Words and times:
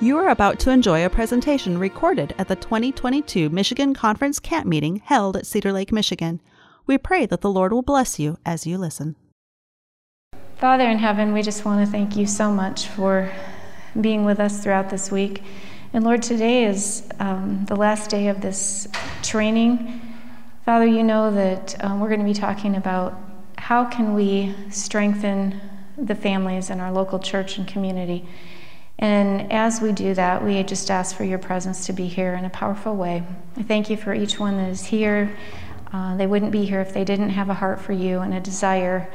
You 0.00 0.16
are 0.18 0.28
about 0.28 0.60
to 0.60 0.70
enjoy 0.70 1.04
a 1.04 1.10
presentation 1.10 1.76
recorded 1.76 2.32
at 2.38 2.46
the 2.46 2.54
2022 2.54 3.50
Michigan 3.50 3.94
Conference 3.94 4.38
Camp 4.38 4.64
Meeting 4.64 5.02
held 5.04 5.36
at 5.36 5.44
Cedar 5.44 5.72
Lake, 5.72 5.90
Michigan. 5.90 6.40
We 6.86 6.98
pray 6.98 7.26
that 7.26 7.40
the 7.40 7.50
Lord 7.50 7.72
will 7.72 7.82
bless 7.82 8.16
you 8.16 8.38
as 8.46 8.64
you 8.64 8.78
listen. 8.78 9.16
Father 10.54 10.88
in 10.88 10.98
heaven, 10.98 11.32
we 11.32 11.42
just 11.42 11.64
want 11.64 11.84
to 11.84 11.90
thank 11.90 12.16
you 12.16 12.28
so 12.28 12.52
much 12.52 12.86
for 12.86 13.28
being 14.00 14.24
with 14.24 14.38
us 14.38 14.62
throughout 14.62 14.88
this 14.88 15.10
week. 15.10 15.42
And 15.92 16.04
Lord, 16.04 16.22
today 16.22 16.66
is 16.66 17.02
um, 17.18 17.64
the 17.64 17.74
last 17.74 18.08
day 18.08 18.28
of 18.28 18.40
this 18.40 18.86
training. 19.24 20.00
Father, 20.64 20.86
you 20.86 21.02
know 21.02 21.32
that 21.32 21.74
um, 21.84 21.98
we're 21.98 22.06
going 22.06 22.20
to 22.20 22.24
be 22.24 22.34
talking 22.34 22.76
about 22.76 23.18
how 23.56 23.84
can 23.84 24.14
we 24.14 24.54
strengthen 24.70 25.60
the 25.96 26.14
families 26.14 26.70
in 26.70 26.78
our 26.78 26.92
local 26.92 27.18
church 27.18 27.58
and 27.58 27.66
community. 27.66 28.28
And 28.98 29.52
as 29.52 29.80
we 29.80 29.92
do 29.92 30.14
that, 30.14 30.44
we 30.44 30.62
just 30.64 30.90
ask 30.90 31.16
for 31.16 31.24
your 31.24 31.38
presence 31.38 31.86
to 31.86 31.92
be 31.92 32.08
here 32.08 32.34
in 32.34 32.44
a 32.44 32.50
powerful 32.50 32.96
way. 32.96 33.22
I 33.56 33.62
thank 33.62 33.90
you 33.90 33.96
for 33.96 34.12
each 34.12 34.40
one 34.40 34.56
that 34.56 34.70
is 34.70 34.84
here. 34.84 35.36
Uh, 35.92 36.16
they 36.16 36.26
wouldn't 36.26 36.50
be 36.50 36.64
here 36.64 36.80
if 36.80 36.92
they 36.92 37.04
didn't 37.04 37.30
have 37.30 37.48
a 37.48 37.54
heart 37.54 37.80
for 37.80 37.92
you 37.92 38.20
and 38.20 38.34
a 38.34 38.40
desire 38.40 39.08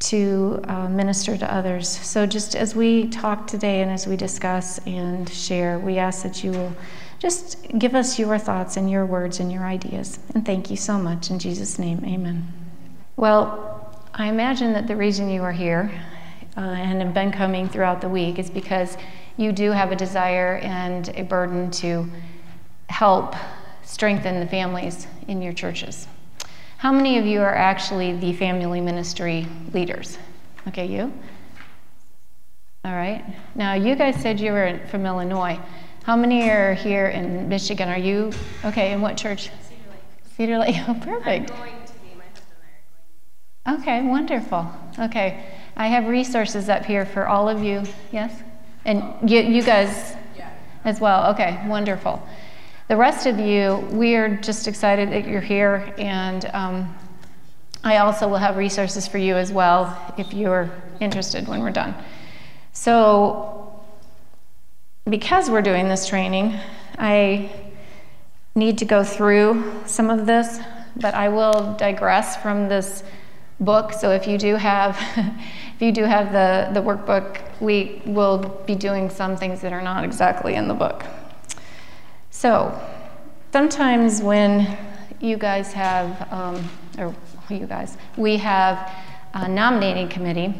to 0.00 0.60
uh, 0.64 0.88
minister 0.88 1.36
to 1.36 1.54
others. 1.54 1.88
So, 1.88 2.26
just 2.26 2.56
as 2.56 2.74
we 2.74 3.08
talk 3.08 3.46
today 3.46 3.82
and 3.82 3.90
as 3.90 4.06
we 4.06 4.16
discuss 4.16 4.78
and 4.86 5.28
share, 5.28 5.78
we 5.78 5.98
ask 5.98 6.24
that 6.24 6.42
you 6.42 6.50
will 6.50 6.74
just 7.20 7.68
give 7.78 7.94
us 7.94 8.18
your 8.18 8.36
thoughts 8.36 8.76
and 8.76 8.90
your 8.90 9.06
words 9.06 9.38
and 9.38 9.52
your 9.52 9.64
ideas. 9.64 10.18
And 10.34 10.44
thank 10.44 10.70
you 10.70 10.76
so 10.76 10.98
much. 10.98 11.30
In 11.30 11.38
Jesus' 11.38 11.78
name, 11.78 12.04
amen. 12.04 12.52
Well, 13.14 13.96
I 14.12 14.26
imagine 14.26 14.72
that 14.72 14.88
the 14.88 14.96
reason 14.96 15.30
you 15.30 15.42
are 15.44 15.52
here 15.52 15.92
uh, 16.56 16.60
and 16.60 17.00
have 17.00 17.14
been 17.14 17.32
coming 17.32 17.68
throughout 17.68 18.00
the 18.00 18.08
week 18.08 18.38
is 18.38 18.50
because 18.50 18.96
you 19.36 19.52
do 19.52 19.70
have 19.70 19.92
a 19.92 19.96
desire 19.96 20.56
and 20.62 21.08
a 21.16 21.22
burden 21.22 21.70
to 21.70 22.06
help 22.88 23.34
strengthen 23.84 24.40
the 24.40 24.46
families 24.46 25.06
in 25.28 25.40
your 25.40 25.52
churches. 25.52 26.06
How 26.78 26.92
many 26.92 27.18
of 27.18 27.24
you 27.24 27.40
are 27.40 27.54
actually 27.54 28.16
the 28.16 28.32
family 28.32 28.80
ministry 28.80 29.46
leaders? 29.72 30.18
Okay, 30.68 30.86
you? 30.86 31.12
All 32.84 32.92
right. 32.92 33.24
Now, 33.54 33.74
you 33.74 33.94
guys 33.94 34.16
said 34.16 34.40
you 34.40 34.52
were 34.52 34.80
from 34.90 35.06
Illinois. 35.06 35.58
How 36.02 36.16
many 36.16 36.50
are 36.50 36.74
here 36.74 37.06
in 37.06 37.48
Michigan? 37.48 37.88
Are 37.88 37.98
you, 37.98 38.32
okay, 38.64 38.92
in 38.92 39.00
what 39.00 39.16
church? 39.16 39.50
Cedar 39.68 39.88
Lake. 39.90 39.98
Cedar 40.36 40.58
Lake, 40.58 40.76
oh, 40.88 40.94
perfect. 40.94 41.52
I'm 41.52 41.58
going 41.58 41.72
to 41.86 41.92
be, 41.92 42.14
my 42.16 42.24
husband 42.24 42.56
and 42.56 42.74
I 43.64 43.70
are 43.70 43.72
going. 43.72 43.80
Okay, 43.80 44.02
wonderful. 44.02 44.72
Okay, 44.98 45.44
I 45.76 45.88
have 45.88 46.06
resources 46.06 46.68
up 46.68 46.84
here 46.84 47.06
for 47.06 47.26
all 47.26 47.48
of 47.48 47.62
you. 47.62 47.84
Yes? 48.10 48.42
And 48.84 49.30
you, 49.30 49.40
you 49.40 49.62
guys 49.62 50.16
as 50.84 51.00
well. 51.00 51.30
Okay, 51.32 51.62
wonderful. 51.66 52.26
The 52.88 52.96
rest 52.96 53.26
of 53.26 53.38
you, 53.38 53.76
we 53.90 54.16
are 54.16 54.36
just 54.36 54.68
excited 54.68 55.10
that 55.12 55.26
you're 55.26 55.40
here, 55.40 55.94
and 55.96 56.44
um, 56.52 56.94
I 57.84 57.98
also 57.98 58.28
will 58.28 58.38
have 58.38 58.56
resources 58.56 59.06
for 59.06 59.18
you 59.18 59.36
as 59.36 59.52
well 59.52 60.14
if 60.18 60.32
you're 60.32 60.70
interested 61.00 61.48
when 61.48 61.60
we're 61.60 61.70
done. 61.70 61.94
So, 62.72 63.80
because 65.08 65.48
we're 65.48 65.62
doing 65.62 65.88
this 65.88 66.06
training, 66.06 66.58
I 66.98 67.50
need 68.54 68.78
to 68.78 68.84
go 68.84 69.04
through 69.04 69.82
some 69.86 70.10
of 70.10 70.26
this, 70.26 70.60
but 70.96 71.14
I 71.14 71.28
will 71.28 71.74
digress 71.78 72.36
from 72.36 72.68
this 72.68 73.02
book. 73.64 73.92
So 73.92 74.10
if 74.10 74.26
you 74.26 74.38
do 74.38 74.56
have, 74.56 74.98
if 75.74 75.80
you 75.80 75.92
do 75.92 76.04
have 76.04 76.32
the, 76.32 76.72
the 76.78 76.84
workbook, 76.84 77.40
we 77.60 78.02
will 78.04 78.38
be 78.66 78.74
doing 78.74 79.08
some 79.10 79.36
things 79.36 79.60
that 79.60 79.72
are 79.72 79.82
not 79.82 80.04
exactly 80.04 80.54
in 80.54 80.68
the 80.68 80.74
book. 80.74 81.04
So 82.30 82.78
sometimes 83.52 84.20
when 84.20 84.76
you 85.20 85.36
guys 85.36 85.72
have, 85.72 86.32
um, 86.32 86.68
or 86.98 87.14
you 87.48 87.66
guys, 87.66 87.96
we 88.16 88.36
have 88.38 88.92
a 89.34 89.48
nominating 89.48 90.08
committee, 90.08 90.54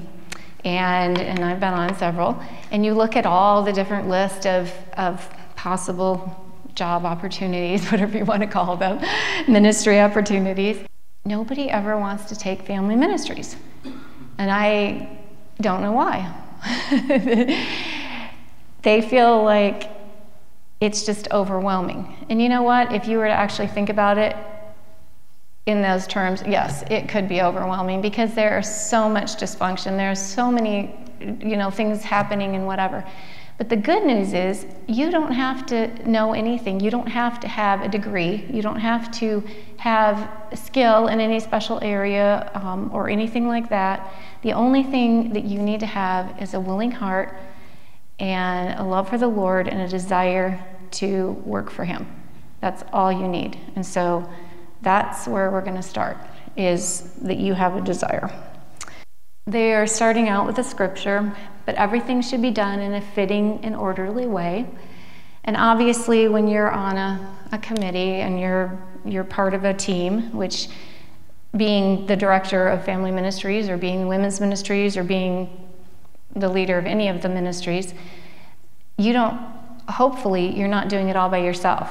and, 0.65 1.19
and 1.19 1.44
I've 1.44 1.59
been 1.59 1.75
on 1.75 1.97
several, 1.97 2.41
and 2.71 2.84
you 2.84 2.94
look 2.94 3.16
at 3.16 3.26
all 3.26 3.62
the 3.62 3.72
different 3.72 4.09
list 4.09 4.47
of, 4.47 4.72
of 4.97 5.28
possible 5.56 6.38
job 6.75 7.05
opportunities, 7.05 7.87
whatever 7.91 8.16
you 8.16 8.25
want 8.25 8.43
to 8.43 8.47
call 8.47 8.76
them, 8.76 9.00
ministry 9.49 10.00
opportunities. 10.00 10.78
Nobody 11.25 11.71
ever 11.71 11.97
wants 11.99 12.25
to 12.27 12.37
take 12.37 12.62
family 12.62 12.97
ministries. 12.97 13.56
And 14.38 14.50
I 14.50 15.19
don't 15.60 15.81
know 15.81 15.93
why. 15.93 16.33
they 18.83 19.03
feel 19.03 19.44
like 19.44 19.91
it's 20.81 21.06
just 21.06 21.28
overwhelming. 21.31 22.27
And 22.28 22.43
you 22.43 22.49
know 22.49 22.62
what? 22.62 22.93
If 22.93 23.06
you 23.06 23.19
were 23.19 23.27
to 23.27 23.32
actually 23.32 23.69
think 23.69 23.88
about 23.88 24.19
it 24.19 24.37
in 25.66 25.81
those 25.81 26.09
terms, 26.09 26.43
yes, 26.44 26.82
it 26.91 27.09
could 27.09 27.28
be 27.28 27.41
overwhelming 27.41 28.00
because 28.00 28.34
there 28.34 28.59
is 28.59 28.91
so 28.91 29.09
much 29.09 29.37
dysfunction. 29.37 29.97
There 29.97 30.11
are 30.11 30.16
so 30.16 30.50
many, 30.50 30.93
you 31.21 31.56
know, 31.56 31.71
things 31.71 32.03
happening 32.03 32.56
and 32.56 32.66
whatever. 32.66 33.05
But 33.62 33.69
the 33.69 33.77
good 33.77 34.05
news 34.05 34.33
is, 34.33 34.67
you 34.89 35.12
don't 35.12 35.31
have 35.31 35.67
to 35.67 35.87
know 36.11 36.33
anything. 36.33 36.81
You 36.81 36.91
don't 36.91 37.06
have 37.06 37.39
to 37.39 37.47
have 37.47 37.83
a 37.83 37.89
degree. 37.89 38.45
You 38.53 38.61
don't 38.61 38.81
have 38.81 39.09
to 39.21 39.41
have 39.77 40.28
skill 40.53 41.06
in 41.06 41.21
any 41.21 41.39
special 41.39 41.78
area 41.81 42.50
um, 42.55 42.91
or 42.93 43.09
anything 43.09 43.47
like 43.47 43.69
that. 43.69 44.12
The 44.43 44.53
only 44.53 44.83
thing 44.83 45.33
that 45.34 45.45
you 45.45 45.61
need 45.61 45.78
to 45.78 45.87
have 45.87 46.43
is 46.43 46.55
a 46.55 46.61
willing 46.61 46.91
heart 46.91 47.39
and 48.19 48.77
a 48.81 48.83
love 48.83 49.09
for 49.09 49.17
the 49.17 49.28
Lord 49.28 49.69
and 49.69 49.81
a 49.81 49.87
desire 49.87 50.59
to 51.03 51.31
work 51.44 51.71
for 51.71 51.84
Him. 51.84 52.05
That's 52.61 52.83
all 52.93 53.12
you 53.12 53.29
need. 53.29 53.61
And 53.77 53.87
so 53.87 54.29
that's 54.81 55.29
where 55.29 55.53
we're 55.53 55.61
going 55.61 55.77
to 55.77 55.83
start, 55.84 56.17
is 56.56 57.12
that 57.23 57.37
you 57.37 57.55
have 57.55 57.77
a 57.77 57.81
desire. 57.81 58.29
They 59.47 59.72
are 59.75 59.86
starting 59.86 60.28
out 60.28 60.47
with 60.47 60.58
a 60.58 60.64
scripture, 60.64 61.34
but 61.66 61.75
everything 61.75 62.22
should 62.22 62.42
be 62.42 62.53
done 62.53 62.78
in 62.78 62.94
a 62.94 63.00
fitting 63.00 63.60
and 63.64 63.75
orderly 63.75 64.26
way. 64.26 64.66
And 65.44 65.56
obviously, 65.56 66.28
when 66.28 66.47
you're 66.47 66.70
on 66.70 66.97
a, 66.97 67.34
a 67.50 67.58
committee 67.58 68.20
and 68.20 68.38
you're, 68.38 68.78
you're 69.04 69.25
part 69.25 69.54
of 69.54 69.64
a 69.64 69.75
team, 69.75 70.32
which 70.32 70.69
being 71.56 72.06
the 72.06 72.16
director 72.16 72.69
of 72.69 72.84
family 72.84 73.10
ministries 73.10 73.69
or 73.69 73.76
being 73.76 74.06
women's 74.06 74.41
ministries 74.41 74.97
or 74.97 75.02
being 75.02 75.69
the 76.36 76.48
leader 76.48 76.78
of 76.78 76.86
any 76.86 77.08
of 77.08 77.20
the 77.20 77.28
ministries, 77.28 77.94
you 78.97 79.12
don't, 79.12 79.38
hopefully, 79.88 80.56
you're 80.56 80.69
not 80.69 80.88
doing 80.88 81.08
it 81.08 81.16
all 81.16 81.28
by 81.28 81.38
yourself. 81.38 81.91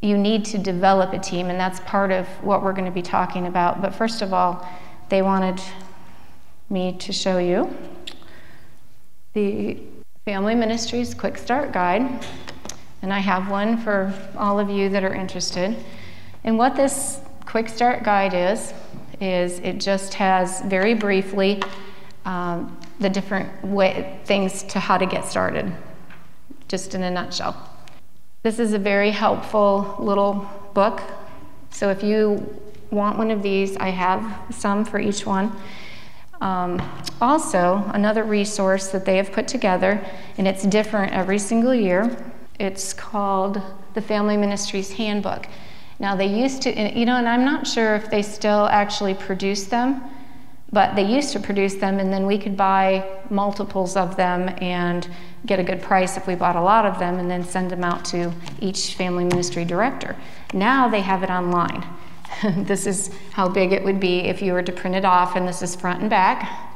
You 0.00 0.16
need 0.16 0.44
to 0.46 0.58
develop 0.58 1.12
a 1.12 1.18
team, 1.18 1.50
and 1.50 1.58
that's 1.58 1.80
part 1.80 2.12
of 2.12 2.28
what 2.44 2.62
we're 2.62 2.72
going 2.72 2.84
to 2.84 2.92
be 2.92 3.02
talking 3.02 3.46
about. 3.48 3.82
But 3.82 3.94
first 3.94 4.22
of 4.22 4.32
all, 4.32 4.66
they 5.08 5.22
wanted 5.22 5.60
me 6.68 6.96
to 6.98 7.12
show 7.12 7.38
you 7.38 7.74
the 9.34 9.78
Family 10.24 10.54
Ministries 10.54 11.14
Quick 11.14 11.38
Start 11.38 11.72
Guide. 11.72 12.24
And 13.02 13.12
I 13.12 13.20
have 13.20 13.50
one 13.50 13.78
for 13.78 14.12
all 14.36 14.58
of 14.58 14.68
you 14.68 14.88
that 14.88 15.04
are 15.04 15.14
interested. 15.14 15.76
And 16.42 16.58
what 16.58 16.74
this 16.74 17.20
Quick 17.44 17.68
Start 17.68 18.02
Guide 18.02 18.34
is, 18.34 18.72
is 19.20 19.60
it 19.60 19.78
just 19.78 20.14
has 20.14 20.62
very 20.62 20.94
briefly 20.94 21.62
um, 22.24 22.76
the 22.98 23.08
different 23.08 23.64
way, 23.64 24.18
things 24.24 24.64
to 24.64 24.80
how 24.80 24.98
to 24.98 25.06
get 25.06 25.24
started, 25.24 25.72
just 26.66 26.94
in 26.94 27.04
a 27.04 27.10
nutshell. 27.10 27.70
This 28.42 28.58
is 28.58 28.72
a 28.72 28.78
very 28.78 29.10
helpful 29.12 29.96
little 30.00 30.50
book. 30.74 31.02
So 31.70 31.90
if 31.90 32.02
you 32.02 32.58
want 32.90 33.18
one 33.18 33.30
of 33.30 33.42
these, 33.42 33.76
I 33.76 33.90
have 33.90 34.52
some 34.52 34.84
for 34.84 34.98
each 34.98 35.24
one. 35.24 35.52
Um, 36.40 36.82
also, 37.20 37.82
another 37.94 38.24
resource 38.24 38.88
that 38.88 39.04
they 39.04 39.16
have 39.16 39.32
put 39.32 39.48
together, 39.48 40.04
and 40.38 40.46
it's 40.46 40.64
different 40.64 41.12
every 41.12 41.38
single 41.38 41.74
year, 41.74 42.16
it's 42.58 42.92
called 42.92 43.60
the 43.94 44.02
Family 44.02 44.36
Ministries 44.36 44.92
Handbook. 44.92 45.46
Now, 45.98 46.14
they 46.14 46.26
used 46.26 46.62
to, 46.62 46.98
you 46.98 47.06
know, 47.06 47.16
and 47.16 47.28
I'm 47.28 47.44
not 47.44 47.66
sure 47.66 47.94
if 47.94 48.10
they 48.10 48.22
still 48.22 48.66
actually 48.66 49.14
produce 49.14 49.64
them, 49.64 50.02
but 50.72 50.94
they 50.94 51.04
used 51.04 51.32
to 51.32 51.40
produce 51.40 51.76
them, 51.76 51.98
and 51.98 52.12
then 52.12 52.26
we 52.26 52.36
could 52.36 52.56
buy 52.56 53.20
multiples 53.30 53.96
of 53.96 54.16
them 54.16 54.54
and 54.60 55.08
get 55.46 55.58
a 55.58 55.62
good 55.62 55.80
price 55.80 56.16
if 56.16 56.26
we 56.26 56.34
bought 56.34 56.56
a 56.56 56.60
lot 56.60 56.84
of 56.84 56.98
them, 56.98 57.18
and 57.18 57.30
then 57.30 57.44
send 57.44 57.70
them 57.70 57.84
out 57.84 58.04
to 58.06 58.30
each 58.60 58.94
family 58.94 59.24
ministry 59.24 59.64
director. 59.64 60.16
Now 60.52 60.88
they 60.88 61.00
have 61.00 61.22
it 61.22 61.30
online. 61.30 61.86
this 62.56 62.86
is 62.86 63.10
how 63.32 63.48
big 63.48 63.72
it 63.72 63.82
would 63.84 64.00
be 64.00 64.20
if 64.20 64.42
you 64.42 64.52
were 64.52 64.62
to 64.62 64.72
print 64.72 64.96
it 64.96 65.04
off, 65.04 65.36
and 65.36 65.46
this 65.46 65.62
is 65.62 65.74
front 65.74 66.00
and 66.00 66.10
back. 66.10 66.66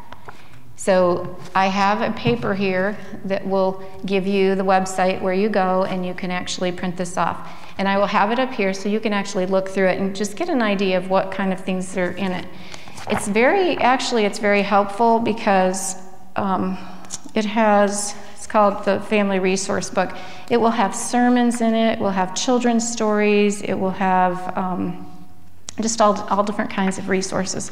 So 0.81 1.37
I 1.55 1.67
have 1.67 2.00
a 2.00 2.11
paper 2.17 2.55
here 2.55 2.97
that 3.26 3.47
will 3.47 3.85
give 4.06 4.26
you 4.26 4.55
the 4.55 4.62
website 4.62 5.20
where 5.20 5.35
you 5.35 5.50
go 5.50 5.85
and 5.85 6.06
you 6.06 6.14
can 6.14 6.31
actually 6.31 6.73
print 6.73 6.97
this 6.97 7.19
off. 7.19 7.52
And 7.76 7.87
I 7.87 7.99
will 7.99 8.06
have 8.06 8.31
it 8.31 8.38
up 8.38 8.50
here 8.50 8.73
so 8.73 8.88
you 8.88 8.99
can 8.99 9.12
actually 9.12 9.44
look 9.44 9.69
through 9.69 9.88
it 9.88 9.99
and 9.99 10.17
just 10.17 10.37
get 10.37 10.49
an 10.49 10.62
idea 10.62 10.97
of 10.97 11.11
what 11.11 11.32
kind 11.32 11.52
of 11.52 11.61
things 11.61 11.94
are 11.99 12.12
in 12.12 12.32
it. 12.32 12.47
It's 13.11 13.29
very, 13.29 13.76
actually, 13.76 14.25
it's 14.25 14.38
very 14.38 14.62
helpful 14.62 15.19
because 15.19 15.97
um, 16.37 16.79
it 17.35 17.44
has, 17.44 18.14
it's 18.35 18.47
called 18.47 18.82
the 18.87 19.00
Family 19.00 19.38
Resource 19.38 19.91
Book. 19.91 20.17
It 20.49 20.56
will 20.56 20.70
have 20.70 20.94
sermons 20.94 21.61
in 21.61 21.75
it, 21.75 21.99
it 21.99 21.99
will 21.99 22.11
have 22.11 22.35
children's 22.35 22.91
stories, 22.91 23.61
it 23.61 23.75
will 23.75 23.91
have 23.91 24.56
um, 24.56 25.10
just 25.81 26.01
all, 26.01 26.21
all 26.31 26.43
different 26.43 26.71
kinds 26.71 26.99
of 26.99 27.09
resources. 27.09 27.71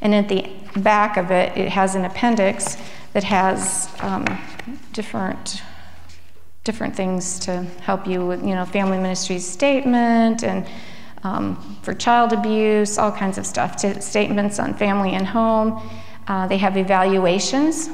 And 0.00 0.14
at 0.14 0.28
the 0.28 0.48
back 0.76 1.16
of 1.16 1.30
it, 1.30 1.56
it 1.56 1.68
has 1.68 1.94
an 1.94 2.04
appendix 2.04 2.76
that 3.12 3.24
has 3.24 3.88
um, 4.00 4.24
different 4.92 5.62
different 6.64 6.94
things 6.94 7.38
to 7.38 7.62
help 7.80 8.06
you 8.06 8.26
with, 8.26 8.42
you 8.42 8.54
know, 8.54 8.62
family 8.66 8.98
ministry 8.98 9.38
statement 9.38 10.44
and 10.44 10.66
um, 11.22 11.78
for 11.82 11.94
child 11.94 12.34
abuse, 12.34 12.98
all 12.98 13.10
kinds 13.10 13.38
of 13.38 13.46
stuff, 13.46 13.74
to 13.76 13.98
statements 14.02 14.58
on 14.58 14.74
family 14.74 15.12
and 15.12 15.26
home. 15.26 15.80
Uh, 16.26 16.46
they 16.46 16.58
have 16.58 16.76
evaluations, 16.76 17.88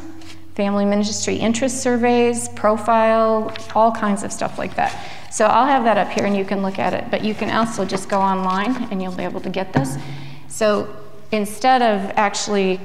family 0.57 0.85
ministry 0.85 1.37
interest 1.37 1.85
surveys, 1.85 2.49
profile, 2.51 3.55
all 3.77 3.93
kinds 3.93 4.25
of 4.25 4.33
stuff 4.33 4.59
like 4.59 4.75
that. 4.75 4.93
So 5.35 5.47
I'll 5.47 5.67
have 5.67 5.83
that 5.83 5.99
up 5.99 6.11
here 6.11 6.27
and 6.27 6.37
you 6.37 6.45
can 6.45 6.63
look 6.63 6.79
at 6.79 6.95
it, 6.95 7.11
but 7.11 7.25
you 7.25 7.35
can 7.35 7.51
also 7.51 7.85
just 7.85 8.09
go 8.09 8.21
online 8.21 8.85
and 8.93 9.03
you'll 9.03 9.17
be 9.17 9.25
able 9.25 9.41
to 9.41 9.51
get 9.51 9.73
this. 9.73 9.99
So 10.47 10.95
instead 11.33 11.83
of 11.83 12.13
actually 12.15 12.79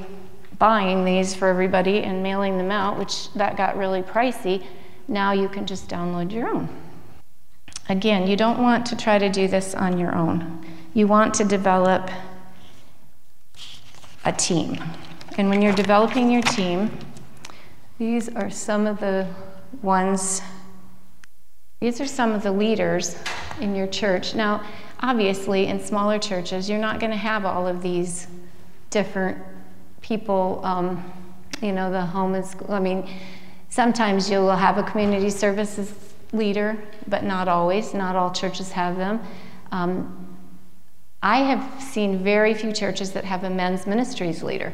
buying 0.57 1.05
these 1.05 1.35
for 1.35 1.47
everybody 1.47 1.99
and 1.99 2.23
mailing 2.23 2.57
them 2.57 2.71
out, 2.71 2.97
which 2.97 3.31
that 3.33 3.55
got 3.55 3.77
really 3.77 4.01
pricey, 4.01 4.65
now 5.07 5.31
you 5.31 5.47
can 5.47 5.67
just 5.67 5.87
download 5.87 6.31
your 6.31 6.47
own. 6.47 6.67
Again, 7.87 8.25
you 8.25 8.35
don't 8.35 8.59
want 8.59 8.83
to 8.87 8.95
try 8.95 9.19
to 9.19 9.29
do 9.29 9.47
this 9.47 9.75
on 9.75 9.99
your 9.99 10.15
own. 10.15 10.65
You 10.95 11.05
want 11.05 11.35
to 11.35 11.43
develop 11.43 12.09
a 14.25 14.33
team. 14.33 14.83
And 15.37 15.49
when 15.49 15.61
you're 15.61 15.71
developing 15.71 16.31
your 16.31 16.41
team, 16.41 16.89
these 17.99 18.27
are 18.29 18.49
some 18.49 18.87
of 18.87 18.99
the 18.99 19.27
ones, 19.83 20.41
these 21.79 22.01
are 22.01 22.05
some 22.05 22.31
of 22.31 22.43
the 22.43 22.51
leaders 22.51 23.15
in 23.61 23.75
your 23.75 23.87
church. 23.87 24.35
Now, 24.35 24.63
obviously, 24.99 25.67
in 25.67 25.79
smaller 25.79 26.19
churches, 26.19 26.69
you're 26.69 26.79
not 26.79 26.99
going 26.99 27.11
to 27.11 27.17
have 27.17 27.45
all 27.45 27.67
of 27.67 27.81
these 27.81 28.27
different 28.89 29.37
people, 30.01 30.61
um, 30.63 31.03
you 31.61 31.71
know, 31.71 31.91
the 31.91 32.01
home 32.01 32.35
is, 32.35 32.55
I 32.67 32.79
mean, 32.79 33.09
sometimes 33.69 34.29
you 34.29 34.39
will 34.39 34.55
have 34.55 34.77
a 34.77 34.83
community 34.83 35.29
services 35.29 35.93
leader, 36.33 36.77
but 37.07 37.23
not 37.23 37.47
always. 37.47 37.93
Not 37.93 38.15
all 38.15 38.31
churches 38.31 38.71
have 38.71 38.97
them. 38.97 39.21
Um, 39.71 40.37
I 41.21 41.39
have 41.39 41.81
seen 41.81 42.23
very 42.23 42.53
few 42.53 42.71
churches 42.71 43.11
that 43.11 43.25
have 43.25 43.43
a 43.43 43.49
men's 43.49 43.85
ministries 43.85 44.41
leader. 44.43 44.73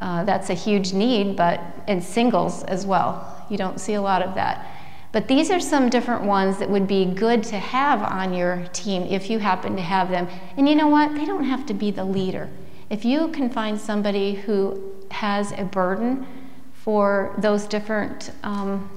Uh, 0.00 0.24
that's 0.24 0.50
a 0.50 0.54
huge 0.54 0.92
need, 0.92 1.36
but 1.36 1.60
in 1.88 2.00
singles 2.00 2.62
as 2.64 2.86
well. 2.86 3.46
You 3.50 3.58
don't 3.58 3.80
see 3.80 3.94
a 3.94 4.02
lot 4.02 4.22
of 4.22 4.34
that. 4.34 4.66
But 5.12 5.26
these 5.26 5.50
are 5.50 5.58
some 5.58 5.88
different 5.88 6.22
ones 6.22 6.58
that 6.58 6.70
would 6.70 6.86
be 6.86 7.04
good 7.04 7.42
to 7.44 7.58
have 7.58 8.00
on 8.02 8.32
your 8.32 8.66
team 8.72 9.02
if 9.02 9.28
you 9.28 9.40
happen 9.40 9.74
to 9.76 9.82
have 9.82 10.08
them. 10.08 10.28
And 10.56 10.68
you 10.68 10.76
know 10.76 10.88
what? 10.88 11.14
They 11.14 11.24
don't 11.24 11.44
have 11.44 11.66
to 11.66 11.74
be 11.74 11.90
the 11.90 12.04
leader. 12.04 12.48
If 12.90 13.04
you 13.04 13.28
can 13.28 13.50
find 13.50 13.80
somebody 13.80 14.34
who 14.34 14.94
has 15.10 15.52
a 15.52 15.64
burden 15.64 16.26
for 16.72 17.34
those 17.38 17.66
different, 17.66 18.30
um, 18.44 18.88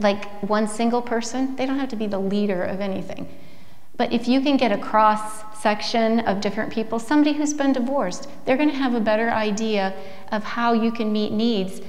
like 0.00 0.24
one 0.42 0.66
single 0.66 1.02
person, 1.02 1.54
they 1.54 1.66
don't 1.66 1.78
have 1.78 1.88
to 1.90 1.96
be 1.96 2.06
the 2.06 2.18
leader 2.18 2.62
of 2.62 2.80
anything. 2.80 3.28
But 3.96 4.12
if 4.12 4.26
you 4.26 4.40
can 4.40 4.56
get 4.56 4.72
a 4.72 4.78
cross 4.78 5.44
section 5.60 6.20
of 6.20 6.40
different 6.40 6.72
people, 6.72 6.98
somebody 6.98 7.32
who's 7.32 7.54
been 7.54 7.72
divorced, 7.72 8.28
they're 8.44 8.56
going 8.56 8.70
to 8.70 8.76
have 8.76 8.94
a 8.94 9.00
better 9.00 9.30
idea 9.30 9.94
of 10.32 10.42
how 10.42 10.72
you 10.72 10.90
can 10.90 11.12
meet 11.12 11.30
needs 11.30 11.80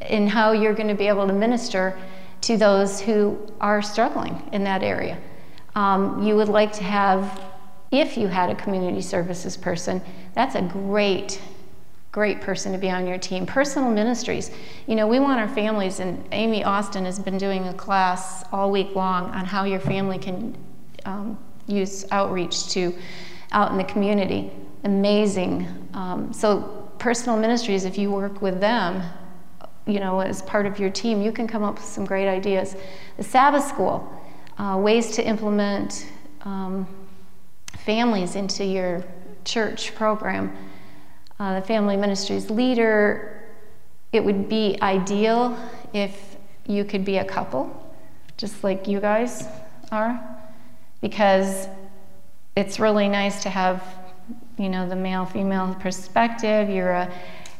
and 0.00 0.28
how 0.28 0.52
you're 0.52 0.74
going 0.74 0.88
to 0.88 0.94
be 0.94 1.08
able 1.08 1.26
to 1.26 1.32
minister 1.32 1.96
to 2.42 2.56
those 2.56 3.00
who 3.00 3.38
are 3.60 3.82
struggling 3.82 4.48
in 4.52 4.64
that 4.64 4.82
area. 4.82 5.18
Um, 5.74 6.22
you 6.22 6.36
would 6.36 6.48
like 6.48 6.72
to 6.74 6.82
have, 6.84 7.42
if 7.90 8.16
you 8.16 8.28
had 8.28 8.50
a 8.50 8.54
community 8.54 9.00
services 9.00 9.56
person, 9.56 10.02
that's 10.34 10.54
a 10.54 10.62
great 10.62 11.40
great 12.12 12.42
person 12.42 12.72
to 12.72 12.78
be 12.78 12.90
on 12.90 13.06
your 13.06 13.16
team. 13.16 13.46
Personal 13.46 13.90
ministries. 13.90 14.50
You 14.86 14.96
know, 14.96 15.08
we 15.08 15.18
want 15.18 15.40
our 15.40 15.48
families, 15.48 15.98
and 15.98 16.22
Amy 16.32 16.62
Austin 16.62 17.06
has 17.06 17.18
been 17.18 17.38
doing 17.38 17.66
a 17.68 17.74
class 17.74 18.44
all 18.52 18.70
week 18.70 18.94
long 18.94 19.30
on 19.30 19.46
how 19.46 19.64
your 19.64 19.80
family 19.80 20.18
can 20.18 20.54
um, 21.06 21.38
use 21.66 22.04
outreach 22.10 22.68
to 22.68 22.94
out 23.52 23.72
in 23.72 23.78
the 23.78 23.84
community. 23.84 24.50
Amazing. 24.84 25.66
Um, 25.94 26.32
so, 26.34 26.90
personal 26.98 27.38
ministries, 27.38 27.86
if 27.86 27.96
you 27.96 28.10
work 28.10 28.42
with 28.42 28.60
them, 28.60 29.02
you 29.86 30.00
know, 30.00 30.20
as 30.20 30.42
part 30.42 30.66
of 30.66 30.78
your 30.78 30.90
team, 30.90 31.20
you 31.22 31.32
can 31.32 31.46
come 31.46 31.62
up 31.62 31.74
with 31.74 31.84
some 31.84 32.04
great 32.04 32.28
ideas. 32.28 32.76
The 33.16 33.24
Sabbath 33.24 33.64
School, 33.64 34.08
uh, 34.58 34.78
ways 34.80 35.16
to 35.16 35.26
implement 35.26 36.06
um, 36.42 36.86
families 37.78 38.36
into 38.36 38.64
your 38.64 39.04
church 39.44 39.94
program 39.94 40.56
uh, 41.42 41.58
the 41.58 41.66
family 41.66 41.96
ministries 41.96 42.50
leader, 42.50 43.42
it 44.12 44.24
would 44.24 44.48
be 44.48 44.78
ideal 44.80 45.58
if 45.92 46.36
you 46.68 46.84
could 46.84 47.04
be 47.04 47.18
a 47.18 47.24
couple, 47.24 47.68
just 48.36 48.62
like 48.62 48.86
you 48.86 49.00
guys 49.00 49.48
are, 49.90 50.22
because 51.00 51.66
it's 52.54 52.78
really 52.78 53.08
nice 53.08 53.42
to 53.42 53.50
have, 53.50 53.82
you 54.56 54.68
know, 54.68 54.88
the 54.88 54.94
male 54.94 55.26
female 55.26 55.74
perspective. 55.80 56.70
You're 56.70 56.92
a 56.92 57.12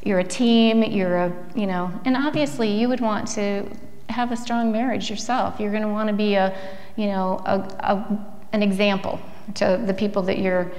you're 0.03 0.21
a 0.21 0.25
team. 0.25 0.83
You're 0.83 1.17
a 1.17 1.33
you 1.55 1.67
know, 1.67 1.93
and 2.05 2.17
obviously 2.17 2.69
you 2.69 2.89
would 2.89 3.01
want 3.01 3.29
to 3.29 3.67
have 4.09 4.31
a 4.31 4.37
strong 4.37 4.71
marriage 4.71 5.11
yourself. 5.11 5.59
You're 5.59 5.71
going 5.71 5.83
to 5.83 5.89
want 5.89 6.09
to 6.09 6.15
be 6.15 6.35
a, 6.35 6.57
you 6.97 7.07
know, 7.07 7.41
a, 7.47 7.59
a, 7.81 8.35
an 8.53 8.63
example 8.63 9.19
to 9.55 9.83
the 9.85 9.95
people 9.95 10.23
that 10.23 10.39
you're 10.39 10.71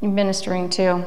ministering 0.00 0.70
to. 0.70 1.04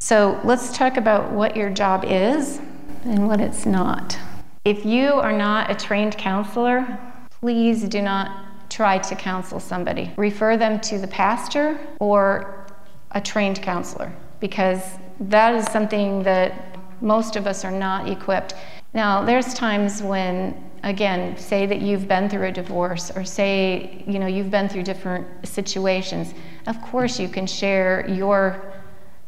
So 0.00 0.40
let's 0.44 0.76
talk 0.76 0.96
about 0.96 1.32
what 1.32 1.56
your 1.56 1.70
job 1.70 2.04
is 2.06 2.60
and 3.04 3.26
what 3.26 3.40
it's 3.40 3.66
not. 3.66 4.18
If 4.64 4.84
you 4.86 5.12
are 5.14 5.32
not 5.32 5.70
a 5.70 5.74
trained 5.74 6.16
counselor, 6.16 6.98
please 7.30 7.84
do 7.84 8.00
not 8.00 8.70
try 8.70 8.98
to 8.98 9.14
counsel 9.14 9.60
somebody. 9.60 10.12
Refer 10.16 10.56
them 10.56 10.80
to 10.80 10.98
the 10.98 11.08
pastor 11.08 11.78
or 11.98 12.66
a 13.10 13.20
trained 13.20 13.60
counselor 13.60 14.12
because 14.40 14.80
that 15.20 15.54
is 15.54 15.66
something 15.66 16.22
that 16.22 16.71
most 17.02 17.36
of 17.36 17.46
us 17.46 17.64
are 17.64 17.70
not 17.70 18.08
equipped. 18.08 18.54
Now, 18.94 19.24
there's 19.24 19.52
times 19.54 20.02
when 20.02 20.70
again, 20.82 21.36
say 21.36 21.66
that 21.66 21.80
you've 21.80 22.08
been 22.08 22.28
through 22.28 22.46
a 22.46 22.52
divorce 22.52 23.10
or 23.14 23.24
say, 23.24 24.02
you 24.06 24.18
know, 24.18 24.26
you've 24.26 24.50
been 24.50 24.68
through 24.68 24.82
different 24.82 25.26
situations. 25.46 26.34
Of 26.66 26.80
course, 26.82 27.20
you 27.20 27.28
can 27.28 27.46
share 27.46 28.08
your 28.08 28.72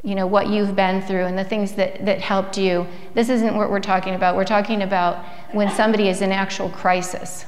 you 0.03 0.15
know 0.15 0.27
what 0.27 0.49
you've 0.49 0.77
been 0.77 1.01
through 1.01 1.25
and 1.25 1.39
the 1.39 1.45
things 1.45 1.73
that, 1.73 2.05
that 2.05 2.21
helped 2.21 2.59
you 2.59 2.87
this 3.15 3.31
isn't 3.31 3.57
what 3.57 3.71
we're 3.71 3.81
talking 3.81 4.15
about 4.15 4.37
we're 4.37 4.45
talking 4.45 4.83
about 4.83 5.25
when 5.53 5.71
somebody 5.71 6.11
is 6.11 6.21
in 6.21 6.31
actual 6.31 6.69
crisis 6.69 7.47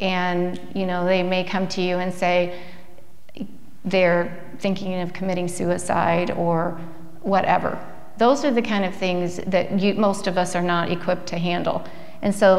and 0.00 0.60
you 0.74 0.84
know 0.84 1.04
they 1.04 1.22
may 1.22 1.44
come 1.44 1.68
to 1.68 1.80
you 1.80 1.98
and 1.98 2.12
say 2.12 2.60
they're 3.84 4.44
thinking 4.58 5.00
of 5.00 5.12
committing 5.12 5.46
suicide 5.46 6.32
or 6.32 6.72
whatever 7.22 7.78
those 8.20 8.44
are 8.44 8.52
the 8.52 8.62
kind 8.62 8.84
of 8.84 8.94
things 8.94 9.38
that 9.46 9.80
you, 9.80 9.94
most 9.94 10.26
of 10.26 10.38
us 10.38 10.54
are 10.54 10.62
not 10.62 10.90
equipped 10.90 11.26
to 11.26 11.38
handle 11.38 11.82
and 12.22 12.34
so 12.34 12.50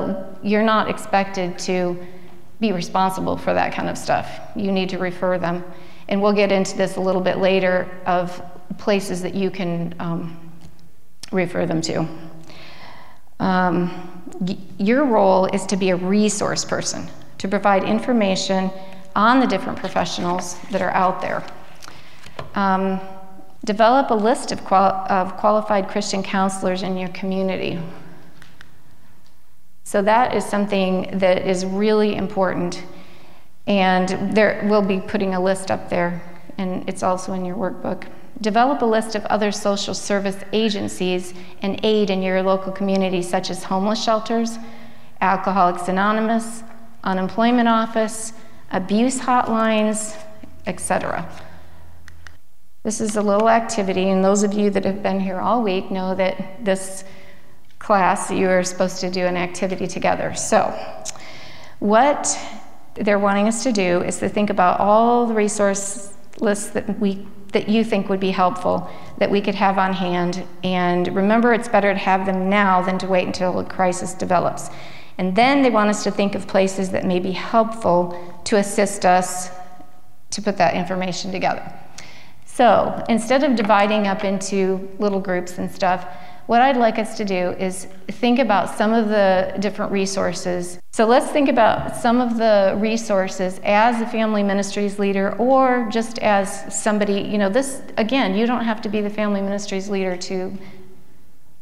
you're 0.44 0.63
not 0.63 0.89
expected 0.89 1.58
to 1.58 1.98
be 2.60 2.72
responsible 2.72 3.38
for 3.38 3.53
that 3.53 3.74
kind 3.74 3.89
of 3.89 3.98
stuff 3.98 4.27
you 4.56 4.72
need 4.72 4.89
to 4.89 4.98
refer 4.98 5.38
them 5.38 5.63
and 6.10 6.22
we'll 6.22 6.34
get 6.34 6.51
into 6.51 6.75
this 6.75 6.98
a 6.98 7.00
little 7.00 7.22
bit 7.22 7.38
later 7.38 7.89
of 8.06 8.41
places 8.77 9.22
that 9.22 9.34
you 9.34 9.50
can 9.50 9.96
um, 10.00 10.51
refer 11.32 11.65
them 11.65 11.82
to. 11.82 12.08
Um, 13.39 14.24
your 14.77 15.06
role 15.06 15.46
is 15.48 15.65
to 15.68 15.77
be 15.77 15.89
a 15.89 15.96
resource 15.96 16.65
person, 16.65 17.08
to 17.38 17.48
provide 17.48 17.84
information 17.84 18.70
on 19.15 19.39
the 19.39 19.48
different 19.48 19.80
professionals 19.80 20.60
that 20.72 20.82
are 20.82 20.91
out 20.91 21.22
there. 21.22 21.44
Um, 22.56 23.00
develop 23.63 24.10
a 24.10 24.15
list 24.15 24.51
of, 24.51 24.63
qual- 24.65 25.06
of 25.10 25.38
qualified 25.38 25.88
Christian 25.88 26.24
counselors 26.24 26.84
in 26.84 26.98
your 26.98 27.10
community. 27.10 27.80
So, 29.84 30.01
that 30.01 30.36
is 30.36 30.46
something 30.46 31.18
that 31.20 31.46
is 31.46 31.65
really 31.65 32.15
important. 32.15 32.84
And 33.68 34.36
there, 34.36 34.65
we'll 34.70 34.82
be 34.82 35.00
putting 35.00 35.36
a 35.36 35.41
list 35.41 35.70
up 35.70 35.89
there, 35.89 36.22
and 36.58 36.88
it's 36.88 37.03
also 37.03 37.34
in 37.34 37.46
your 37.46 37.56
workbook. 37.56 38.08
Develop 38.39 38.82
a 38.82 38.86
list 38.86 39.15
of 39.15 39.24
other 39.25 39.51
social 39.51 39.94
service 39.94 40.38
agencies 40.51 41.34
and 41.62 41.80
aid 41.84 42.10
in 42.10 42.24
your 42.24 42.41
local 42.41 42.72
community, 42.72 43.22
such 43.22 43.51
as 43.51 43.65
homeless 43.65 44.03
shelters, 44.03 44.58
Alcoholics 45.20 45.88
Anonymous, 45.88 46.63
unemployment 47.03 47.68
office, 47.68 48.34
abuse 48.72 49.20
hotlines, 49.20 50.18
etc. 50.65 51.30
This 52.84 53.00
is 53.00 53.16
a 53.16 53.22
little 53.22 53.48
activity, 53.48 54.10
and 54.10 54.26
those 54.26 54.42
of 54.42 54.54
you 54.54 54.72
that 54.72 54.86
have 54.86 55.04
been 55.04 55.20
here 55.20 55.40
all 55.40 55.62
week 55.62 55.92
know 55.92 56.16
that 56.16 56.66
this 56.66 57.04
class, 57.78 58.32
you 58.32 58.50
are 58.50 58.64
supposed 58.64 59.00
to 59.02 59.12
do 59.12 59.26
an 59.28 59.38
activity 59.38 59.86
together. 59.86 60.34
So, 60.34 60.74
what 61.78 62.36
they're 62.96 63.20
wanting 63.20 63.48
us 63.48 63.62
to 63.64 63.72
do 63.72 64.02
is 64.02 64.18
to 64.18 64.30
think 64.30 64.50
about 64.50 64.80
all 64.80 65.28
the 65.28 65.34
resource 65.36 66.14
lists 66.40 66.70
that 66.70 67.00
we 67.00 67.28
that 67.52 67.68
you 67.68 67.84
think 67.84 68.08
would 68.08 68.20
be 68.20 68.32
helpful 68.32 68.90
that 69.18 69.30
we 69.30 69.42
could 69.42 69.56
have 69.56 69.78
on 69.78 69.92
hand 69.92 70.46
and 70.64 71.14
remember 71.14 71.54
it's 71.54 71.68
better 71.68 71.92
to 71.92 72.00
have 72.00 72.26
them 72.26 72.50
now 72.50 72.82
than 72.82 72.98
to 72.98 73.08
wait 73.08 73.28
until 73.28 73.60
a 73.60 73.66
crisis 73.66 74.14
develops 74.14 74.70
and 75.18 75.36
then 75.36 75.62
they 75.62 75.70
want 75.70 75.90
us 75.90 76.02
to 76.04 76.10
think 76.10 76.34
of 76.34 76.48
places 76.48 76.92
that 76.92 77.04
may 77.04 77.20
be 77.20 77.34
helpful 77.34 78.42
to 78.46 78.56
assist 78.56 79.06
us 79.06 79.52
to 80.30 80.42
put 80.42 80.56
that 80.58 80.76
information 80.76 81.30
together 81.30 81.74
so 82.53 83.03
instead 83.10 83.43
of 83.43 83.55
dividing 83.55 84.08
up 84.08 84.24
into 84.24 84.89
little 85.00 85.20
groups 85.20 85.58
and 85.58 85.72
stuff 85.72 86.05
what 86.51 86.62
I'd 86.62 86.75
like 86.75 87.00
us 87.00 87.15
to 87.15 87.24
do 87.24 87.51
is 87.51 87.86
think 88.10 88.38
about 88.38 88.77
some 88.77 88.91
of 88.91 89.08
the 89.08 89.55
different 89.60 89.89
resources. 89.89 90.79
So 90.91 91.05
let's 91.05 91.27
think 91.27 91.48
about 91.48 91.96
some 91.96 92.20
of 92.20 92.36
the 92.36 92.75
resources 92.77 93.62
as 93.63 94.01
a 94.01 94.05
family 94.05 94.43
ministries 94.43 95.00
leader 95.00 95.34
or 95.38 95.88
just 95.89 96.20
as 96.20 96.77
somebody, 96.77 97.22
you 97.22 97.38
know, 97.38 97.48
this, 97.48 97.81
again, 97.96 98.36
you 98.36 98.46
don't 98.46 98.65
have 98.65 98.81
to 98.81 98.89
be 98.89 99.00
the 99.00 99.10
family 99.10 99.39
ministries 99.41 99.89
leader 99.89 100.17
to 100.17 100.58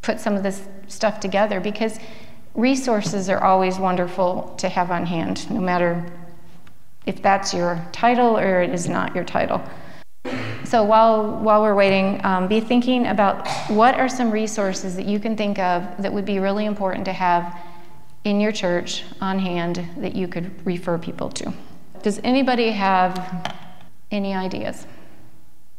put 0.01 0.19
some 0.19 0.36
of 0.36 0.41
this 0.41 0.67
stuff 0.88 1.19
together 1.19 1.60
because 1.60 2.00
resources 2.55 3.29
are 3.29 3.43
always 3.43 3.77
wonderful 3.77 4.55
to 4.58 4.69
have 4.69 4.89
on 4.89 5.05
hand, 5.05 5.48
no 5.51 5.62
matter 5.62 6.03
if 7.05 7.22
that's 7.22 7.53
your 7.53 7.79
title 7.91 8.39
or 8.39 8.63
it 8.63 8.72
is 8.72 8.89
not 8.89 9.13
your 9.13 9.24
title. 9.24 9.62
So 10.70 10.84
while, 10.84 11.40
while 11.40 11.64
we're 11.64 11.74
waiting, 11.74 12.24
um, 12.24 12.48
be 12.48 12.60
thinking 12.60 13.08
about 13.08 13.48
what 13.70 13.96
are 13.96 14.08
some 14.08 14.30
resources 14.30 14.96
that 14.98 15.08
you 15.08 15.20
can 15.20 15.36
think 15.36 15.58
of 15.58 15.84
that 15.98 16.14
would 16.14 16.26
be 16.26 16.38
really 16.38 16.66
important 16.66 17.06
to 17.06 17.14
have 17.14 17.58
in 18.24 18.40
your 18.40 18.52
church 18.52 19.04
on 19.20 19.40
hand 19.40 19.84
that 19.98 20.16
you 20.16 20.28
could 20.28 20.64
refer 20.66 21.00
people 21.00 21.30
to. 21.30 21.52
Does 22.04 22.20
anybody 22.24 22.70
have 22.70 23.56
any 24.12 24.36
ideas? 24.36 24.86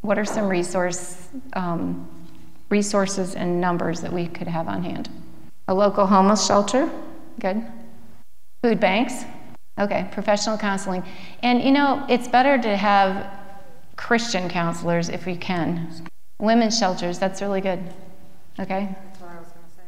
What 0.01 0.19
are 0.19 0.25
some 0.25 0.49
resource, 0.49 1.29
um, 1.53 2.09
resources 2.69 3.35
and 3.35 3.61
numbers 3.61 4.01
that 4.01 4.11
we 4.11 4.27
could 4.27 4.47
have 4.47 4.67
on 4.67 4.83
hand? 4.83 5.09
A 5.69 5.73
local 5.73 6.05
homeless 6.05 6.45
shelter, 6.45 6.89
good. 7.39 7.65
Food 8.61 8.81
banks, 8.81 9.23
okay. 9.79 10.09
Professional 10.11 10.57
counseling. 10.57 11.03
And 11.43 11.63
you 11.63 11.71
know, 11.71 12.05
it's 12.09 12.27
better 12.27 12.61
to 12.61 12.75
have 12.75 13.40
Christian 14.01 14.49
counselors 14.49 15.09
if 15.09 15.25
we 15.25 15.35
can. 15.37 15.87
Women's 16.39 16.77
shelters, 16.77 17.19
that's 17.19 17.41
really 17.41 17.61
good. 17.61 17.79
Okay? 18.59 18.93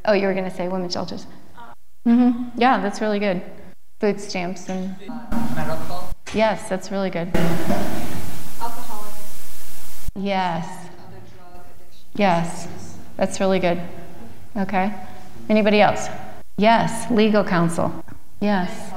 Oh, 0.05 0.13
you 0.13 0.27
were 0.27 0.34
going 0.34 0.50
to 0.50 0.55
say 0.55 0.67
women's 0.67 0.93
shelters. 0.93 1.25
Mm-hmm. 2.08 2.60
Yeah, 2.60 2.79
that's 2.79 3.01
really 3.01 3.20
good. 3.20 3.41
Food 4.00 4.22
stamps 4.22 4.70
and 4.70 4.96
medical. 5.55 6.10
Yes, 6.34 6.70
that's 6.70 6.91
really 6.91 7.10
good. 7.10 7.36
Alcoholic. 8.62 9.13
Yes. 10.15 10.88
Yes, 12.15 12.67
that's 13.17 13.39
really 13.39 13.60
good. 13.60 13.82
Okay. 14.55 14.93
Anybody 15.50 15.82
else? 15.82 16.08
Yes, 16.58 17.10
legal 17.10 17.43
counsel. 17.43 17.91
Yes. 18.39 18.93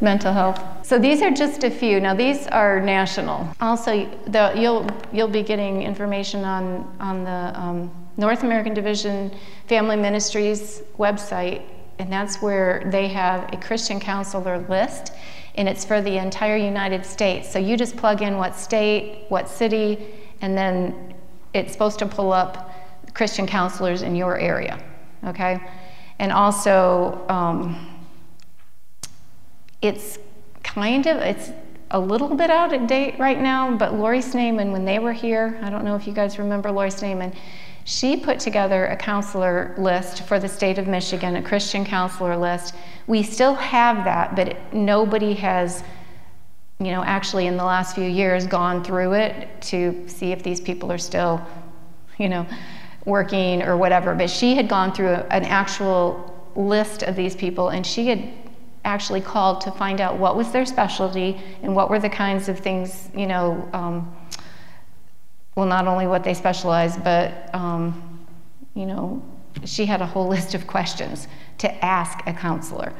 Mental 0.00 0.32
health. 0.32 0.86
So 0.86 0.96
these 0.98 1.22
are 1.22 1.30
just 1.30 1.64
a 1.64 1.70
few. 1.70 2.00
Now 2.00 2.14
these 2.14 2.46
are 2.46 2.80
national. 2.80 3.52
Also, 3.60 4.08
the, 4.28 4.52
you'll 4.56 4.86
you'll 5.12 5.26
be 5.28 5.42
getting 5.42 5.82
information 5.82 6.44
on 6.44 6.96
on 7.00 7.24
the 7.24 7.60
um, 7.60 7.90
North 8.16 8.44
American 8.44 8.74
Division 8.74 9.34
Family 9.66 9.96
Ministries 9.96 10.82
website, 10.98 11.62
and 11.98 12.12
that's 12.12 12.40
where 12.40 12.88
they 12.92 13.08
have 13.08 13.52
a 13.52 13.56
Christian 13.56 13.98
counselor 13.98 14.58
list, 14.68 15.12
and 15.56 15.68
it's 15.68 15.84
for 15.84 16.00
the 16.00 16.16
entire 16.16 16.56
United 16.56 17.04
States. 17.04 17.50
So 17.50 17.58
you 17.58 17.76
just 17.76 17.96
plug 17.96 18.22
in 18.22 18.36
what 18.36 18.54
state, 18.54 19.24
what 19.30 19.48
city, 19.48 19.98
and 20.42 20.56
then 20.56 21.14
it's 21.54 21.72
supposed 21.72 21.98
to 21.98 22.06
pull 22.06 22.32
up 22.32 22.72
Christian 23.14 23.48
counselors 23.48 24.02
in 24.02 24.14
your 24.14 24.38
area. 24.38 24.78
Okay, 25.24 25.58
and 26.20 26.30
also. 26.30 27.26
Um, 27.28 27.97
it's 29.82 30.18
kind 30.62 31.06
of, 31.06 31.18
it's 31.18 31.50
a 31.90 31.98
little 31.98 32.34
bit 32.34 32.50
out 32.50 32.72
of 32.72 32.86
date 32.86 33.18
right 33.18 33.40
now, 33.40 33.76
but 33.76 33.94
Lori 33.94 34.20
Snaman, 34.20 34.72
when 34.72 34.84
they 34.84 34.98
were 34.98 35.12
here, 35.12 35.58
I 35.62 35.70
don't 35.70 35.84
know 35.84 35.96
if 35.96 36.06
you 36.06 36.12
guys 36.12 36.38
remember 36.38 36.70
Lori 36.70 36.90
Snaman, 36.90 37.32
she 37.84 38.18
put 38.18 38.38
together 38.38 38.86
a 38.86 38.96
counselor 38.96 39.74
list 39.78 40.24
for 40.24 40.38
the 40.38 40.48
state 40.48 40.76
of 40.76 40.86
Michigan, 40.86 41.36
a 41.36 41.42
Christian 41.42 41.86
counselor 41.86 42.36
list. 42.36 42.74
We 43.06 43.22
still 43.22 43.54
have 43.54 44.04
that, 44.04 44.36
but 44.36 44.74
nobody 44.74 45.32
has, 45.34 45.82
you 46.78 46.92
know, 46.92 47.02
actually 47.02 47.46
in 47.46 47.56
the 47.56 47.64
last 47.64 47.94
few 47.94 48.04
years 48.04 48.46
gone 48.46 48.84
through 48.84 49.14
it 49.14 49.48
to 49.62 50.06
see 50.06 50.32
if 50.32 50.42
these 50.42 50.60
people 50.60 50.92
are 50.92 50.98
still, 50.98 51.40
you 52.18 52.28
know, 52.28 52.46
working 53.06 53.62
or 53.62 53.74
whatever. 53.78 54.14
But 54.14 54.28
she 54.28 54.54
had 54.54 54.68
gone 54.68 54.92
through 54.92 55.14
an 55.14 55.44
actual 55.44 56.34
list 56.56 57.04
of 57.04 57.16
these 57.16 57.34
people 57.34 57.70
and 57.70 57.86
she 57.86 58.08
had 58.08 58.37
actually 58.84 59.20
called 59.20 59.60
to 59.62 59.70
find 59.72 60.00
out 60.00 60.18
what 60.18 60.36
was 60.36 60.50
their 60.50 60.64
specialty 60.64 61.40
and 61.62 61.74
what 61.74 61.90
were 61.90 61.98
the 61.98 62.08
kinds 62.08 62.48
of 62.48 62.58
things, 62.58 63.08
you 63.14 63.26
know, 63.26 63.68
um, 63.72 64.14
well, 65.56 65.66
not 65.66 65.86
only 65.86 66.06
what 66.06 66.22
they 66.22 66.34
specialized, 66.34 67.02
but, 67.02 67.52
um, 67.54 68.24
you 68.74 68.86
know, 68.86 69.22
she 69.64 69.86
had 69.86 70.00
a 70.00 70.06
whole 70.06 70.28
list 70.36 70.54
of 70.54 70.66
questions 70.66 71.28
to 71.58 71.84
ask 71.84 72.20
a 72.26 72.32
counselor. 72.32 72.92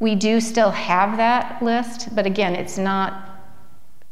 We 0.00 0.14
do 0.14 0.40
still 0.40 0.70
have 0.70 1.16
that 1.16 1.60
list, 1.60 2.14
but 2.14 2.24
again, 2.24 2.54
it's 2.54 2.78
not 2.78 3.28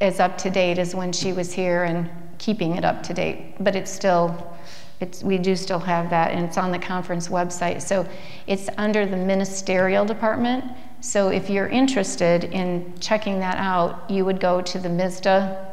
as 0.01 0.21
up 0.21 0.37
to 0.39 0.51
date 0.51 0.79
as 0.79 0.95
when 0.95 1.13
she 1.13 1.33
was 1.33 1.53
here 1.53 1.85
and 1.85 2.11
keeping 2.39 2.77
it 2.77 2.85
up 2.85 3.03
to 3.05 3.15
date, 3.15 3.55
but 3.61 3.77
it's 3.77 3.91
still, 3.91 4.55
it's, 5.01 5.23
we 5.23 5.39
do 5.39 5.57
still 5.57 5.79
have 5.79 6.11
that, 6.11 6.33
and 6.33 6.45
it's 6.45 6.59
on 6.59 6.73
the 6.73 6.79
conference 6.79 7.29
website. 7.29 7.81
So 7.81 8.07
it's 8.47 8.69
under 8.77 9.07
the 9.07 9.17
ministerial 9.17 10.05
department, 10.05 10.65
so 11.07 11.29
if 11.29 11.49
you're 11.49 11.69
interested 11.69 12.45
in 12.45 12.93
checking 12.99 13.39
that 13.39 13.59
out, 13.59 14.11
you 14.11 14.25
would 14.25 14.41
go 14.41 14.61
to 14.61 14.77
the 14.77 14.89
MISDA, 14.89 15.65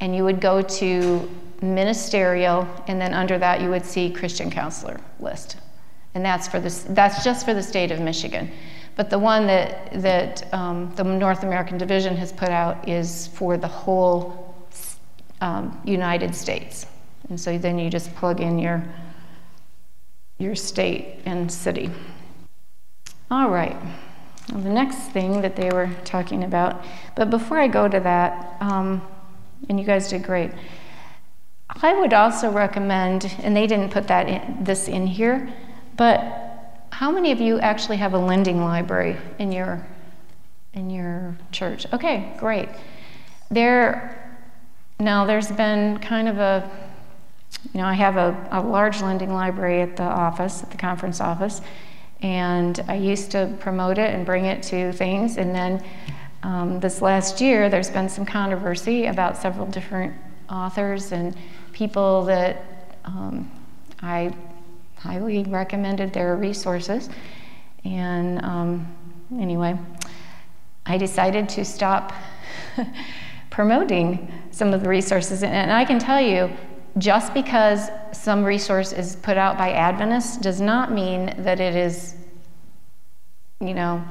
and 0.00 0.14
you 0.14 0.22
would 0.22 0.40
go 0.40 0.62
to 0.62 1.30
ministerial, 1.60 2.68
and 2.86 3.00
then 3.00 3.12
under 3.12 3.36
that 3.36 3.62
you 3.62 3.68
would 3.68 3.84
see 3.84 4.12
Christian 4.12 4.48
counselor 4.48 5.00
list. 5.18 5.56
And 6.14 6.24
that's, 6.24 6.46
for 6.46 6.60
this, 6.60 6.84
that's 6.90 7.24
just 7.24 7.44
for 7.44 7.52
the 7.52 7.62
state 7.62 7.90
of 7.90 7.98
Michigan. 7.98 8.48
But 8.94 9.10
the 9.10 9.18
one 9.18 9.48
that, 9.48 9.90
that 10.02 10.54
um, 10.54 10.94
the 10.94 11.02
North 11.02 11.42
American 11.42 11.78
Division 11.78 12.16
has 12.16 12.32
put 12.32 12.50
out 12.50 12.88
is 12.88 13.26
for 13.26 13.56
the 13.56 13.66
whole 13.66 14.54
um, 15.40 15.80
United 15.84 16.32
States. 16.32 16.86
And 17.28 17.40
so 17.40 17.58
then 17.58 17.76
you 17.76 17.90
just 17.90 18.14
plug 18.14 18.40
in 18.40 18.60
your 18.60 18.84
your 20.38 20.54
state 20.54 21.20
and 21.24 21.50
city. 21.50 21.90
All 23.30 23.50
right. 23.50 23.76
Well, 24.52 24.62
the 24.62 24.70
next 24.70 25.10
thing 25.10 25.40
that 25.40 25.56
they 25.56 25.70
were 25.70 25.90
talking 26.04 26.44
about, 26.44 26.84
but 27.14 27.30
before 27.30 27.58
I 27.58 27.68
go 27.68 27.88
to 27.88 28.00
that, 28.00 28.56
um, 28.60 29.02
and 29.68 29.80
you 29.80 29.86
guys 29.86 30.08
did 30.08 30.22
great. 30.22 30.50
I 31.70 31.98
would 31.98 32.12
also 32.12 32.50
recommend, 32.50 33.34
and 33.42 33.56
they 33.56 33.66
didn't 33.66 33.90
put 33.90 34.06
that 34.08 34.28
in, 34.28 34.62
this 34.62 34.86
in 34.86 35.06
here, 35.06 35.52
but 35.96 36.44
how 36.90 37.10
many 37.10 37.32
of 37.32 37.40
you 37.40 37.58
actually 37.58 37.96
have 37.96 38.14
a 38.14 38.18
lending 38.18 38.62
library 38.62 39.16
in 39.38 39.50
your 39.50 39.84
in 40.74 40.90
your 40.90 41.36
church? 41.50 41.86
Okay, 41.92 42.34
great. 42.38 42.68
There 43.50 44.36
now 45.00 45.24
there's 45.24 45.50
been 45.50 45.98
kind 45.98 46.28
of 46.28 46.38
a 46.38 46.70
you 47.72 47.80
know, 47.80 47.86
I 47.86 47.94
have 47.94 48.16
a, 48.16 48.48
a 48.50 48.60
large 48.60 49.00
lending 49.00 49.32
library 49.32 49.80
at 49.80 49.96
the 49.96 50.02
office, 50.02 50.62
at 50.62 50.70
the 50.70 50.76
conference 50.76 51.20
office, 51.20 51.60
and 52.22 52.82
I 52.88 52.96
used 52.96 53.30
to 53.32 53.54
promote 53.60 53.98
it 53.98 54.14
and 54.14 54.24
bring 54.24 54.44
it 54.44 54.62
to 54.64 54.92
things. 54.92 55.36
And 55.36 55.54
then 55.54 55.84
um, 56.42 56.80
this 56.80 57.00
last 57.02 57.40
year, 57.40 57.68
there's 57.68 57.90
been 57.90 58.08
some 58.08 58.26
controversy 58.26 59.06
about 59.06 59.36
several 59.36 59.66
different 59.66 60.14
authors 60.50 61.12
and 61.12 61.36
people 61.72 62.24
that 62.24 62.96
um, 63.04 63.50
I 64.02 64.34
highly 64.96 65.44
recommended 65.44 66.12
their 66.12 66.36
resources. 66.36 67.10
And 67.84 68.42
um, 68.42 68.94
anyway, 69.38 69.78
I 70.86 70.98
decided 70.98 71.48
to 71.50 71.64
stop 71.64 72.12
promoting 73.50 74.32
some 74.50 74.72
of 74.72 74.82
the 74.82 74.88
resources. 74.88 75.42
And 75.42 75.72
I 75.72 75.84
can 75.84 75.98
tell 75.98 76.20
you, 76.20 76.50
just 76.98 77.34
because 77.34 77.90
some 78.12 78.44
resource 78.44 78.92
is 78.92 79.16
put 79.16 79.36
out 79.36 79.58
by 79.58 79.72
Adventists 79.72 80.36
does 80.36 80.60
not 80.60 80.92
mean 80.92 81.34
that 81.38 81.60
it 81.60 81.74
is, 81.74 82.14
you 83.60 83.74
know, 83.74 84.04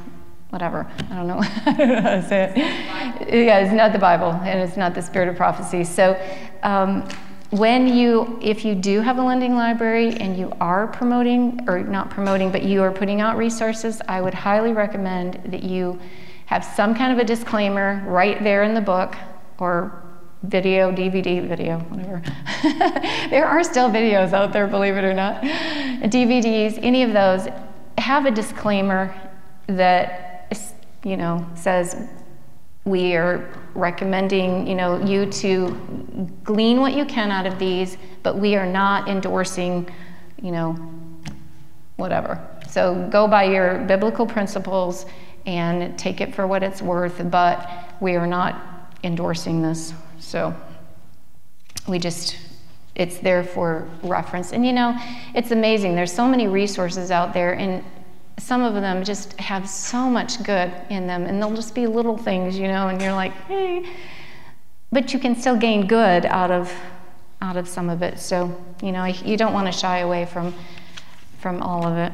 whatever. 0.49 0.85
I 1.09 1.15
don't 1.15 1.27
know, 1.27 1.41
how 1.41 1.71
to 1.71 2.25
say 2.27 2.53
it. 2.55 3.45
Yeah, 3.45 3.59
it's 3.59 3.73
not 3.73 3.93
the 3.93 3.99
Bible 3.99 4.31
and 4.31 4.59
it's 4.59 4.77
not 4.77 4.93
the 4.93 5.01
spirit 5.01 5.29
of 5.29 5.35
prophecy. 5.35 5.83
So, 5.83 6.19
um, 6.61 7.07
when 7.51 7.87
you, 7.87 8.39
if 8.41 8.65
you 8.65 8.73
do 8.73 9.01
have 9.01 9.19
a 9.19 9.21
lending 9.21 9.55
library 9.55 10.15
and 10.15 10.35
you 10.35 10.51
are 10.59 10.87
promoting, 10.87 11.59
or 11.67 11.83
not 11.83 12.09
promoting, 12.09 12.51
but 12.51 12.63
you 12.63 12.81
are 12.81 12.91
putting 12.91 13.21
out 13.21 13.37
resources, 13.37 14.01
I 14.07 14.21
would 14.21 14.33
highly 14.33 14.73
recommend 14.73 15.39
that 15.45 15.61
you 15.61 15.99
have 16.47 16.65
some 16.65 16.95
kind 16.95 17.13
of 17.13 17.19
a 17.19 17.23
disclaimer 17.23 18.03
right 18.07 18.43
there 18.43 18.63
in 18.63 18.73
the 18.73 18.81
book 18.81 19.15
or 19.59 20.02
video, 20.43 20.91
DVD, 20.91 21.47
video, 21.47 21.79
whatever. 21.79 22.21
there 23.29 23.45
are 23.45 23.63
still 23.63 23.89
videos 23.89 24.33
out 24.33 24.51
there, 24.53 24.67
believe 24.67 24.97
it 24.97 25.03
or 25.03 25.13
not. 25.13 25.41
DVDs, 25.41 26.77
any 26.81 27.03
of 27.03 27.13
those, 27.13 27.47
have 27.97 28.25
a 28.25 28.31
disclaimer 28.31 29.13
that, 29.67 30.53
you 31.03 31.15
know, 31.15 31.45
says 31.55 32.09
we 32.85 33.15
are 33.15 33.50
recommending, 33.75 34.67
you 34.67 34.75
know, 34.75 35.03
you 35.03 35.25
to 35.25 35.69
glean 36.43 36.81
what 36.81 36.93
you 36.93 37.05
can 37.05 37.31
out 37.31 37.45
of 37.45 37.57
these, 37.57 37.97
but 38.23 38.38
we 38.38 38.55
are 38.55 38.65
not 38.65 39.07
endorsing, 39.07 39.89
you 40.41 40.51
know, 40.51 40.73
whatever. 41.95 42.45
So 42.67 43.07
go 43.09 43.27
by 43.27 43.45
your 43.45 43.79
biblical 43.85 44.25
principles 44.25 45.05
and 45.45 45.97
take 45.97 46.19
it 46.19 46.35
for 46.35 46.45
what 46.47 46.63
it's 46.63 46.81
worth, 46.81 47.21
but 47.29 47.69
we 48.01 48.15
are 48.15 48.27
not 48.27 48.91
endorsing 49.03 49.62
this. 49.62 49.93
So 50.33 50.51
we 51.87 51.99
just 51.99 52.37
it's 52.95 53.19
there 53.19 53.43
for 53.43 53.87
reference. 54.01 54.51
And 54.51 54.65
you 54.65 54.73
know, 54.73 54.97
it's 55.35 55.51
amazing. 55.51 55.93
There's 55.93 56.11
so 56.11 56.27
many 56.27 56.47
resources 56.47 57.11
out 57.11 57.35
there 57.35 57.53
and 57.53 57.83
some 58.39 58.63
of 58.63 58.73
them 58.73 59.03
just 59.03 59.39
have 59.39 59.69
so 59.69 60.09
much 60.09 60.41
good 60.41 60.73
in 60.89 61.05
them, 61.05 61.25
and 61.27 61.39
they'll 61.39 61.53
just 61.53 61.75
be 61.75 61.85
little 61.85 62.17
things, 62.17 62.57
you 62.57 62.67
know, 62.67 62.87
and 62.87 62.99
you're 62.99 63.13
like, 63.13 63.33
hey, 63.45 63.85
but 64.91 65.13
you 65.13 65.19
can 65.19 65.35
still 65.35 65.55
gain 65.55 65.85
good 65.85 66.25
out 66.25 66.49
of 66.49 66.73
out 67.39 67.55
of 67.55 67.67
some 67.67 67.87
of 67.87 68.01
it. 68.01 68.19
So, 68.19 68.59
you 68.81 68.91
know, 68.91 69.05
you 69.05 69.37
don't 69.37 69.53
want 69.53 69.67
to 69.67 69.71
shy 69.71 69.99
away 69.99 70.25
from 70.25 70.51
from 71.37 71.61
all 71.61 71.85
of 71.85 71.95
it. 71.95 72.11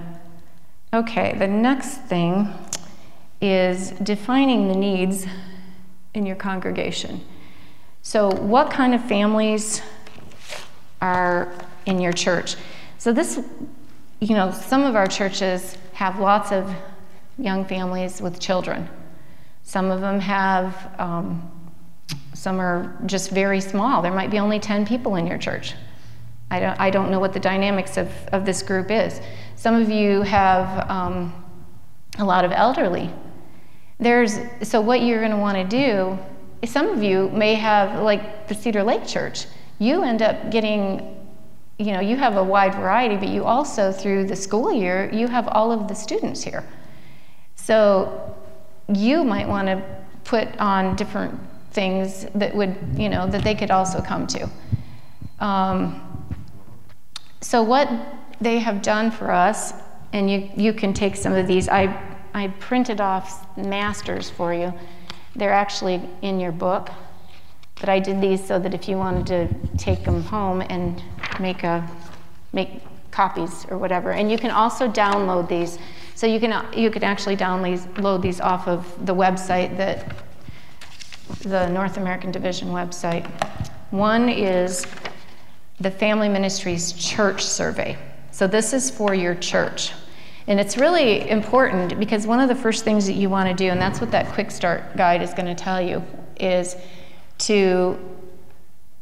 Okay, 0.94 1.38
the 1.40 1.48
next 1.48 2.02
thing 2.10 2.54
is 3.40 3.92
defining 3.92 4.68
the 4.68 4.76
needs 4.76 5.26
in 6.14 6.26
your 6.26 6.36
congregation. 6.36 7.22
So, 8.02 8.32
what 8.32 8.72
kind 8.72 8.96
of 8.96 9.04
families 9.06 9.82
are 11.02 11.54
in 11.86 12.00
your 12.00 12.14
church? 12.14 12.56
So, 12.98 13.12
this, 13.14 13.40
you 14.20 14.36
know, 14.36 14.52
some 14.52 14.84
of 14.84 14.96
our 14.96 15.08
churches 15.08 15.78
have 15.94 16.20
lots 16.20 16.52
of 16.52 16.74
young 17.38 17.66
families 17.66 18.22
with 18.22 18.40
children. 18.40 18.88
Some 19.64 19.92
of 19.92 20.02
them 20.02 20.20
have, 20.20 20.94
um, 21.00 21.52
some 22.34 22.60
are 22.60 22.98
just 23.06 23.32
very 23.32 23.62
small. 23.62 24.02
There 24.02 24.14
might 24.14 24.32
be 24.32 24.40
only 24.40 24.60
10 24.60 24.86
people 24.86 25.16
in 25.16 25.28
your 25.28 25.38
church. 25.38 25.74
I 26.52 26.60
don't, 26.60 26.80
I 26.80 26.90
don't 26.90 27.12
know 27.12 27.20
what 27.20 27.34
the 27.34 27.40
dynamics 27.40 27.98
of, 27.98 28.10
of 28.32 28.46
this 28.46 28.64
group 28.64 28.90
is. 28.90 29.22
Some 29.56 29.76
of 29.76 29.90
you 29.90 30.22
have 30.24 30.90
um, 30.90 31.46
a 32.18 32.26
lot 32.26 32.44
of 32.46 32.52
elderly. 32.52 33.10
There's, 34.00 34.40
so 34.64 34.82
what 34.82 35.02
you're 35.02 35.20
going 35.20 35.32
to 35.32 35.38
want 35.38 35.58
to 35.58 35.64
do, 35.66 36.18
some 36.66 36.90
of 36.90 37.02
you 37.04 37.30
may 37.30 37.56
have, 37.56 38.02
like 38.02 38.48
the 38.48 38.56
Cedar 38.56 38.84
Lake 38.84 39.06
Church, 39.08 39.46
you 39.80 40.04
end 40.04 40.22
up 40.22 40.52
getting 40.52 41.16
you 41.80 41.94
know, 41.94 42.02
you 42.02 42.18
have 42.18 42.36
a 42.36 42.44
wide 42.44 42.76
variety, 42.76 43.16
but 43.16 43.30
you 43.30 43.46
also, 43.46 43.92
through 43.92 44.26
the 44.26 44.36
school 44.36 44.72
year, 44.72 45.10
you 45.14 45.28
have 45.28 45.48
all 45.48 45.72
of 45.72 45.88
the 45.88 45.94
students 45.96 46.44
here. 46.44 46.68
So 47.56 48.36
you 48.94 49.24
might 49.24 49.48
want 49.48 49.70
to 49.70 49.82
put 50.26 50.50
on 50.58 50.98
different 50.98 51.40
things 51.72 52.26
that 52.36 52.54
would, 52.54 52.76
you 52.98 53.08
know, 53.08 53.28
that 53.28 53.46
they 53.46 53.56
could 53.56 53.72
also 53.72 54.02
come 54.02 54.28
to. 54.28 54.50
Um, 55.40 56.36
so 57.40 57.64
what 57.64 57.90
they 58.42 58.60
have 58.60 58.82
done 58.82 59.10
for 59.10 59.32
us, 59.32 59.74
and 60.12 60.30
you, 60.30 60.50
you 60.58 60.74
can 60.74 60.94
take 60.94 61.16
some 61.16 61.34
of 61.34 61.48
these, 61.48 61.70
I, 61.70 61.98
I 62.34 62.50
printed 62.60 63.00
off 63.00 63.48
masters 63.58 64.30
for 64.30 64.54
you. 64.54 64.74
They're 65.40 65.54
actually 65.54 66.02
in 66.22 66.40
your 66.40 66.52
book. 66.52 66.90
But 67.80 67.88
I 67.88 68.00
did 68.00 68.20
these 68.20 68.46
so 68.46 68.60
that 68.60 68.74
if 68.74 68.90
you 68.90 68.98
wanted 68.98 69.26
to 69.28 69.78
take 69.78 70.04
them 70.04 70.22
home 70.22 70.62
and 70.70 71.02
make 71.40 71.64
a 71.64 71.90
make 72.52 72.82
copies 73.12 73.66
or 73.70 73.78
whatever, 73.78 74.12
and 74.12 74.30
you 74.30 74.38
can 74.38 74.52
also 74.52 74.88
download 74.90 75.48
these. 75.48 75.80
So 76.14 76.28
you 76.28 76.40
can 76.42 76.66
you 76.78 76.92
can 76.92 77.04
actually 77.04 77.38
download 77.38 78.22
these 78.22 78.42
off 78.42 78.68
of 78.68 79.06
the 79.06 79.16
website 79.16 79.78
that 79.78 80.14
the 81.42 81.70
North 81.70 81.96
American 81.96 82.32
Division 82.32 82.70
website. 82.70 83.26
One 83.92 84.28
is 84.28 84.86
the 85.80 85.90
Family 85.90 86.28
Ministries 86.28 86.92
Church 86.94 87.46
Survey. 87.46 87.98
So 88.32 88.46
this 88.46 88.74
is 88.74 88.92
for 88.92 89.14
your 89.14 89.36
church. 89.36 89.94
And 90.50 90.60
it's 90.60 90.78
really 90.78 91.30
important 91.30 92.00
because 92.00 92.26
one 92.26 92.40
of 92.40 92.50
the 92.50 92.56
first 92.56 92.84
things 92.84 93.06
that 93.06 93.14
you 93.14 93.30
want 93.30 93.48
to 93.48 93.54
do, 93.54 93.70
and 93.70 93.80
that's 93.80 94.02
what 94.02 94.10
that 94.12 94.30
quick 94.30 94.50
start 94.50 94.98
guide 94.98 95.22
is 95.22 95.32
going 95.32 95.46
to 95.46 95.54
tell 95.54 95.80
you, 95.80 96.04
is 96.40 96.76
to 97.38 97.98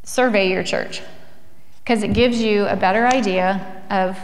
survey 0.03 0.51
your 0.51 0.61
church 0.61 1.01
because 1.79 2.03
it 2.03 2.11
gives 2.11 2.41
you 2.41 2.67
a 2.67 2.75
better 2.75 3.07
idea 3.07 3.81
of 3.89 4.17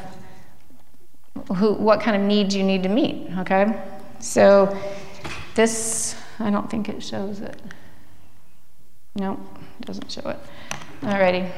who, 1.58 1.76
what 1.76 2.02
kind 2.02 2.18
of 2.18 2.24
needs 2.24 2.54
you 2.54 2.64
need 2.64 2.84
to 2.84 2.90
meet, 2.90 3.30
okay? 3.38 3.82
So 4.20 4.78
this, 5.56 6.18
I 6.40 6.50
don't 6.50 6.70
think 6.70 6.90
it 6.90 7.02
shows 7.02 7.40
it. 7.40 7.58
No, 9.16 9.40
it 9.80 9.86
doesn't 9.86 10.12
show 10.12 10.28
it. 10.30 10.40
Alrighty. 11.02 11.50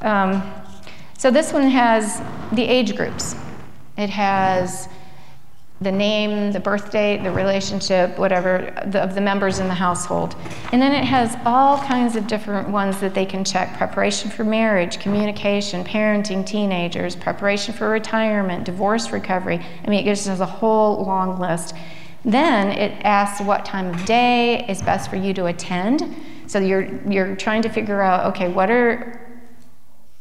Um, 0.00 0.42
so 1.18 1.30
this 1.30 1.52
one 1.52 1.68
has 1.68 2.22
the 2.52 2.62
age 2.62 2.96
groups. 2.96 3.36
It 3.96 4.10
has 4.10 4.88
the 5.80 5.92
name, 5.92 6.52
the 6.52 6.60
birth 6.60 6.90
date, 6.90 7.22
the 7.22 7.30
relationship, 7.30 8.18
whatever, 8.18 8.72
the, 8.86 9.02
of 9.02 9.14
the 9.14 9.20
members 9.20 9.58
in 9.58 9.68
the 9.68 9.74
household. 9.74 10.34
And 10.72 10.80
then 10.80 10.92
it 10.92 11.04
has 11.04 11.36
all 11.44 11.78
kinds 11.78 12.16
of 12.16 12.26
different 12.26 12.68
ones 12.68 13.00
that 13.00 13.12
they 13.12 13.26
can 13.26 13.44
check 13.44 13.76
preparation 13.76 14.30
for 14.30 14.44
marriage, 14.44 14.98
communication, 14.98 15.84
parenting 15.84 16.46
teenagers, 16.46 17.16
preparation 17.16 17.74
for 17.74 17.90
retirement, 17.90 18.64
divorce 18.64 19.10
recovery. 19.10 19.60
I 19.84 19.90
mean, 19.90 20.00
it 20.00 20.04
gives 20.04 20.28
us 20.28 20.40
a 20.40 20.46
whole 20.46 21.04
long 21.04 21.38
list. 21.38 21.74
Then 22.24 22.68
it 22.68 22.92
asks 23.04 23.44
what 23.44 23.64
time 23.64 23.94
of 23.94 24.04
day 24.06 24.64
is 24.68 24.80
best 24.80 25.10
for 25.10 25.16
you 25.16 25.34
to 25.34 25.46
attend. 25.46 26.02
So 26.46 26.60
you're, 26.60 26.88
you're 27.10 27.36
trying 27.36 27.62
to 27.62 27.68
figure 27.68 28.00
out, 28.00 28.26
okay, 28.26 28.48
what 28.48 28.70
are, 28.70 29.20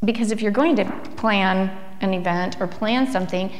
because 0.04 0.32
if 0.32 0.42
you're 0.42 0.52
going 0.52 0.76
to 0.78 0.86
plan 1.16 1.78
an 2.04 2.14
event 2.14 2.58
or 2.60 2.68
plan 2.68 3.12
something, 3.12 3.52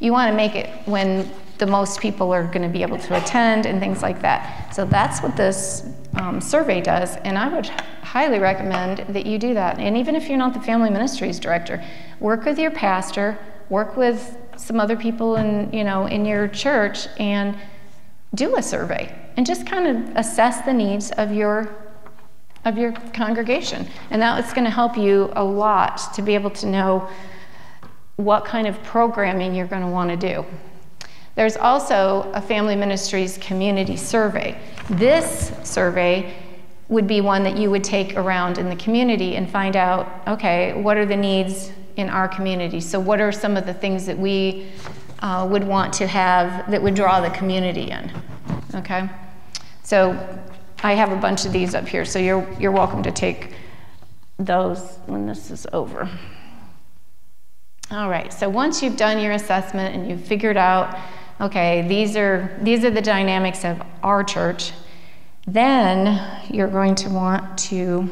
you 0.00 0.12
want 0.12 0.30
to 0.30 0.36
make 0.36 0.54
it 0.54 0.68
when 0.86 1.30
the 1.58 1.66
most 1.66 2.00
people 2.00 2.32
are 2.32 2.44
going 2.44 2.62
to 2.62 2.68
be 2.68 2.82
able 2.82 2.98
to 2.98 3.16
attend 3.16 3.66
and 3.66 3.78
things 3.78 4.02
like 4.02 4.20
that. 4.20 4.74
So 4.74 4.84
that's 4.84 5.22
what 5.22 5.36
this 5.36 5.88
um, 6.16 6.40
survey 6.40 6.80
does, 6.80 7.16
and 7.18 7.38
I 7.38 7.48
would 7.48 7.66
highly 8.02 8.38
recommend 8.38 8.98
that 9.14 9.24
you 9.24 9.38
do 9.38 9.54
that. 9.54 9.78
And 9.78 9.96
even 9.96 10.14
if 10.16 10.28
you're 10.28 10.38
not 10.38 10.54
the 10.54 10.60
family 10.60 10.90
ministries 10.90 11.38
director, 11.38 11.82
work 12.20 12.44
with 12.44 12.58
your 12.58 12.70
pastor, 12.70 13.38
work 13.70 13.96
with 13.96 14.36
some 14.56 14.78
other 14.78 14.96
people 14.96 15.36
in 15.36 15.72
you 15.72 15.84
know 15.84 16.06
in 16.06 16.26
your 16.26 16.48
church, 16.48 17.06
and 17.18 17.56
do 18.34 18.56
a 18.56 18.62
survey 18.62 19.14
and 19.36 19.46
just 19.46 19.66
kind 19.66 19.86
of 19.86 20.16
assess 20.16 20.60
the 20.62 20.72
needs 20.72 21.10
of 21.12 21.32
your 21.32 21.74
of 22.64 22.78
your 22.78 22.92
congregation. 23.12 23.86
And 24.10 24.22
that's 24.22 24.52
going 24.52 24.64
to 24.64 24.70
help 24.70 24.96
you 24.96 25.32
a 25.34 25.42
lot 25.42 26.14
to 26.14 26.22
be 26.22 26.34
able 26.34 26.50
to 26.50 26.66
know 26.66 27.08
what 28.24 28.44
kind 28.44 28.66
of 28.66 28.82
programming 28.82 29.54
you're 29.54 29.66
going 29.66 29.82
to 29.82 29.88
want 29.88 30.10
to 30.10 30.16
do. 30.16 30.44
There's 31.34 31.56
also 31.56 32.30
a 32.34 32.42
Family 32.42 32.76
Ministries 32.76 33.38
community 33.38 33.96
survey. 33.96 34.60
This 34.90 35.52
survey 35.64 36.34
would 36.88 37.06
be 37.06 37.22
one 37.22 37.42
that 37.42 37.56
you 37.56 37.70
would 37.70 37.82
take 37.82 38.16
around 38.16 38.58
in 38.58 38.68
the 38.68 38.76
community 38.76 39.36
and 39.36 39.50
find 39.50 39.76
out 39.76 40.08
okay, 40.28 40.74
what 40.74 40.96
are 40.96 41.06
the 41.06 41.16
needs 41.16 41.72
in 41.96 42.10
our 42.10 42.28
community? 42.28 42.80
So, 42.80 43.00
what 43.00 43.20
are 43.20 43.32
some 43.32 43.56
of 43.56 43.64
the 43.64 43.74
things 43.74 44.04
that 44.06 44.18
we 44.18 44.70
uh, 45.20 45.48
would 45.50 45.64
want 45.64 45.92
to 45.94 46.06
have 46.06 46.70
that 46.70 46.82
would 46.82 46.94
draw 46.94 47.20
the 47.20 47.30
community 47.30 47.90
in? 47.90 48.12
Okay? 48.74 49.08
So, 49.82 50.10
I 50.84 50.94
have 50.94 51.12
a 51.12 51.16
bunch 51.16 51.46
of 51.46 51.52
these 51.52 51.74
up 51.74 51.86
here, 51.86 52.04
so 52.04 52.18
you're, 52.18 52.46
you're 52.58 52.72
welcome 52.72 53.02
to 53.04 53.12
take 53.12 53.54
those 54.38 54.98
when 55.06 55.26
this 55.26 55.50
is 55.50 55.66
over. 55.72 56.08
All 57.92 58.08
right, 58.08 58.32
so 58.32 58.48
once 58.48 58.82
you've 58.82 58.96
done 58.96 59.20
your 59.20 59.32
assessment 59.32 59.94
and 59.94 60.08
you've 60.08 60.24
figured 60.24 60.56
out 60.56 60.98
okay, 61.42 61.86
these 61.88 62.16
are, 62.16 62.56
these 62.62 62.86
are 62.86 62.90
the 62.90 63.02
dynamics 63.02 63.66
of 63.66 63.82
our 64.02 64.24
church, 64.24 64.72
then 65.46 66.40
you're 66.48 66.68
going 66.68 66.94
to 66.94 67.10
want 67.10 67.58
to 67.58 68.08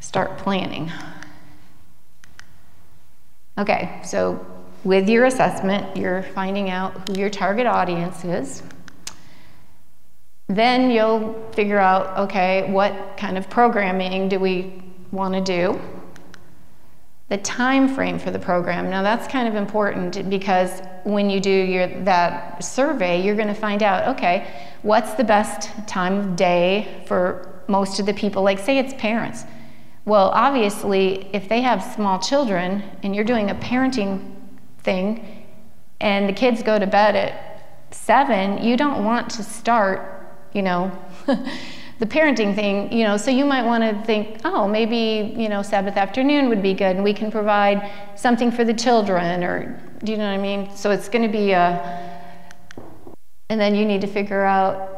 start 0.00 0.36
planning. 0.36 0.92
Okay, 3.56 3.98
so 4.04 4.44
with 4.84 5.08
your 5.08 5.24
assessment, 5.24 5.96
you're 5.96 6.24
finding 6.34 6.68
out 6.68 7.08
who 7.08 7.18
your 7.18 7.30
target 7.30 7.66
audience 7.66 8.22
is. 8.22 8.62
then 10.48 10.90
you'll 10.90 11.48
figure 11.52 11.78
out 11.78 12.18
okay, 12.18 12.70
what 12.70 13.16
kind 13.16 13.38
of 13.38 13.48
programming 13.48 14.28
do 14.28 14.38
we 14.38 14.82
want 15.10 15.32
to 15.32 15.40
do? 15.40 15.80
The 17.30 17.38
time 17.38 17.88
frame 17.88 18.18
for 18.18 18.30
the 18.30 18.38
program. 18.38 18.90
Now 18.90 19.02
that's 19.02 19.26
kind 19.26 19.48
of 19.48 19.54
important 19.54 20.28
because 20.28 20.82
when 21.04 21.30
you 21.30 21.40
do 21.40 21.50
your 21.50 21.86
that 22.04 22.62
survey, 22.62 23.24
you're 23.24 23.36
going 23.36 23.48
to 23.48 23.54
find 23.54 23.82
out 23.82 24.16
okay, 24.16 24.46
what's 24.82 25.14
the 25.14 25.24
best 25.24 25.70
time 25.86 26.18
of 26.18 26.36
day 26.36 27.02
for 27.06 27.62
most 27.66 27.98
of 27.98 28.04
the 28.06 28.14
people? 28.14 28.42
Like 28.42 28.58
say 28.58 28.78
it's 28.78 28.92
parents. 28.94 29.44
Well, 30.04 30.30
obviously, 30.34 31.28
if 31.32 31.48
they 31.48 31.62
have 31.62 31.82
small 31.94 32.18
children 32.18 32.82
and 33.02 33.14
you're 33.14 33.24
doing 33.24 33.50
a 33.50 33.54
parenting 33.54 34.34
thing 34.78 35.46
and 36.00 36.28
the 36.28 36.32
kids 36.32 36.62
go 36.62 36.78
to 36.78 36.86
bed 36.86 37.14
at 37.16 37.94
7, 37.94 38.64
you 38.64 38.76
don't 38.76 39.04
want 39.04 39.30
to 39.30 39.42
start 39.42 40.20
you 40.52 40.62
know, 40.62 40.90
the 42.00 42.06
parenting 42.06 42.54
thing, 42.54 42.90
you 42.90 43.04
know, 43.04 43.18
so 43.18 43.30
you 43.30 43.44
might 43.44 43.62
want 43.62 43.84
to 43.84 44.06
think, 44.06 44.40
oh, 44.46 44.66
maybe, 44.66 45.34
you 45.36 45.50
know, 45.50 45.60
Sabbath 45.60 45.98
afternoon 45.98 46.48
would 46.48 46.62
be 46.62 46.72
good 46.72 46.96
and 46.96 47.04
we 47.04 47.12
can 47.12 47.30
provide 47.30 47.92
something 48.16 48.50
for 48.50 48.64
the 48.64 48.72
children 48.72 49.44
or, 49.44 49.78
do 50.02 50.12
you 50.12 50.16
know 50.16 50.24
what 50.24 50.32
I 50.32 50.42
mean? 50.42 50.74
So 50.74 50.90
it's 50.90 51.10
going 51.10 51.30
to 51.30 51.30
be 51.30 51.52
a, 51.52 52.18
and 53.50 53.60
then 53.60 53.74
you 53.74 53.84
need 53.84 54.00
to 54.00 54.06
figure 54.06 54.42
out 54.42 54.96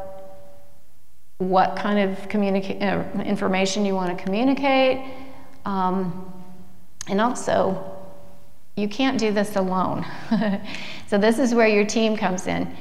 what 1.39 1.75
kind 1.75 1.99
of 1.99 2.17
communica- 2.29 2.81
uh, 2.81 3.21
information 3.23 3.85
you 3.85 3.95
want 3.95 4.17
to 4.17 4.23
communicate. 4.23 5.05
Um, 5.65 6.31
and 7.09 7.19
also, 7.19 7.83
you 8.77 8.87
can't 8.87 9.19
do 9.19 9.33
this 9.33 9.57
alone. 9.57 10.05
so 11.07 11.17
this 11.17 11.37
is 11.37 11.53
where 11.53 11.67
your 11.67 11.85
team 11.85 12.15
comes 12.15 12.47
in. 12.47 12.73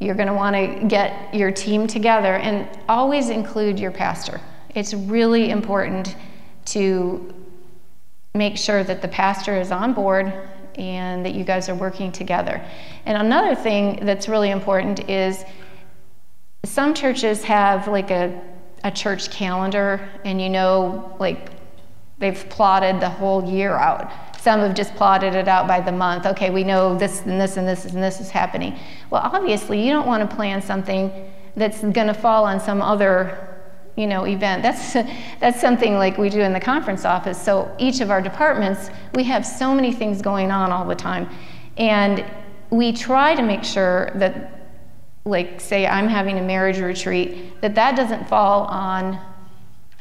You're 0.00 0.14
going 0.14 0.28
to 0.28 0.34
want 0.34 0.56
to 0.56 0.86
get 0.86 1.34
your 1.34 1.52
team 1.52 1.86
together 1.86 2.36
and 2.36 2.66
always 2.88 3.28
include 3.28 3.78
your 3.78 3.90
pastor. 3.90 4.40
It's 4.74 4.94
really 4.94 5.50
important 5.50 6.16
to 6.66 7.34
make 8.34 8.56
sure 8.56 8.82
that 8.82 9.02
the 9.02 9.08
pastor 9.08 9.60
is 9.60 9.70
on 9.70 9.92
board 9.92 10.32
and 10.76 11.24
that 11.26 11.34
you 11.34 11.44
guys 11.44 11.68
are 11.68 11.74
working 11.74 12.10
together. 12.12 12.64
And 13.04 13.18
another 13.18 13.54
thing 13.54 14.04
that's 14.06 14.28
really 14.28 14.50
important 14.50 15.10
is 15.10 15.44
some 16.64 16.94
churches 16.94 17.42
have 17.44 17.88
like 17.88 18.10
a, 18.10 18.40
a 18.84 18.90
church 18.90 19.30
calendar, 19.30 20.08
and 20.24 20.40
you 20.40 20.48
know, 20.48 21.16
like 21.18 21.50
they've 22.18 22.48
plotted 22.48 23.00
the 23.00 23.08
whole 23.08 23.44
year 23.44 23.76
out. 23.76 24.10
Some 24.40 24.60
have 24.60 24.74
just 24.74 24.94
plotted 24.94 25.34
it 25.34 25.48
out 25.48 25.68
by 25.68 25.80
the 25.80 25.92
month. 25.92 26.24
Okay, 26.24 26.50
we 26.50 26.64
know 26.64 26.96
this 26.96 27.22
and 27.22 27.38
this 27.40 27.56
and 27.56 27.68
this 27.68 27.84
and 27.84 28.02
this 28.02 28.20
is 28.20 28.30
happening. 28.30 28.78
Well, 29.10 29.22
obviously, 29.22 29.84
you 29.84 29.92
don't 29.92 30.06
want 30.06 30.28
to 30.28 30.36
plan 30.36 30.62
something 30.62 31.12
that's 31.56 31.80
going 31.80 32.06
to 32.06 32.14
fall 32.14 32.44
on 32.44 32.60
some 32.60 32.80
other 32.80 33.50
you 33.96 34.06
know 34.06 34.24
event. 34.26 34.62
That's 34.62 34.94
that's 35.40 35.60
something 35.60 35.94
like 35.94 36.16
we 36.16 36.30
do 36.30 36.40
in 36.40 36.52
the 36.52 36.60
conference 36.60 37.04
office. 37.04 37.40
So 37.40 37.74
each 37.78 38.00
of 38.00 38.10
our 38.10 38.22
departments 38.22 38.90
we 39.14 39.24
have 39.24 39.44
so 39.44 39.74
many 39.74 39.92
things 39.92 40.22
going 40.22 40.50
on 40.50 40.72
all 40.72 40.86
the 40.86 40.94
time. 40.94 41.28
And 41.76 42.24
we 42.70 42.92
try 42.92 43.34
to 43.34 43.42
make 43.42 43.64
sure 43.64 44.10
that 44.14 44.56
like 45.26 45.60
say 45.60 45.86
i'm 45.86 46.08
having 46.08 46.38
a 46.38 46.42
marriage 46.42 46.78
retreat 46.78 47.60
that 47.60 47.74
that 47.74 47.94
doesn't 47.94 48.26
fall 48.26 48.62
on 48.64 49.20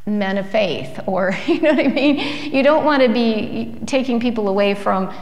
men 0.06 0.38
of 0.38 0.50
faith 0.50 0.98
or 1.08 1.36
you 1.48 1.60
know 1.60 1.72
what 1.72 1.86
i 1.86 1.88
mean? 1.88 2.54
You 2.54 2.64
don't 2.64 2.86
want 2.86 3.04
to 3.04 3.10
be 3.10 3.76
taking 3.86 4.20
people 4.20 4.48
away 4.48 4.76
from 4.76 5.14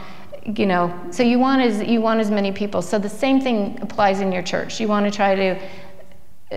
you 0.56 0.66
know 0.66 0.92
so 1.10 1.22
you 1.22 1.38
want 1.38 1.60
as 1.62 1.82
you 1.82 2.00
want 2.00 2.20
as 2.20 2.30
many 2.30 2.52
people. 2.52 2.82
So 2.82 2.98
the 2.98 3.08
same 3.08 3.40
thing 3.40 3.78
applies 3.80 4.20
in 4.20 4.32
your 4.32 4.42
church. 4.42 4.80
You 4.80 4.88
want 4.88 5.06
to 5.06 5.10
try 5.10 5.34
to 5.34 5.60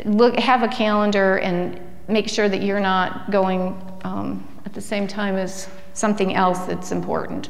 look 0.05 0.37
have 0.39 0.63
a 0.63 0.67
calendar 0.67 1.37
and 1.37 1.79
make 2.07 2.29
sure 2.29 2.49
that 2.49 2.61
you're 2.61 2.79
not 2.79 3.31
going 3.31 3.81
um, 4.03 4.47
at 4.65 4.73
the 4.73 4.81
same 4.81 5.07
time 5.07 5.35
as 5.35 5.67
something 5.93 6.35
else 6.35 6.59
that's 6.59 6.91
important. 6.91 7.49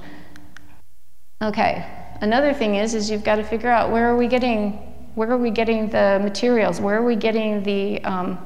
Okay 1.41 1.85
another 2.21 2.53
thing 2.53 2.75
is 2.75 2.93
is 2.93 3.09
you've 3.09 3.23
got 3.23 3.35
to 3.35 3.43
figure 3.43 3.69
out 3.69 3.91
where 3.91 4.07
are 4.07 4.15
we 4.15 4.27
getting 4.27 4.87
where 5.15 5.29
are 5.29 5.37
we 5.37 5.51
getting 5.51 5.89
the 5.89 6.21
materials? 6.23 6.79
Where 6.79 6.95
are 6.95 7.03
we 7.03 7.17
getting 7.17 7.63
the 7.63 8.01
um, 8.05 8.39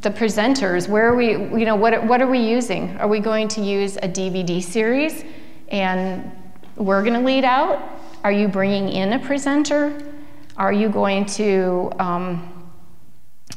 the 0.00 0.10
presenters? 0.10 0.88
Where 0.88 1.06
are 1.08 1.14
we 1.14 1.30
you 1.30 1.64
know 1.64 1.76
what, 1.76 2.04
what 2.04 2.20
are 2.20 2.26
we 2.26 2.40
using? 2.40 2.96
Are 2.96 3.06
we 3.06 3.20
going 3.20 3.46
to 3.48 3.60
use 3.60 3.96
a 3.96 4.08
dvd 4.08 4.62
series 4.62 5.24
and 5.70 6.30
we're 6.76 7.02
going 7.02 7.14
to 7.14 7.24
lead 7.24 7.44
out. 7.44 8.00
Are 8.24 8.32
you 8.32 8.48
bringing 8.48 8.88
in 8.88 9.12
a 9.12 9.18
presenter? 9.18 9.98
Are 10.56 10.72
you 10.72 10.88
going 10.88 11.24
to 11.26 11.90
um, 11.98 12.70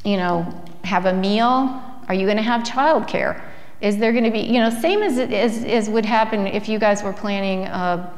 you 0.04 0.16
know 0.16 0.62
have 0.84 1.06
a 1.06 1.12
meal? 1.12 1.82
Are 2.08 2.14
you 2.14 2.26
going 2.26 2.36
to 2.36 2.42
have 2.42 2.62
childcare? 2.62 3.42
Is 3.80 3.98
there 3.98 4.12
going 4.12 4.24
to 4.24 4.30
be 4.30 4.40
you 4.40 4.60
know 4.60 4.70
same 4.70 5.02
as, 5.02 5.18
as, 5.18 5.64
as 5.64 5.90
would 5.90 6.06
happen 6.06 6.46
if 6.46 6.68
you 6.68 6.78
guys 6.78 7.02
were 7.02 7.12
planning 7.12 7.64
a 7.66 8.12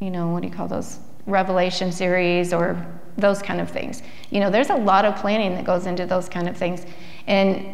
you 0.00 0.10
know 0.10 0.28
what 0.28 0.42
do 0.42 0.48
you 0.48 0.54
call 0.54 0.68
those? 0.68 1.00
Revelation 1.26 1.92
series 1.92 2.54
or 2.54 2.86
those 3.18 3.42
kind 3.42 3.60
of 3.60 3.70
things. 3.70 4.02
You 4.30 4.40
know 4.40 4.50
there's 4.50 4.70
a 4.70 4.76
lot 4.76 5.04
of 5.04 5.16
planning 5.16 5.54
that 5.56 5.64
goes 5.64 5.84
into 5.84 6.06
those 6.06 6.28
kind 6.28 6.48
of 6.48 6.56
things. 6.56 6.86
And 7.26 7.66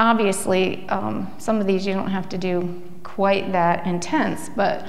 obviously, 0.00 0.88
um, 0.88 1.30
some 1.36 1.60
of 1.60 1.66
these 1.66 1.86
you 1.86 1.92
don't 1.92 2.10
have 2.10 2.28
to 2.30 2.38
do 2.38 2.82
quite 3.14 3.52
that 3.52 3.86
intense, 3.86 4.50
but 4.56 4.84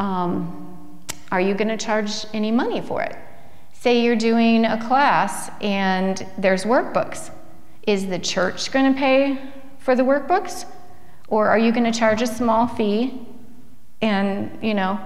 um, 0.00 0.98
are 1.30 1.40
you 1.40 1.54
going 1.54 1.68
to 1.68 1.76
charge 1.76 2.26
any 2.34 2.50
money 2.50 2.80
for 2.80 3.02
it? 3.02 3.16
Say 3.72 4.02
you're 4.02 4.16
doing 4.16 4.64
a 4.64 4.84
class 4.84 5.48
and 5.60 6.26
there's 6.36 6.64
workbooks. 6.64 7.30
Is 7.86 8.08
the 8.08 8.18
church 8.18 8.72
going 8.72 8.92
to 8.92 8.98
pay 8.98 9.38
for 9.78 9.94
the 9.94 10.02
workbooks? 10.02 10.66
Or 11.28 11.48
are 11.48 11.58
you 11.58 11.70
going 11.70 11.90
to 11.90 11.96
charge 11.96 12.20
a 12.20 12.26
small 12.26 12.66
fee? 12.66 13.26
And, 14.00 14.58
you 14.60 14.74
know, 14.74 14.98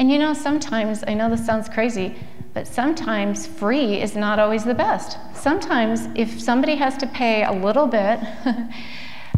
and 0.00 0.10
you 0.10 0.18
know, 0.18 0.34
sometimes, 0.34 1.04
I 1.06 1.14
know 1.14 1.30
this 1.30 1.46
sounds 1.46 1.68
crazy, 1.68 2.16
but 2.52 2.66
sometimes 2.66 3.46
free 3.46 4.00
is 4.00 4.16
not 4.16 4.40
always 4.40 4.64
the 4.64 4.74
best. 4.74 5.16
Sometimes, 5.32 6.08
if 6.16 6.40
somebody 6.40 6.74
has 6.74 6.96
to 6.96 7.06
pay 7.06 7.44
a 7.44 7.52
little 7.52 7.86
bit, 7.86 8.18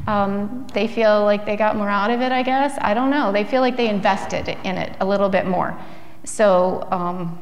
um, 0.06 0.66
they 0.72 0.86
feel 0.86 1.24
like 1.24 1.44
they 1.44 1.56
got 1.56 1.76
more 1.76 1.88
out 1.88 2.10
of 2.10 2.20
it, 2.20 2.32
I 2.32 2.42
guess. 2.42 2.78
I 2.80 2.94
don't 2.94 3.10
know. 3.10 3.32
They 3.32 3.44
feel 3.44 3.60
like 3.60 3.76
they 3.76 3.88
invested 3.88 4.48
in 4.64 4.76
it 4.76 4.96
a 5.00 5.06
little 5.06 5.28
bit 5.28 5.46
more. 5.46 5.78
So, 6.24 6.86
um, 6.90 7.40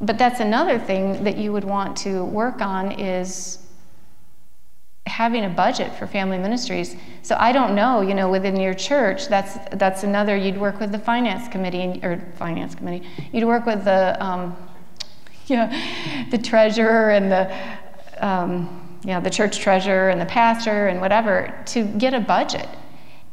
but 0.00 0.18
that's 0.18 0.40
another 0.40 0.78
thing 0.78 1.24
that 1.24 1.36
you 1.36 1.52
would 1.52 1.64
want 1.64 1.96
to 1.98 2.24
work 2.24 2.60
on 2.60 2.92
is 2.92 3.58
having 5.06 5.44
a 5.44 5.48
budget 5.48 5.96
for 5.96 6.06
family 6.06 6.38
ministries. 6.38 6.96
So 7.22 7.36
I 7.38 7.52
don't 7.52 7.74
know, 7.74 8.00
you 8.00 8.14
know, 8.14 8.28
within 8.28 8.58
your 8.58 8.74
church, 8.74 9.28
that's 9.28 9.56
that's 9.76 10.02
another. 10.02 10.36
You'd 10.36 10.58
work 10.58 10.80
with 10.80 10.90
the 10.92 10.98
finance 10.98 11.48
committee 11.48 11.82
and, 11.82 12.04
or 12.04 12.20
finance 12.36 12.74
committee. 12.74 13.06
You'd 13.32 13.44
work 13.44 13.66
with 13.66 13.84
the 13.84 14.22
um, 14.22 14.56
yeah, 15.46 16.26
the 16.30 16.38
treasurer 16.38 17.10
and 17.10 17.30
the, 17.30 18.26
um, 18.26 18.85
you 19.06 19.12
know, 19.12 19.20
the 19.20 19.30
church 19.30 19.60
treasurer 19.60 20.10
and 20.10 20.20
the 20.20 20.26
pastor 20.26 20.88
and 20.88 21.00
whatever 21.00 21.54
to 21.66 21.84
get 21.84 22.12
a 22.12 22.18
budget. 22.18 22.68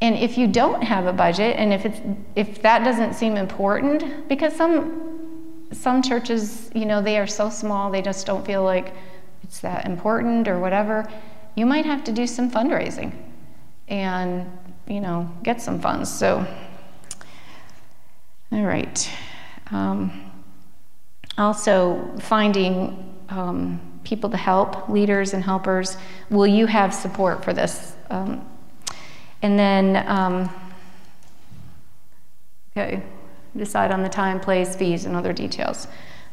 And 0.01 0.15
if 0.15 0.37
you 0.37 0.47
don't 0.47 0.83
have 0.83 1.07
a 1.07 1.13
budget, 1.13 1.55
and 1.57 1.73
if 1.73 1.85
it's 1.85 1.99
if 2.35 2.61
that 2.61 2.83
doesn't 2.83 3.15
seem 3.15 3.37
important, 3.37 4.29
because 4.29 4.55
some 4.55 5.65
some 5.71 6.03
churches, 6.03 6.69
you 6.75 6.85
know, 6.85 7.01
they 7.01 7.17
are 7.17 7.25
so 7.25 7.49
small, 7.49 7.89
they 7.89 8.03
just 8.03 8.27
don't 8.27 8.45
feel 8.45 8.63
like 8.63 8.93
it's 9.41 9.61
that 9.61 9.87
important 9.87 10.47
or 10.47 10.59
whatever. 10.59 11.09
You 11.55 11.65
might 11.65 11.85
have 11.85 12.03
to 12.03 12.11
do 12.11 12.27
some 12.27 12.51
fundraising, 12.51 13.11
and 13.87 14.45
you 14.87 15.01
know, 15.01 15.31
get 15.41 15.59
some 15.59 15.79
funds. 15.79 16.13
So, 16.13 16.45
all 18.51 18.63
right. 18.63 19.09
Um, 19.71 20.31
also, 21.35 22.13
finding 22.19 23.15
um, 23.29 23.92
people 24.03 24.29
to 24.29 24.37
help, 24.37 24.89
leaders 24.89 25.33
and 25.33 25.43
helpers. 25.43 25.97
Will 26.29 26.47
you 26.47 26.65
have 26.65 26.93
support 26.93 27.43
for 27.43 27.53
this? 27.53 27.95
Um, 28.09 28.47
and 29.41 29.57
then, 29.57 30.07
um, 30.07 30.49
okay, 32.71 33.03
decide 33.55 33.91
on 33.91 34.03
the 34.03 34.09
time, 34.09 34.39
place, 34.39 34.75
fees, 34.75 35.05
and 35.05 35.15
other 35.15 35.33
details. 35.33 35.87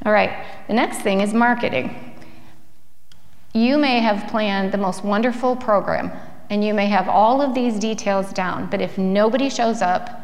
All 0.07 0.13
right, 0.13 0.47
the 0.69 0.75
next 0.75 0.99
thing 1.03 1.21
is 1.21 1.35
marketing. 1.35 2.15
You 3.53 3.79
may 3.79 4.01
have 4.01 4.31
planned 4.31 4.73
the 4.73 4.79
most 4.79 5.05
wonderful 5.05 5.57
program, 5.57 6.13
and 6.51 6.65
you 6.65 6.73
may 6.73 6.87
have 6.87 7.09
all 7.09 7.43
of 7.43 7.55
these 7.55 7.79
details 7.79 8.33
down, 8.33 8.71
but 8.71 8.81
if 8.81 8.97
nobody 8.97 9.51
shows 9.51 9.83
up, 9.83 10.21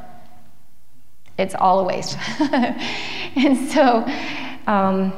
it's 1.39 1.55
all 1.55 1.81
a 1.81 1.85
waste. 1.85 2.17
and 2.41 3.69
so, 3.71 4.07
um, 4.67 5.13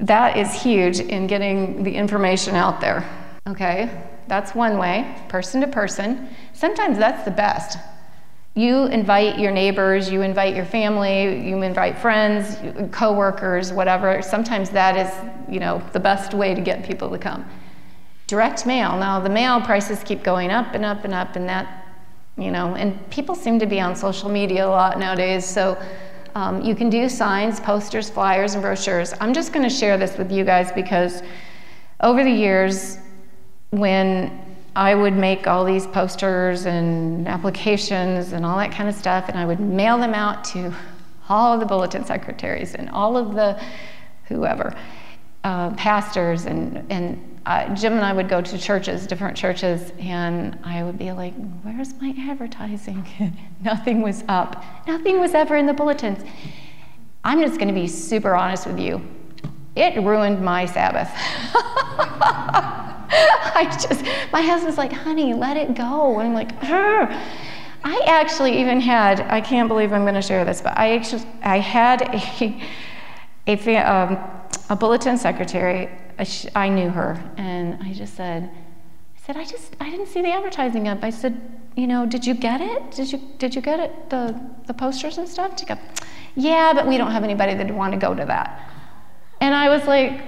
that 0.00 0.36
is 0.36 0.52
huge 0.52 1.00
in 1.00 1.26
getting 1.26 1.82
the 1.82 1.94
information 1.94 2.54
out 2.54 2.80
there. 2.80 3.08
Okay, 3.48 3.90
that's 4.28 4.54
one 4.54 4.78
way, 4.78 5.14
person 5.28 5.60
to 5.60 5.66
person. 5.66 6.28
Sometimes 6.52 6.98
that's 6.98 7.24
the 7.24 7.30
best. 7.30 7.78
you 8.54 8.86
invite 8.86 9.38
your 9.38 9.52
neighbors, 9.52 10.10
you 10.10 10.22
invite 10.22 10.56
your 10.56 10.64
family, 10.64 11.48
you 11.48 11.62
invite 11.62 11.96
friends, 11.98 12.56
coworkers, 12.90 13.72
whatever. 13.72 14.20
Sometimes 14.22 14.70
that 14.70 14.96
is, 14.96 15.52
you 15.52 15.60
know, 15.60 15.80
the 15.92 16.00
best 16.00 16.34
way 16.34 16.54
to 16.54 16.60
get 16.60 16.84
people 16.84 17.08
to 17.10 17.18
come. 17.18 17.48
Direct 18.26 18.66
mail. 18.66 18.98
Now 18.98 19.20
the 19.20 19.28
mail 19.28 19.60
prices 19.60 20.02
keep 20.04 20.22
going 20.22 20.50
up 20.50 20.74
and 20.74 20.84
up 20.84 21.04
and 21.04 21.14
up, 21.14 21.36
and 21.36 21.48
that, 21.48 21.86
you 22.36 22.50
know, 22.50 22.74
and 22.74 23.08
people 23.10 23.34
seem 23.34 23.58
to 23.60 23.66
be 23.66 23.80
on 23.80 23.94
social 23.94 24.28
media 24.28 24.66
a 24.66 24.68
lot 24.68 24.98
nowadays. 24.98 25.44
So 25.44 25.80
um, 26.34 26.62
you 26.62 26.74
can 26.74 26.90
do 26.90 27.08
signs, 27.08 27.60
posters, 27.60 28.08
flyers, 28.08 28.54
and 28.54 28.62
brochures. 28.62 29.14
I'm 29.20 29.32
just 29.32 29.52
going 29.52 29.68
to 29.68 29.74
share 29.74 29.98
this 29.98 30.16
with 30.16 30.30
you 30.30 30.44
guys 30.44 30.72
because 30.72 31.22
over 32.00 32.24
the 32.24 32.30
years, 32.30 32.98
when 33.70 34.40
I 34.76 34.94
would 34.94 35.14
make 35.14 35.46
all 35.46 35.64
these 35.64 35.86
posters 35.86 36.66
and 36.66 37.26
applications 37.26 38.32
and 38.32 38.44
all 38.46 38.56
that 38.58 38.72
kind 38.72 38.88
of 38.88 38.94
stuff, 38.94 39.28
and 39.28 39.38
I 39.38 39.44
would 39.44 39.60
mail 39.60 39.98
them 39.98 40.14
out 40.14 40.44
to 40.46 40.72
all 41.28 41.52
of 41.52 41.60
the 41.60 41.66
bulletin 41.66 42.04
secretaries 42.04 42.74
and 42.74 42.88
all 42.90 43.16
of 43.16 43.34
the 43.34 43.60
whoever, 44.24 44.74
uh, 45.44 45.70
pastors, 45.74 46.46
and, 46.46 46.84
and 46.90 47.39
uh, 47.46 47.74
Jim 47.74 47.94
and 47.94 48.04
I 48.04 48.12
would 48.12 48.28
go 48.28 48.40
to 48.42 48.58
churches, 48.58 49.06
different 49.06 49.36
churches, 49.36 49.92
and 49.98 50.58
I 50.62 50.82
would 50.82 50.98
be 50.98 51.12
like, 51.12 51.34
Where's 51.62 51.94
my 52.00 52.14
advertising? 52.18 53.06
Nothing 53.64 54.02
was 54.02 54.24
up. 54.28 54.64
Nothing 54.86 55.18
was 55.20 55.34
ever 55.34 55.56
in 55.56 55.66
the 55.66 55.72
bulletins. 55.72 56.22
I'm 57.24 57.40
just 57.40 57.58
going 57.58 57.68
to 57.68 57.74
be 57.74 57.86
super 57.86 58.34
honest 58.34 58.66
with 58.66 58.78
you. 58.78 59.00
It 59.76 60.02
ruined 60.02 60.42
my 60.42 60.66
Sabbath. 60.66 61.10
I 63.12 63.64
just, 63.70 64.04
my 64.32 64.42
husband's 64.42 64.78
like, 64.78 64.92
honey, 64.92 65.34
let 65.34 65.56
it 65.56 65.74
go. 65.74 66.18
And 66.18 66.28
I'm 66.28 66.34
like. 66.34 66.50
I 67.82 67.98
actually 68.06 68.60
even 68.60 68.80
had, 68.80 69.22
I 69.22 69.40
can't 69.40 69.68
believe 69.68 69.92
I'm 69.92 70.02
going 70.02 70.14
to 70.14 70.22
share 70.22 70.44
this, 70.44 70.60
but 70.60 70.76
I 70.76 70.96
actually, 70.96 71.22
I 71.42 71.58
had 71.58 72.02
a, 72.02 72.60
a, 73.46 73.76
um, 73.76 74.18
a 74.68 74.76
bulletin 74.76 75.16
secretary. 75.16 75.88
I 76.54 76.68
knew 76.68 76.90
her, 76.90 77.22
and 77.36 77.82
I 77.82 77.92
just 77.92 78.14
said, 78.14 78.50
I 79.16 79.20
said, 79.26 79.36
I 79.36 79.44
just, 79.44 79.76
I 79.80 79.90
didn't 79.90 80.06
see 80.06 80.22
the 80.22 80.30
advertising 80.30 80.88
up. 80.88 81.02
I 81.02 81.10
said, 81.10 81.40
you 81.76 81.86
know, 81.86 82.06
did 82.06 82.26
you 82.26 82.34
get 82.34 82.60
it? 82.60 82.90
Did 82.90 83.12
you, 83.12 83.20
did 83.38 83.54
you 83.54 83.60
get 83.60 83.80
it? 83.80 84.10
The, 84.10 84.38
the 84.66 84.74
posters 84.74 85.18
and 85.18 85.28
stuff? 85.28 85.58
She 85.58 85.66
go, 85.66 85.78
yeah, 86.34 86.72
but 86.74 86.86
we 86.86 86.98
don't 86.98 87.10
have 87.10 87.24
anybody 87.24 87.54
that 87.54 87.66
would 87.66 87.74
want 87.74 87.92
to 87.92 87.98
go 87.98 88.14
to 88.14 88.24
that. 88.24 88.70
And 89.40 89.54
I 89.54 89.68
was 89.68 89.86
like, 89.86 90.20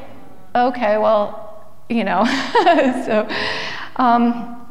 okay, 0.55 0.98
well, 0.98 1.66
you 1.88 2.05
know. 2.05 2.24
so 3.05 3.28
um, 3.96 4.66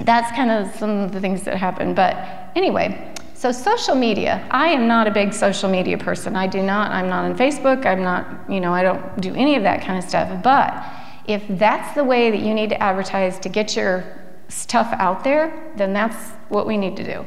that's 0.00 0.30
kind 0.34 0.50
of 0.50 0.74
some 0.76 0.90
of 0.90 1.12
the 1.12 1.20
things 1.20 1.42
that 1.42 1.56
happened. 1.56 1.96
But 1.96 2.16
anyway, 2.56 3.14
so 3.38 3.52
social 3.52 3.94
media. 3.94 4.44
I 4.50 4.66
am 4.70 4.88
not 4.88 5.06
a 5.06 5.12
big 5.12 5.32
social 5.32 5.70
media 5.70 5.96
person. 5.96 6.34
I 6.34 6.48
do 6.48 6.60
not. 6.60 6.90
I'm 6.90 7.08
not 7.08 7.24
on 7.24 7.38
Facebook. 7.38 7.86
I'm 7.86 8.02
not. 8.02 8.50
You 8.50 8.60
know, 8.60 8.74
I 8.74 8.82
don't 8.82 9.20
do 9.20 9.32
any 9.36 9.54
of 9.54 9.62
that 9.62 9.80
kind 9.80 9.96
of 9.96 10.02
stuff. 10.02 10.42
But 10.42 10.84
if 11.28 11.44
that's 11.50 11.94
the 11.94 12.02
way 12.02 12.32
that 12.32 12.40
you 12.40 12.52
need 12.52 12.70
to 12.70 12.82
advertise 12.82 13.38
to 13.38 13.48
get 13.48 13.76
your 13.76 14.04
stuff 14.48 14.92
out 14.94 15.22
there, 15.22 15.72
then 15.76 15.92
that's 15.92 16.32
what 16.48 16.66
we 16.66 16.76
need 16.76 16.96
to 16.96 17.04
do. 17.04 17.24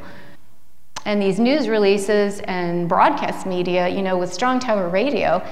And 1.06 1.20
these 1.20 1.40
news 1.40 1.66
releases 1.66 2.40
and 2.40 2.90
broadcast 2.90 3.46
media, 3.46 3.88
you 3.88 4.02
know, 4.02 4.18
with 4.18 4.34
Strong 4.34 4.60
Tower 4.60 4.90
Radio, 4.90 5.42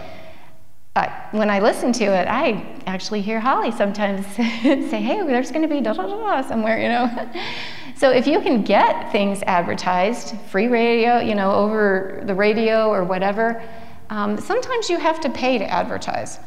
uh, 0.94 1.09
when 1.31 1.49
I 1.49 1.61
listen 1.61 1.90
to 1.94 2.05
it, 2.05 2.29
I 2.29 2.79
actually 2.87 3.23
hear 3.23 3.40
Holly 3.40 3.70
sometimes 3.70 4.27
say, 4.37 5.01
hey, 5.01 5.25
there's 5.25 5.51
going 5.51 5.66
to 5.66 5.75
be 5.75 5.81
da 5.81 5.94
da 5.94 6.07
da 6.07 6.46
somewhere, 6.46 6.79
you 6.79 6.88
know. 6.88 7.33
so 8.01 8.09
if 8.09 8.27
you 8.27 8.41
can 8.41 8.63
get 8.63 9.13
things 9.13 9.43
advertised, 9.43 10.35
free 10.49 10.69
radio, 10.69 11.19
you 11.19 11.35
know, 11.35 11.53
over 11.53 12.23
the 12.25 12.35
radio 12.35 12.89
or 12.89 13.05
whatever, 13.05 13.63
um, 14.09 14.39
sometimes 14.41 14.89
you 14.89 14.97
have 14.97 15.21
to 15.21 15.29
pay 15.29 15.59
to 15.59 15.71
advertise. 15.71 16.39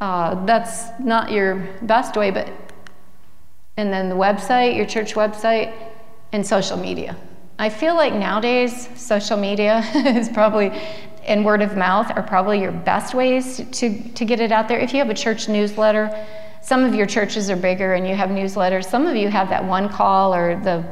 Uh, 0.00 0.42
that's 0.46 0.98
not 0.98 1.30
your 1.30 1.56
best 1.82 2.16
way, 2.16 2.30
but, 2.30 2.48
and 3.76 3.92
then 3.92 4.08
the 4.08 4.14
website, 4.14 4.74
your 4.74 4.86
church 4.86 5.12
website, 5.12 5.70
and 6.32 6.46
social 6.46 6.78
media. 6.78 7.14
I 7.58 7.68
feel 7.68 7.94
like 7.94 8.14
nowadays 8.14 8.88
social 8.98 9.36
media 9.36 9.80
is 9.94 10.30
probably 10.30 10.80
and 11.26 11.44
word 11.44 11.60
of 11.60 11.76
mouth 11.76 12.10
are 12.16 12.22
probably 12.22 12.58
your 12.58 12.72
best 12.72 13.12
ways 13.12 13.60
to, 13.70 14.02
to 14.14 14.24
get 14.24 14.40
it 14.40 14.50
out 14.50 14.66
there. 14.66 14.78
If 14.78 14.94
you 14.94 15.00
have 15.00 15.10
a 15.10 15.14
church 15.14 15.46
newsletter, 15.46 16.26
some 16.66 16.82
of 16.82 16.96
your 16.96 17.06
churches 17.06 17.48
are 17.48 17.54
bigger 17.54 17.94
and 17.94 18.08
you 18.08 18.16
have 18.16 18.30
newsletters. 18.30 18.86
Some 18.86 19.06
of 19.06 19.14
you 19.14 19.28
have 19.28 19.48
that 19.50 19.64
one 19.64 19.88
call 19.88 20.34
or 20.34 20.60
the 20.60 20.82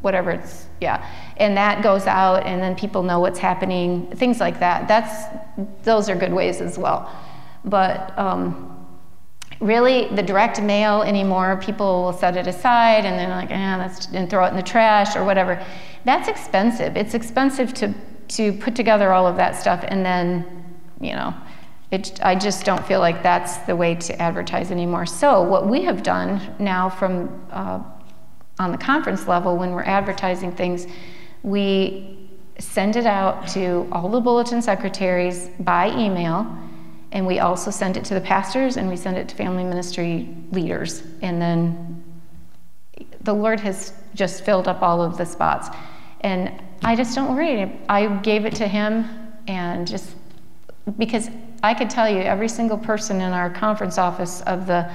whatever 0.00 0.30
it's, 0.30 0.68
yeah. 0.80 1.06
And 1.36 1.54
that 1.54 1.82
goes 1.82 2.06
out 2.06 2.46
and 2.46 2.62
then 2.62 2.74
people 2.74 3.02
know 3.02 3.20
what's 3.20 3.38
happening, 3.38 4.10
things 4.16 4.40
like 4.40 4.58
that. 4.60 4.88
That's, 4.88 5.12
those 5.82 6.08
are 6.08 6.16
good 6.16 6.32
ways 6.32 6.62
as 6.62 6.78
well. 6.78 7.14
But 7.66 8.18
um, 8.18 8.86
really, 9.60 10.08
the 10.14 10.22
direct 10.22 10.62
mail 10.62 11.02
anymore, 11.02 11.60
people 11.62 12.04
will 12.04 12.14
set 12.14 12.38
it 12.38 12.46
aside 12.46 13.04
and 13.04 13.18
they're 13.18 13.28
like, 13.28 13.50
eh, 13.50 13.76
let's, 13.76 14.06
and 14.06 14.30
throw 14.30 14.46
it 14.46 14.48
in 14.48 14.56
the 14.56 14.62
trash 14.62 15.14
or 15.14 15.26
whatever. 15.26 15.62
That's 16.06 16.28
expensive. 16.28 16.96
It's 16.96 17.12
expensive 17.12 17.74
to 17.74 17.92
to 18.28 18.52
put 18.52 18.76
together 18.76 19.12
all 19.12 19.26
of 19.26 19.36
that 19.36 19.56
stuff 19.56 19.84
and 19.88 20.04
then, 20.04 20.44
you 21.00 21.12
know, 21.12 21.34
it, 21.90 22.20
I 22.22 22.34
just 22.34 22.64
don't 22.64 22.84
feel 22.86 23.00
like 23.00 23.22
that's 23.22 23.58
the 23.58 23.74
way 23.74 23.94
to 23.94 24.20
advertise 24.20 24.70
anymore. 24.70 25.06
So, 25.06 25.42
what 25.42 25.66
we 25.66 25.82
have 25.84 26.02
done 26.02 26.54
now 26.58 26.90
from 26.90 27.46
uh, 27.50 27.80
on 28.58 28.72
the 28.72 28.78
conference 28.78 29.26
level 29.26 29.56
when 29.56 29.70
we're 29.70 29.84
advertising 29.84 30.52
things, 30.52 30.86
we 31.42 32.28
send 32.58 32.96
it 32.96 33.06
out 33.06 33.46
to 33.48 33.88
all 33.92 34.08
the 34.08 34.20
bulletin 34.20 34.60
secretaries 34.60 35.48
by 35.60 35.90
email, 35.96 36.46
and 37.12 37.26
we 37.26 37.38
also 37.38 37.70
send 37.70 37.96
it 37.96 38.04
to 38.04 38.14
the 38.14 38.20
pastors 38.20 38.76
and 38.76 38.88
we 38.88 38.96
send 38.96 39.16
it 39.16 39.28
to 39.28 39.36
family 39.36 39.64
ministry 39.64 40.28
leaders. 40.50 41.02
And 41.22 41.40
then 41.40 42.04
the 43.22 43.32
Lord 43.32 43.60
has 43.60 43.94
just 44.14 44.44
filled 44.44 44.68
up 44.68 44.82
all 44.82 45.00
of 45.00 45.16
the 45.16 45.24
spots. 45.24 45.68
And 46.20 46.52
I 46.82 46.96
just 46.96 47.14
don't 47.14 47.34
worry. 47.34 47.80
I 47.88 48.08
gave 48.18 48.44
it 48.44 48.54
to 48.56 48.68
him 48.68 49.08
and 49.46 49.86
just 49.86 50.14
because 50.98 51.30
I 51.62 51.74
could 51.74 51.90
tell 51.90 52.08
you 52.08 52.20
every 52.20 52.48
single 52.48 52.78
person 52.78 53.20
in 53.20 53.32
our 53.32 53.50
conference 53.50 53.98
office 53.98 54.40
of 54.42 54.66
the 54.66 54.90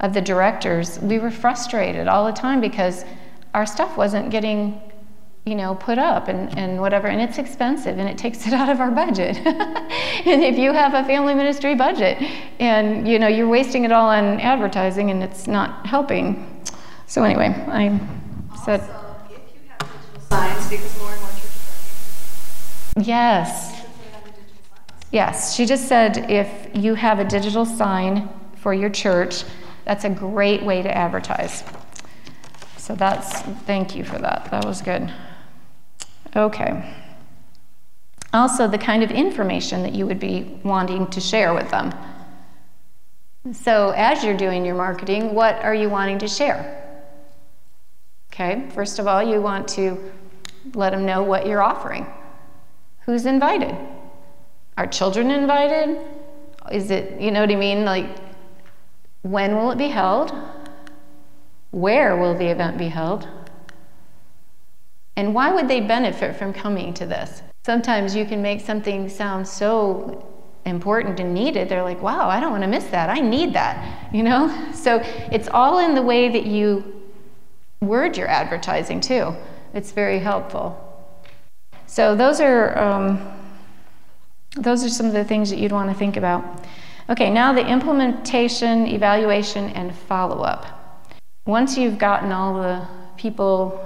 of 0.00 0.14
the 0.14 0.20
directors, 0.20 0.98
we 1.00 1.18
were 1.18 1.30
frustrated 1.30 2.06
all 2.06 2.24
the 2.24 2.32
time 2.32 2.60
because 2.60 3.04
our 3.54 3.66
stuff 3.66 3.96
wasn't 3.96 4.30
getting 4.30 4.80
you 5.44 5.54
know 5.54 5.74
put 5.74 5.98
up 5.98 6.28
and, 6.28 6.56
and 6.58 6.80
whatever. 6.80 7.08
And 7.08 7.20
it's 7.20 7.38
expensive 7.38 7.98
and 7.98 8.08
it 8.08 8.18
takes 8.18 8.46
it 8.48 8.52
out 8.52 8.68
of 8.68 8.80
our 8.80 8.90
budget. 8.90 9.38
And 10.26 10.42
if 10.42 10.58
you 10.58 10.72
have 10.72 10.94
a 10.94 11.04
family 11.04 11.32
ministry 11.34 11.74
budget 11.74 12.20
and 12.58 13.06
you 13.08 13.18
know 13.18 13.28
you're 13.28 13.48
wasting 13.48 13.84
it 13.84 13.92
all 13.92 14.08
on 14.08 14.40
advertising 14.40 15.10
and 15.10 15.22
it's 15.22 15.46
not 15.46 15.86
helping. 15.86 16.44
So 17.06 17.22
anyway 17.22 17.54
i 17.68 17.98
said 18.64 18.80
also, 18.80 19.16
if 19.30 19.38
you 19.54 19.60
have 19.68 19.78
digital 19.78 20.20
signs 20.28 20.68
because 20.68 20.98
more 20.98 21.12
and 21.12 21.20
more 21.20 21.30
Yes. 23.04 23.77
Yes, 25.10 25.54
she 25.54 25.64
just 25.64 25.88
said 25.88 26.30
if 26.30 26.68
you 26.74 26.94
have 26.94 27.18
a 27.18 27.24
digital 27.24 27.64
sign 27.64 28.28
for 28.56 28.74
your 28.74 28.90
church, 28.90 29.44
that's 29.84 30.04
a 30.04 30.10
great 30.10 30.62
way 30.62 30.82
to 30.82 30.94
advertise. 30.94 31.64
So 32.76 32.94
that's, 32.94 33.40
thank 33.66 33.96
you 33.96 34.04
for 34.04 34.18
that. 34.18 34.50
That 34.50 34.64
was 34.64 34.82
good. 34.82 35.12
Okay. 36.36 36.94
Also, 38.34 38.68
the 38.68 38.78
kind 38.78 39.02
of 39.02 39.10
information 39.10 39.82
that 39.82 39.94
you 39.94 40.06
would 40.06 40.20
be 40.20 40.60
wanting 40.62 41.06
to 41.08 41.20
share 41.20 41.54
with 41.54 41.70
them. 41.70 41.94
So, 43.52 43.90
as 43.96 44.22
you're 44.22 44.36
doing 44.36 44.66
your 44.66 44.74
marketing, 44.74 45.34
what 45.34 45.54
are 45.64 45.74
you 45.74 45.88
wanting 45.88 46.18
to 46.18 46.28
share? 46.28 46.74
Okay, 48.30 48.68
first 48.74 48.98
of 48.98 49.06
all, 49.06 49.22
you 49.22 49.40
want 49.40 49.66
to 49.68 50.12
let 50.74 50.90
them 50.90 51.06
know 51.06 51.22
what 51.22 51.46
you're 51.46 51.62
offering. 51.62 52.06
Who's 53.06 53.24
invited? 53.24 53.74
Are 54.78 54.86
children 54.86 55.32
invited? 55.32 55.98
Is 56.70 56.92
it, 56.92 57.20
you 57.20 57.32
know 57.32 57.40
what 57.40 57.50
I 57.50 57.56
mean? 57.56 57.84
Like, 57.84 58.06
when 59.22 59.56
will 59.56 59.72
it 59.72 59.78
be 59.78 59.88
held? 59.88 60.32
Where 61.72 62.16
will 62.16 62.38
the 62.38 62.46
event 62.46 62.78
be 62.78 62.86
held? 62.86 63.26
And 65.16 65.34
why 65.34 65.52
would 65.52 65.66
they 65.66 65.80
benefit 65.80 66.36
from 66.36 66.52
coming 66.52 66.94
to 66.94 67.06
this? 67.06 67.42
Sometimes 67.66 68.14
you 68.14 68.24
can 68.24 68.40
make 68.40 68.60
something 68.60 69.08
sound 69.08 69.48
so 69.48 70.24
important 70.64 71.18
and 71.18 71.34
needed. 71.34 71.68
They're 71.68 71.82
like, 71.82 72.00
wow, 72.00 72.28
I 72.28 72.38
don't 72.38 72.52
want 72.52 72.62
to 72.62 72.68
miss 72.68 72.84
that. 72.86 73.10
I 73.10 73.18
need 73.18 73.52
that, 73.54 74.14
you 74.14 74.22
know? 74.22 74.46
So 74.72 75.00
it's 75.32 75.48
all 75.48 75.80
in 75.80 75.96
the 75.96 76.02
way 76.02 76.28
that 76.28 76.46
you 76.46 77.02
word 77.80 78.16
your 78.16 78.28
advertising, 78.28 79.00
too. 79.00 79.34
It's 79.74 79.90
very 79.90 80.20
helpful. 80.20 80.78
So 81.86 82.14
those 82.14 82.40
are 82.40 82.78
um, 82.78 83.37
those 84.62 84.84
are 84.84 84.88
some 84.88 85.06
of 85.06 85.12
the 85.12 85.24
things 85.24 85.50
that 85.50 85.58
you'd 85.58 85.72
want 85.72 85.90
to 85.90 85.94
think 85.94 86.16
about. 86.16 86.66
Okay, 87.10 87.30
now 87.30 87.52
the 87.52 87.66
implementation, 87.66 88.86
evaluation, 88.86 89.70
and 89.70 89.94
follow-up. 89.94 90.66
Once 91.46 91.78
you've 91.78 91.98
gotten 91.98 92.32
all 92.32 92.54
the 92.54 92.86
people 93.16 93.84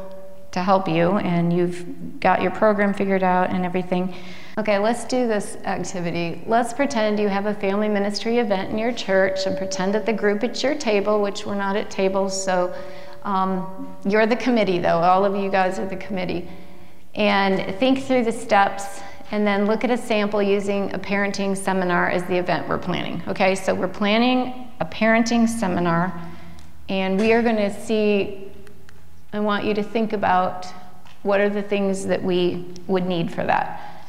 to 0.52 0.62
help 0.62 0.87
you 0.87 1.12
and 1.12 1.52
you've 1.52 2.20
got 2.20 2.42
your 2.42 2.50
program 2.50 2.92
figured 2.92 3.22
out 3.22 3.50
and 3.50 3.64
everything. 3.64 4.14
Okay, 4.58 4.78
let's 4.78 5.04
do 5.04 5.26
this 5.26 5.56
activity. 5.64 6.42
Let's 6.46 6.74
pretend 6.74 7.18
you 7.18 7.28
have 7.28 7.46
a 7.46 7.54
family 7.54 7.88
ministry 7.88 8.38
event 8.38 8.70
in 8.70 8.78
your 8.78 8.92
church 8.92 9.46
and 9.46 9.56
pretend 9.56 9.94
that 9.94 10.04
the 10.04 10.12
group 10.12 10.44
at 10.44 10.62
your 10.62 10.74
table, 10.74 11.22
which 11.22 11.46
we're 11.46 11.54
not 11.54 11.74
at 11.74 11.90
tables, 11.90 12.44
so 12.44 12.74
um, 13.24 13.96
you're 14.04 14.26
the 14.26 14.37
committee 14.37 14.78
though, 14.78 14.98
all 14.98 15.24
of 15.24 15.35
you 15.35 15.50
guys 15.50 15.78
are 15.78 15.87
the 15.87 15.96
committee. 15.96 16.48
And 17.14 17.74
think 17.76 18.04
through 18.04 18.24
the 18.24 18.32
steps 18.32 19.00
and 19.33 19.47
then 19.47 19.66
look 19.66 19.83
at 19.83 19.90
a 19.90 19.97
sample 19.97 20.42
using 20.42 20.92
a 20.95 20.99
parenting 20.99 21.57
seminar 21.57 22.11
as 22.11 22.23
the 22.25 22.37
event 22.37 22.68
we're 22.68 22.79
planning. 22.79 23.23
Okay, 23.27 23.55
so 23.55 23.75
we're 23.75 23.88
planning 23.88 24.68
a 24.79 24.85
parenting 24.85 25.49
seminar 25.49 26.12
and 26.88 27.18
we 27.18 27.33
are 27.33 27.42
going 27.42 27.57
to 27.57 27.73
see 27.85 28.53
I 29.35 29.40
want 29.40 29.64
you 29.64 29.73
to 29.73 29.83
think 29.83 30.12
about 30.12 30.66
what 31.23 31.40
are 31.40 31.49
the 31.49 31.62
things 31.62 32.05
that 32.07 32.23
we 32.23 32.66
would 32.87 33.07
need 33.07 33.33
for 33.33 33.45
that 33.45 34.05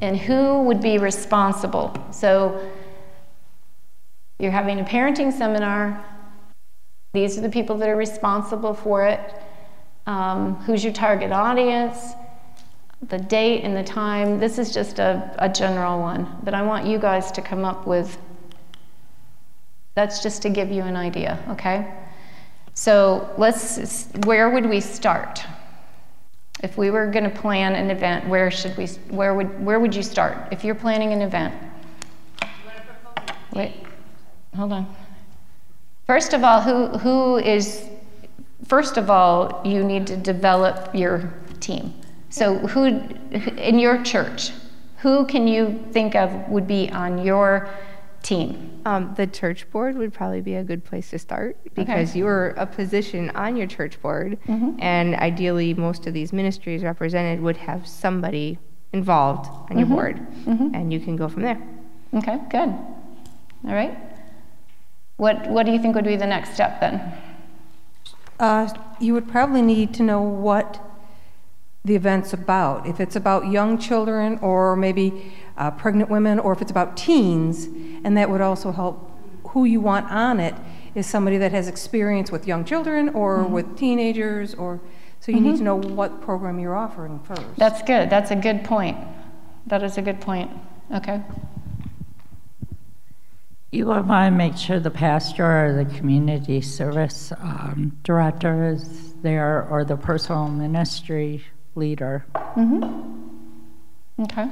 and 0.00 0.16
who 0.16 0.62
would 0.62 0.80
be 0.80 0.98
responsible. 0.98 1.96
So 2.10 2.72
you're 4.40 4.50
having 4.50 4.80
a 4.80 4.84
parenting 4.84 5.32
seminar. 5.32 6.04
These 7.12 7.38
are 7.38 7.40
the 7.40 7.48
people 7.48 7.76
that 7.78 7.88
are 7.88 7.94
responsible 7.94 8.74
for 8.74 9.06
it. 9.06 9.20
Um, 10.08 10.56
who's 10.56 10.82
your 10.82 10.92
target 10.92 11.30
audience? 11.30 12.14
The 13.08 13.18
date 13.18 13.62
and 13.62 13.76
the 13.76 13.82
time. 13.82 14.38
This 14.38 14.58
is 14.58 14.72
just 14.72 14.98
a, 14.98 15.34
a 15.38 15.48
general 15.48 16.00
one, 16.00 16.38
but 16.42 16.54
I 16.54 16.62
want 16.62 16.86
you 16.86 16.98
guys 16.98 17.30
to 17.32 17.42
come 17.42 17.64
up 17.64 17.86
with. 17.86 18.16
That's 19.94 20.22
just 20.22 20.42
to 20.42 20.48
give 20.48 20.70
you 20.70 20.82
an 20.82 20.96
idea, 20.96 21.38
okay? 21.50 21.92
So 22.74 23.32
let's, 23.38 24.08
where 24.24 24.50
would 24.50 24.66
we 24.66 24.80
start? 24.80 25.44
If 26.62 26.76
we 26.76 26.90
were 26.90 27.10
to 27.12 27.30
plan 27.30 27.74
an 27.74 27.90
event, 27.90 28.28
where 28.28 28.50
should 28.50 28.76
we, 28.76 28.86
where 29.10 29.34
would, 29.34 29.64
where 29.64 29.78
would 29.78 29.94
you 29.94 30.02
start? 30.02 30.36
If 30.50 30.64
you're 30.64 30.74
planning 30.74 31.12
an 31.12 31.20
event. 31.20 31.54
Wait, 33.52 33.74
hold 34.56 34.72
on. 34.72 34.96
First 36.06 36.32
of 36.32 36.42
all, 36.42 36.60
who, 36.60 36.88
who 36.98 37.36
is, 37.36 37.88
first 38.66 38.96
of 38.96 39.10
all, 39.10 39.62
you 39.64 39.84
need 39.84 40.06
to 40.08 40.16
develop 40.16 40.94
your 40.94 41.32
team. 41.60 41.94
So 42.34 42.58
who, 42.58 42.86
in 43.58 43.78
your 43.78 44.02
church, 44.02 44.50
who 44.96 45.24
can 45.24 45.46
you 45.46 45.84
think 45.92 46.16
of 46.16 46.32
would 46.48 46.66
be 46.66 46.90
on 46.90 47.24
your 47.24 47.68
team? 48.24 48.80
Um, 48.84 49.14
the 49.16 49.28
church 49.28 49.70
board 49.70 49.96
would 49.96 50.12
probably 50.12 50.40
be 50.40 50.56
a 50.56 50.64
good 50.64 50.82
place 50.84 51.10
to 51.10 51.18
start 51.20 51.56
because 51.76 52.10
Okay. 52.10 52.18
you're 52.18 52.48
a 52.56 52.66
position 52.66 53.30
on 53.36 53.56
your 53.56 53.68
church 53.68 54.02
board, 54.02 54.36
Mhm. 54.48 54.74
and 54.80 55.14
ideally, 55.14 55.74
most 55.74 56.08
of 56.08 56.12
these 56.12 56.32
ministries 56.32 56.82
represented 56.82 57.40
would 57.40 57.56
have 57.58 57.86
somebody 57.86 58.58
involved 58.92 59.48
on 59.70 59.78
your 59.78 59.86
board, 59.86 60.18
Mhm. 60.44 60.74
and 60.74 60.92
you 60.92 60.98
can 60.98 61.14
go 61.14 61.28
from 61.28 61.42
there. 61.42 61.58
Okay, 62.14 62.40
good. 62.50 62.68
All 63.68 63.74
right. 63.80 63.96
What, 65.18 65.48
what 65.48 65.66
do 65.66 65.70
you 65.72 65.78
think 65.78 65.94
would 65.94 66.04
be 66.04 66.16
the 66.16 66.26
next 66.26 66.52
step 66.54 66.80
then? 66.80 67.00
Uh, 68.40 68.66
You 68.98 69.14
would 69.14 69.28
probably 69.28 69.62
need 69.62 69.94
to 69.94 70.02
know 70.02 70.20
what 70.20 70.80
the 71.84 71.94
event's 71.94 72.32
about. 72.32 72.86
If 72.86 72.98
it's 72.98 73.14
about 73.14 73.50
young 73.50 73.78
children, 73.78 74.38
or 74.40 74.74
maybe 74.74 75.34
uh, 75.56 75.70
pregnant 75.72 76.08
women, 76.08 76.38
or 76.38 76.52
if 76.52 76.62
it's 76.62 76.70
about 76.70 76.96
teens, 76.96 77.66
and 78.04 78.16
that 78.16 78.30
would 78.30 78.40
also 78.40 78.72
help 78.72 79.10
who 79.48 79.64
you 79.64 79.80
want 79.80 80.10
on 80.10 80.40
it 80.40 80.54
is 80.94 81.06
somebody 81.06 81.36
that 81.38 81.52
has 81.52 81.68
experience 81.68 82.30
with 82.32 82.46
young 82.46 82.64
children 82.64 83.10
or 83.10 83.44
with 83.44 83.76
teenagers, 83.76 84.54
or, 84.54 84.80
so 85.20 85.30
you 85.30 85.40
need 85.40 85.56
to 85.58 85.62
know 85.62 85.76
what 85.76 86.22
program 86.22 86.58
you're 86.58 86.74
offering 86.74 87.18
first. 87.20 87.42
That's 87.56 87.82
good. 87.82 88.08
That's 88.08 88.30
a 88.30 88.36
good 88.36 88.64
point. 88.64 88.96
That 89.66 89.82
is 89.82 89.98
a 89.98 90.02
good 90.02 90.20
point. 90.20 90.50
Okay. 90.92 91.20
You 93.72 93.86
would 93.86 94.06
want 94.06 94.32
to 94.32 94.36
make 94.36 94.56
sure 94.56 94.78
the 94.78 94.90
pastor 94.90 95.66
or 95.66 95.84
the 95.84 95.92
community 95.96 96.60
service 96.60 97.32
um, 97.40 97.98
director 98.04 98.70
is 98.70 99.14
there 99.14 99.66
or 99.68 99.84
the 99.84 99.96
personal 99.96 100.48
ministry 100.48 101.42
leader. 101.74 102.24
Mm-hmm. 102.34 104.22
Okay. 104.22 104.48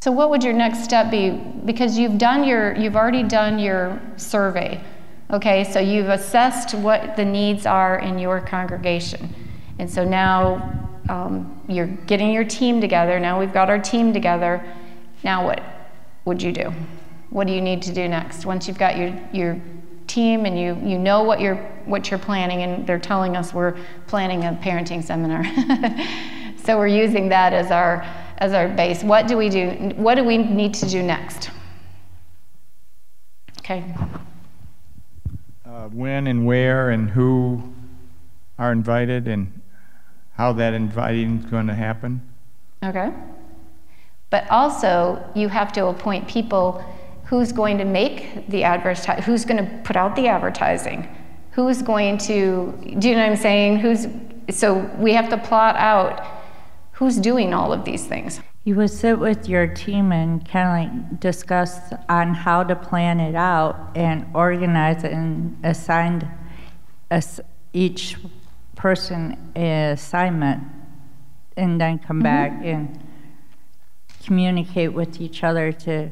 So 0.00 0.12
what 0.12 0.30
would 0.30 0.44
your 0.44 0.52
next 0.52 0.84
step 0.84 1.10
be? 1.10 1.30
Because 1.30 1.98
you've 1.98 2.18
done 2.18 2.44
your, 2.44 2.76
you've 2.76 2.96
already 2.96 3.22
done 3.22 3.58
your 3.58 4.00
survey. 4.16 4.80
Okay, 5.32 5.64
so 5.64 5.80
you've 5.80 6.08
assessed 6.08 6.74
what 6.74 7.16
the 7.16 7.24
needs 7.24 7.66
are 7.66 7.98
in 7.98 8.18
your 8.18 8.40
congregation. 8.40 9.34
And 9.80 9.90
so 9.90 10.04
now 10.04 10.88
um, 11.08 11.60
you're 11.68 11.88
getting 11.88 12.30
your 12.30 12.44
team 12.44 12.80
together. 12.80 13.18
Now 13.18 13.40
we've 13.40 13.52
got 13.52 13.68
our 13.68 13.80
team 13.80 14.12
together. 14.12 14.64
Now 15.24 15.44
what 15.44 15.62
would 16.24 16.40
you 16.40 16.52
do? 16.52 16.72
What 17.30 17.48
do 17.48 17.52
you 17.52 17.60
need 17.60 17.82
to 17.82 17.92
do 17.92 18.06
next? 18.06 18.46
Once 18.46 18.68
you've 18.68 18.78
got 18.78 18.96
your, 18.96 19.18
your 19.32 19.60
team 20.06 20.46
and 20.46 20.58
you, 20.58 20.78
you 20.88 20.98
know 20.98 21.24
what 21.24 21.40
you're, 21.40 21.58
what 21.86 22.10
you're 22.10 22.18
planning, 22.18 22.62
and 22.62 22.86
they're 22.86 22.98
telling 22.98 23.36
us 23.36 23.54
we're 23.54 23.76
planning 24.06 24.44
a 24.44 24.58
parenting 24.62 25.02
seminar. 25.02 25.44
so 26.64 26.76
we're 26.76 26.86
using 26.86 27.28
that 27.30 27.52
as 27.52 27.70
our, 27.70 28.06
as 28.38 28.52
our 28.52 28.68
base. 28.68 29.02
What 29.02 29.26
do 29.26 29.36
we 29.36 29.48
do? 29.48 29.70
What 29.96 30.16
do 30.16 30.24
we 30.24 30.38
need 30.38 30.74
to 30.74 30.88
do 30.88 31.02
next? 31.02 31.50
Okay. 33.58 33.84
uh, 35.64 35.88
when 35.88 36.28
and 36.28 36.46
where 36.46 36.90
and 36.90 37.10
who 37.10 37.74
are 38.58 38.70
invited 38.72 39.26
and 39.26 39.60
how 40.34 40.52
that 40.52 40.72
inviting 40.74 41.38
is 41.38 41.44
going 41.46 41.66
to 41.66 41.74
happen. 41.74 42.20
Okay. 42.84 43.12
But 44.30 44.48
also, 44.50 45.24
you 45.34 45.48
have 45.48 45.72
to 45.72 45.86
appoint 45.86 46.28
people 46.28 46.84
who's 47.24 47.52
going 47.52 47.78
to 47.78 47.84
make 47.84 48.48
the 48.48 48.62
advertise, 48.64 49.24
who's 49.24 49.44
going 49.44 49.64
to 49.64 49.82
put 49.82 49.96
out 49.96 50.14
the 50.14 50.28
advertising, 50.28 51.08
who's 51.56 51.80
going 51.80 52.18
to, 52.18 52.70
do 52.98 53.08
you 53.08 53.16
know 53.16 53.22
what 53.22 53.30
I'm 53.30 53.36
saying? 53.36 53.78
Who's, 53.78 54.06
so 54.50 54.74
we 54.98 55.14
have 55.14 55.30
to 55.30 55.38
plot 55.38 55.74
out 55.76 56.22
who's 56.92 57.16
doing 57.16 57.54
all 57.54 57.72
of 57.72 57.86
these 57.86 58.04
things. 58.04 58.40
You 58.64 58.74
would 58.74 58.90
sit 58.90 59.18
with 59.18 59.48
your 59.48 59.66
team 59.66 60.12
and 60.12 60.46
kind 60.46 60.68
of 60.68 60.74
like 60.74 61.20
discuss 61.20 61.78
on 62.10 62.34
how 62.34 62.62
to 62.62 62.76
plan 62.76 63.20
it 63.20 63.34
out 63.34 63.92
and 63.94 64.26
organize 64.34 65.02
it 65.02 65.12
and 65.12 65.56
assign 65.64 66.30
each 67.72 68.16
person 68.74 69.50
an 69.54 69.92
assignment 69.92 70.62
and 71.56 71.80
then 71.80 71.98
come 71.98 72.18
mm-hmm. 72.18 72.24
back 72.24 72.52
and 72.64 73.02
communicate 74.24 74.92
with 74.92 75.22
each 75.22 75.42
other 75.42 75.72
to 75.72 76.10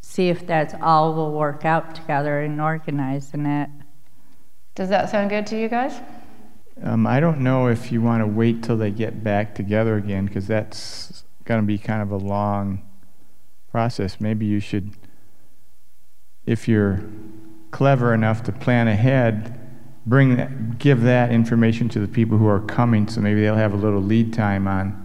see 0.00 0.30
if 0.30 0.46
that's 0.46 0.72
all 0.80 1.12
will 1.12 1.32
work 1.32 1.66
out 1.66 1.94
together 1.94 2.40
and 2.40 2.62
organizing 2.62 3.44
it. 3.44 3.68
Does 4.74 4.88
that 4.88 5.10
sound 5.10 5.30
good 5.30 5.46
to 5.48 5.58
you 5.58 5.68
guys? 5.68 6.00
Um, 6.82 7.06
I 7.06 7.20
don't 7.20 7.40
know 7.40 7.68
if 7.68 7.92
you 7.92 8.00
want 8.00 8.22
to 8.22 8.26
wait 8.26 8.62
till 8.62 8.76
they 8.76 8.90
get 8.90 9.22
back 9.22 9.54
together 9.54 9.96
again 9.96 10.26
because 10.26 10.46
that's 10.46 11.24
going 11.44 11.60
to 11.60 11.66
be 11.66 11.78
kind 11.78 12.00
of 12.00 12.10
a 12.10 12.16
long 12.16 12.82
process. 13.70 14.20
Maybe 14.20 14.46
you 14.46 14.60
should, 14.60 14.92
if 16.46 16.66
you're 16.66 17.04
clever 17.70 18.14
enough 18.14 18.42
to 18.44 18.52
plan 18.52 18.88
ahead, 18.88 19.58
bring 20.06 20.36
that, 20.36 20.78
give 20.78 21.02
that 21.02 21.30
information 21.30 21.88
to 21.90 22.00
the 22.00 22.08
people 22.08 22.38
who 22.38 22.46
are 22.46 22.60
coming, 22.60 23.08
so 23.08 23.20
maybe 23.20 23.42
they'll 23.42 23.54
have 23.54 23.74
a 23.74 23.76
little 23.76 24.02
lead 24.02 24.32
time 24.32 24.66
on 24.66 25.01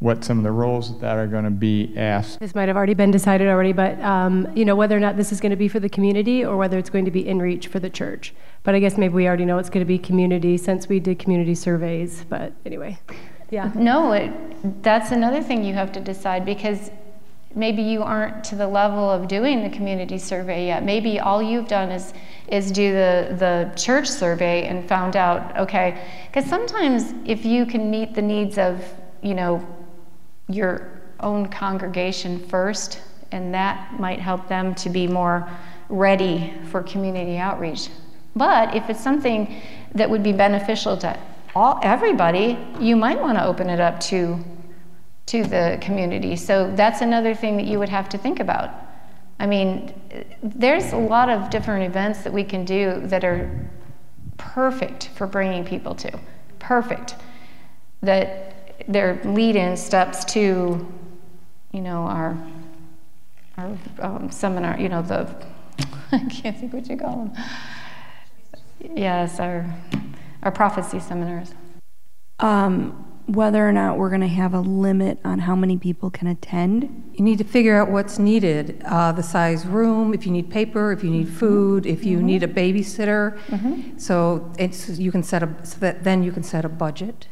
what 0.00 0.24
some 0.24 0.38
of 0.38 0.44
the 0.44 0.50
roles 0.50 0.98
that 1.00 1.18
are 1.18 1.26
going 1.26 1.44
to 1.44 1.50
be 1.50 1.92
asked. 1.96 2.40
This 2.40 2.54
might 2.54 2.68
have 2.68 2.76
already 2.76 2.94
been 2.94 3.10
decided 3.10 3.48
already, 3.48 3.72
but 3.72 4.00
um, 4.00 4.50
you 4.56 4.64
know 4.64 4.74
whether 4.74 4.96
or 4.96 5.00
not 5.00 5.16
this 5.16 5.30
is 5.30 5.40
going 5.40 5.50
to 5.50 5.56
be 5.56 5.68
for 5.68 5.78
the 5.78 5.90
community 5.90 6.44
or 6.44 6.56
whether 6.56 6.78
it's 6.78 6.90
going 6.90 7.04
to 7.04 7.10
be 7.10 7.26
in 7.28 7.38
reach 7.38 7.68
for 7.68 7.78
the 7.78 7.90
church. 7.90 8.34
But 8.62 8.74
I 8.74 8.80
guess 8.80 8.96
maybe 8.96 9.14
we 9.14 9.28
already 9.28 9.44
know 9.44 9.58
it's 9.58 9.70
going 9.70 9.84
to 9.84 9.88
be 9.88 9.98
community 9.98 10.56
since 10.56 10.88
we 10.88 11.00
did 11.00 11.18
community 11.18 11.54
surveys. 11.54 12.24
But 12.28 12.52
anyway, 12.64 12.98
yeah. 13.50 13.70
No, 13.74 14.12
it, 14.12 14.32
that's 14.82 15.12
another 15.12 15.42
thing 15.42 15.64
you 15.64 15.74
have 15.74 15.92
to 15.92 16.00
decide 16.00 16.46
because 16.46 16.90
maybe 17.54 17.82
you 17.82 18.02
aren't 18.02 18.42
to 18.44 18.54
the 18.54 18.66
level 18.66 19.10
of 19.10 19.28
doing 19.28 19.62
the 19.62 19.76
community 19.76 20.16
survey 20.16 20.66
yet. 20.68 20.82
Maybe 20.82 21.20
all 21.20 21.42
you've 21.42 21.68
done 21.68 21.90
is 21.90 22.14
is 22.48 22.72
do 22.72 22.92
the 22.92 23.36
the 23.38 23.72
church 23.76 24.08
survey 24.08 24.66
and 24.66 24.88
found 24.88 25.14
out 25.14 25.58
okay, 25.58 26.08
because 26.28 26.48
sometimes 26.48 27.12
if 27.26 27.44
you 27.44 27.66
can 27.66 27.90
meet 27.90 28.14
the 28.14 28.22
needs 28.22 28.56
of 28.56 28.82
you 29.22 29.34
know 29.34 29.66
your 30.50 31.00
own 31.20 31.46
congregation 31.48 32.38
first, 32.38 33.00
and 33.32 33.54
that 33.54 33.98
might 33.98 34.18
help 34.18 34.48
them 34.48 34.74
to 34.74 34.90
be 34.90 35.06
more 35.06 35.48
ready 35.88 36.54
for 36.70 36.82
community 36.82 37.36
outreach. 37.36 37.88
But 38.36 38.74
if 38.74 38.88
it's 38.90 39.02
something 39.02 39.60
that 39.94 40.08
would 40.08 40.22
be 40.22 40.32
beneficial 40.32 40.96
to 40.98 41.18
all 41.54 41.80
everybody, 41.82 42.58
you 42.78 42.96
might 42.96 43.20
want 43.20 43.36
to 43.38 43.44
open 43.44 43.68
it 43.68 43.80
up 43.80 44.00
to 44.00 44.38
to 45.26 45.44
the 45.44 45.78
community. 45.80 46.34
So 46.34 46.72
that's 46.74 47.02
another 47.02 47.34
thing 47.36 47.56
that 47.56 47.66
you 47.66 47.78
would 47.78 47.88
have 47.88 48.08
to 48.08 48.18
think 48.18 48.40
about. 48.40 48.70
I 49.38 49.46
mean, 49.46 49.94
there's 50.42 50.92
a 50.92 50.96
lot 50.96 51.28
of 51.28 51.50
different 51.50 51.84
events 51.84 52.22
that 52.22 52.32
we 52.32 52.42
can 52.42 52.64
do 52.64 53.00
that 53.04 53.22
are 53.24 53.48
perfect 54.38 55.08
for 55.14 55.28
bringing 55.28 55.64
people 55.64 55.94
to. 55.94 56.18
perfect. 56.60 57.16
That 58.02 58.49
they're 58.90 59.20
lead-in 59.24 59.76
steps 59.76 60.24
to, 60.26 60.86
you 61.72 61.80
know, 61.80 62.02
our 62.02 62.36
our 63.56 63.78
um, 64.00 64.30
seminar. 64.30 64.78
You 64.78 64.88
know, 64.88 65.02
the 65.02 65.34
I 66.12 66.24
can't 66.26 66.58
think 66.58 66.72
what 66.72 66.88
you 66.88 66.96
call 66.96 67.16
them. 67.16 67.32
Yes, 68.94 69.38
our 69.38 69.72
our 70.42 70.50
prophecy 70.50 71.00
seminars. 71.00 71.54
Um, 72.40 73.06
whether 73.26 73.66
or 73.66 73.70
not 73.70 73.96
we're 73.96 74.08
going 74.08 74.22
to 74.22 74.26
have 74.26 74.54
a 74.54 74.60
limit 74.60 75.18
on 75.24 75.38
how 75.38 75.54
many 75.54 75.76
people 75.76 76.10
can 76.10 76.26
attend. 76.26 77.12
You 77.14 77.22
need 77.22 77.38
to 77.38 77.44
figure 77.44 77.76
out 77.76 77.88
what's 77.88 78.18
needed, 78.18 78.82
uh, 78.84 79.12
the 79.12 79.22
size 79.22 79.64
room, 79.66 80.12
if 80.12 80.26
you 80.26 80.32
need 80.32 80.50
paper, 80.50 80.90
if 80.90 81.04
you 81.04 81.10
need 81.10 81.28
food, 81.28 81.86
if 81.86 82.04
you 82.04 82.20
need 82.22 82.42
a 82.42 82.48
babysitter. 82.48 83.38
So 84.00 84.50
it's, 84.58 84.98
you 84.98 85.12
can 85.12 85.22
set 85.22 85.44
a, 85.44 85.54
so 85.64 85.78
that 85.78 86.02
then 86.02 86.24
you 86.24 86.32
can 86.32 86.42
set 86.42 86.64
a 86.64 86.68
budget. 86.68 87.28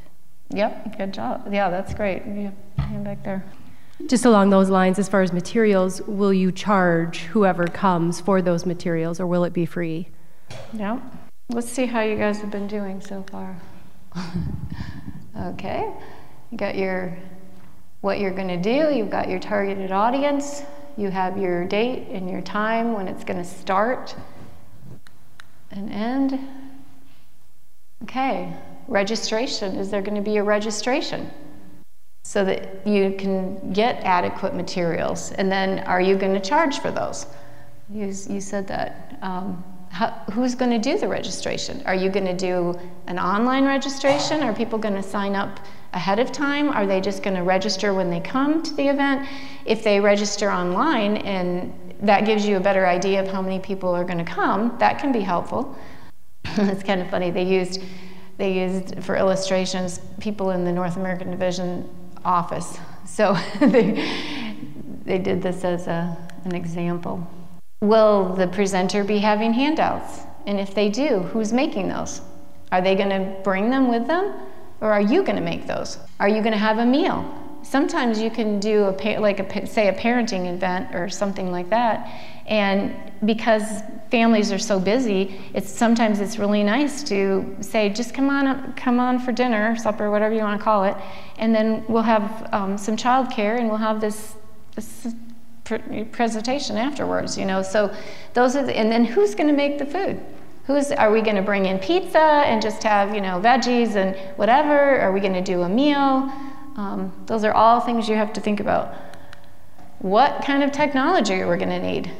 Yep, 0.50 0.96
good 0.96 1.12
job. 1.12 1.48
Yeah, 1.52 1.70
that's 1.70 1.94
great. 1.94 2.22
Yeah, 2.26 2.50
hand 2.78 3.04
back 3.04 3.22
there. 3.22 3.44
Just 4.06 4.24
along 4.24 4.50
those 4.50 4.70
lines, 4.70 4.98
as 4.98 5.08
far 5.08 5.22
as 5.22 5.32
materials, 5.32 6.00
will 6.02 6.32
you 6.32 6.52
charge 6.52 7.20
whoever 7.20 7.66
comes 7.66 8.20
for 8.20 8.40
those 8.40 8.64
materials 8.64 9.18
or 9.20 9.26
will 9.26 9.44
it 9.44 9.52
be 9.52 9.66
free? 9.66 10.08
Yep. 10.72 11.02
Let's 11.50 11.68
see 11.68 11.86
how 11.86 12.00
you 12.02 12.16
guys 12.16 12.40
have 12.40 12.50
been 12.50 12.68
doing 12.68 13.00
so 13.00 13.24
far. 13.30 13.60
okay. 15.40 15.92
You 16.50 16.58
got 16.58 16.76
your 16.76 17.16
what 18.00 18.20
you're 18.20 18.32
going 18.32 18.48
to 18.48 18.56
do, 18.56 18.94
you've 18.94 19.10
got 19.10 19.28
your 19.28 19.40
targeted 19.40 19.90
audience, 19.90 20.62
you 20.96 21.10
have 21.10 21.36
your 21.36 21.64
date 21.64 22.06
and 22.10 22.30
your 22.30 22.40
time 22.40 22.92
when 22.92 23.08
it's 23.08 23.24
going 23.24 23.38
to 23.38 23.44
start 23.44 24.14
and 25.72 25.90
end. 25.90 26.38
Okay. 28.04 28.54
Registration. 28.88 29.76
Is 29.76 29.90
there 29.90 30.02
going 30.02 30.16
to 30.16 30.22
be 30.22 30.38
a 30.38 30.42
registration? 30.42 31.30
So 32.24 32.44
that 32.44 32.86
you 32.86 33.14
can 33.18 33.72
get 33.72 34.02
adequate 34.02 34.54
materials. 34.54 35.32
And 35.32 35.52
then 35.52 35.80
are 35.80 36.00
you 36.00 36.16
going 36.16 36.34
to 36.34 36.40
charge 36.40 36.80
for 36.80 36.90
those? 36.90 37.26
You, 37.90 38.06
you 38.06 38.40
said 38.40 38.66
that. 38.68 39.18
Um, 39.22 39.64
how, 39.90 40.10
who's 40.32 40.54
going 40.54 40.70
to 40.70 40.78
do 40.78 40.98
the 40.98 41.08
registration? 41.08 41.82
Are 41.86 41.94
you 41.94 42.10
going 42.10 42.26
to 42.26 42.36
do 42.36 42.78
an 43.06 43.18
online 43.18 43.64
registration? 43.64 44.42
Are 44.42 44.52
people 44.52 44.78
going 44.78 44.94
to 44.94 45.02
sign 45.02 45.34
up 45.34 45.60
ahead 45.92 46.18
of 46.18 46.30
time? 46.30 46.68
Are 46.68 46.86
they 46.86 47.00
just 47.00 47.22
going 47.22 47.36
to 47.36 47.42
register 47.42 47.94
when 47.94 48.10
they 48.10 48.20
come 48.20 48.62
to 48.62 48.74
the 48.74 48.88
event? 48.88 49.26
If 49.64 49.82
they 49.82 50.00
register 50.00 50.50
online 50.50 51.18
and 51.18 51.72
that 52.00 52.26
gives 52.26 52.46
you 52.46 52.56
a 52.56 52.60
better 52.60 52.86
idea 52.86 53.20
of 53.20 53.28
how 53.28 53.42
many 53.42 53.58
people 53.58 53.90
are 53.90 54.04
going 54.04 54.18
to 54.18 54.30
come, 54.30 54.76
that 54.78 54.98
can 54.98 55.12
be 55.12 55.20
helpful. 55.20 55.76
it's 56.44 56.82
kind 56.82 57.00
of 57.00 57.10
funny. 57.10 57.30
They 57.30 57.44
used 57.44 57.82
they 58.38 58.60
used 58.60 59.02
for 59.02 59.16
illustrations 59.16 60.00
people 60.20 60.50
in 60.50 60.64
the 60.64 60.72
North 60.72 60.96
American 60.96 61.30
Division 61.30 61.88
office. 62.24 62.78
So 63.04 63.36
they 63.60 64.04
they 65.04 65.18
did 65.18 65.42
this 65.42 65.64
as 65.64 65.86
a, 65.86 66.16
an 66.44 66.54
example. 66.54 67.26
Will 67.80 68.34
the 68.34 68.46
presenter 68.46 69.04
be 69.04 69.18
having 69.18 69.52
handouts? 69.52 70.20
And 70.46 70.60
if 70.60 70.74
they 70.74 70.90
do, 70.90 71.20
who's 71.20 71.52
making 71.52 71.88
those? 71.88 72.20
Are 72.70 72.82
they 72.82 72.94
going 72.94 73.08
to 73.08 73.40
bring 73.42 73.70
them 73.70 73.88
with 73.88 74.06
them? 74.06 74.34
Or 74.80 74.92
are 74.92 75.00
you 75.00 75.22
going 75.22 75.36
to 75.36 75.42
make 75.42 75.66
those? 75.66 75.98
Are 76.20 76.28
you 76.28 76.40
going 76.42 76.52
to 76.52 76.58
have 76.58 76.78
a 76.78 76.84
meal? 76.84 77.24
Sometimes 77.62 78.20
you 78.20 78.30
can 78.30 78.60
do 78.60 78.94
a 79.00 79.18
like 79.18 79.40
a 79.40 79.66
say 79.66 79.88
a 79.88 79.92
parenting 79.92 80.52
event 80.52 80.94
or 80.94 81.08
something 81.08 81.50
like 81.50 81.70
that, 81.70 82.08
and 82.48 82.94
because 83.24 83.82
families 84.10 84.50
are 84.50 84.58
so 84.58 84.80
busy, 84.80 85.38
it's 85.54 85.70
sometimes 85.70 86.20
it's 86.20 86.38
really 86.38 86.64
nice 86.64 87.02
to 87.04 87.56
say 87.60 87.90
just 87.90 88.14
come 88.14 88.30
on 88.30 88.72
come 88.72 88.98
on 88.98 89.18
for 89.18 89.32
dinner, 89.32 89.76
supper, 89.76 90.10
whatever 90.10 90.34
you 90.34 90.40
want 90.40 90.58
to 90.58 90.64
call 90.64 90.84
it, 90.84 90.96
and 91.38 91.54
then 91.54 91.84
we'll 91.88 92.02
have 92.02 92.48
um, 92.52 92.78
some 92.78 92.96
childcare 92.96 93.58
and 93.58 93.68
we'll 93.68 93.76
have 93.76 94.00
this, 94.00 94.34
this 94.74 95.08
presentation 96.12 96.76
afterwards. 96.76 97.36
You 97.36 97.44
know, 97.44 97.62
so 97.62 97.94
those 98.34 98.56
are 98.56 98.64
the, 98.64 98.76
and 98.76 98.90
then 98.90 99.04
who's 99.04 99.34
going 99.34 99.48
to 99.48 99.54
make 99.54 99.78
the 99.78 99.86
food? 99.86 100.20
Who's, 100.64 100.90
are 100.92 101.10
we 101.10 101.22
going 101.22 101.36
to 101.36 101.42
bring 101.42 101.66
in 101.66 101.78
pizza 101.78 102.18
and 102.18 102.60
just 102.60 102.82
have, 102.82 103.14
you 103.14 103.20
know, 103.20 103.40
veggies 103.40 103.96
and 103.96 104.16
whatever? 104.36 105.00
Are 105.00 105.12
we 105.12 105.20
going 105.20 105.32
to 105.32 105.42
do 105.42 105.62
a 105.62 105.68
meal? 105.68 106.30
Um, 106.76 107.12
those 107.26 107.44
are 107.44 107.52
all 107.52 107.80
things 107.80 108.08
you 108.08 108.16
have 108.16 108.32
to 108.34 108.40
think 108.40 108.60
about. 108.60 108.94
What 110.00 110.44
kind 110.44 110.62
of 110.62 110.70
technology 110.70 111.34
are 111.34 111.50
we 111.50 111.56
going 111.56 111.70
to 111.70 111.80
need? 111.80 112.10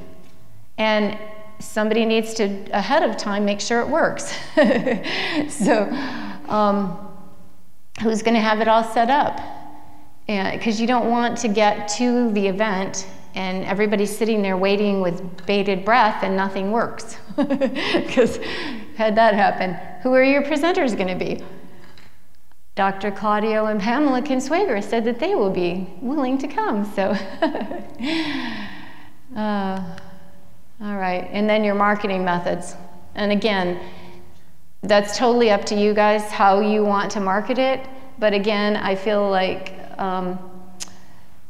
And 0.78 1.18
somebody 1.58 2.04
needs 2.04 2.34
to, 2.34 2.70
ahead 2.72 3.02
of 3.02 3.16
time, 3.16 3.44
make 3.44 3.60
sure 3.60 3.80
it 3.80 3.88
works. 3.88 4.32
so, 5.48 5.88
um, 6.48 7.08
who's 8.02 8.22
going 8.22 8.34
to 8.34 8.40
have 8.40 8.60
it 8.60 8.68
all 8.68 8.84
set 8.84 9.10
up? 9.10 9.40
Because 10.26 10.80
you 10.80 10.86
don't 10.86 11.10
want 11.10 11.38
to 11.38 11.48
get 11.48 11.88
to 11.96 12.30
the 12.32 12.46
event 12.46 13.06
and 13.34 13.64
everybody's 13.64 14.16
sitting 14.16 14.42
there 14.42 14.56
waiting 14.56 15.00
with 15.00 15.46
bated 15.46 15.84
breath 15.84 16.22
and 16.22 16.36
nothing 16.36 16.70
works. 16.72 17.16
Because 17.36 18.38
had 18.96 19.16
that 19.16 19.34
happen, 19.34 19.74
who 20.02 20.12
are 20.12 20.24
your 20.24 20.42
presenters 20.42 20.96
going 20.96 21.08
to 21.08 21.24
be? 21.24 21.40
Dr. 22.74 23.12
Claudio 23.12 23.66
and 23.66 23.80
Pamela 23.80 24.22
Consuegra 24.22 24.82
said 24.82 25.04
that 25.04 25.20
they 25.20 25.36
will 25.36 25.50
be 25.50 25.88
willing 26.00 26.38
to 26.38 26.48
come. 26.48 26.84
So, 26.94 27.10
uh, 29.36 29.96
all 30.80 30.96
right. 30.96 31.28
And 31.32 31.48
then 31.48 31.64
your 31.64 31.74
marketing 31.74 32.24
methods. 32.24 32.76
And 33.14 33.32
again, 33.32 33.80
that's 34.82 35.18
totally 35.18 35.50
up 35.50 35.64
to 35.66 35.74
you 35.74 35.92
guys 35.92 36.30
how 36.30 36.60
you 36.60 36.84
want 36.84 37.10
to 37.12 37.20
market 37.20 37.58
it. 37.58 37.86
But 38.18 38.32
again, 38.32 38.76
I 38.76 38.94
feel 38.94 39.28
like 39.28 39.74
um, 39.98 40.38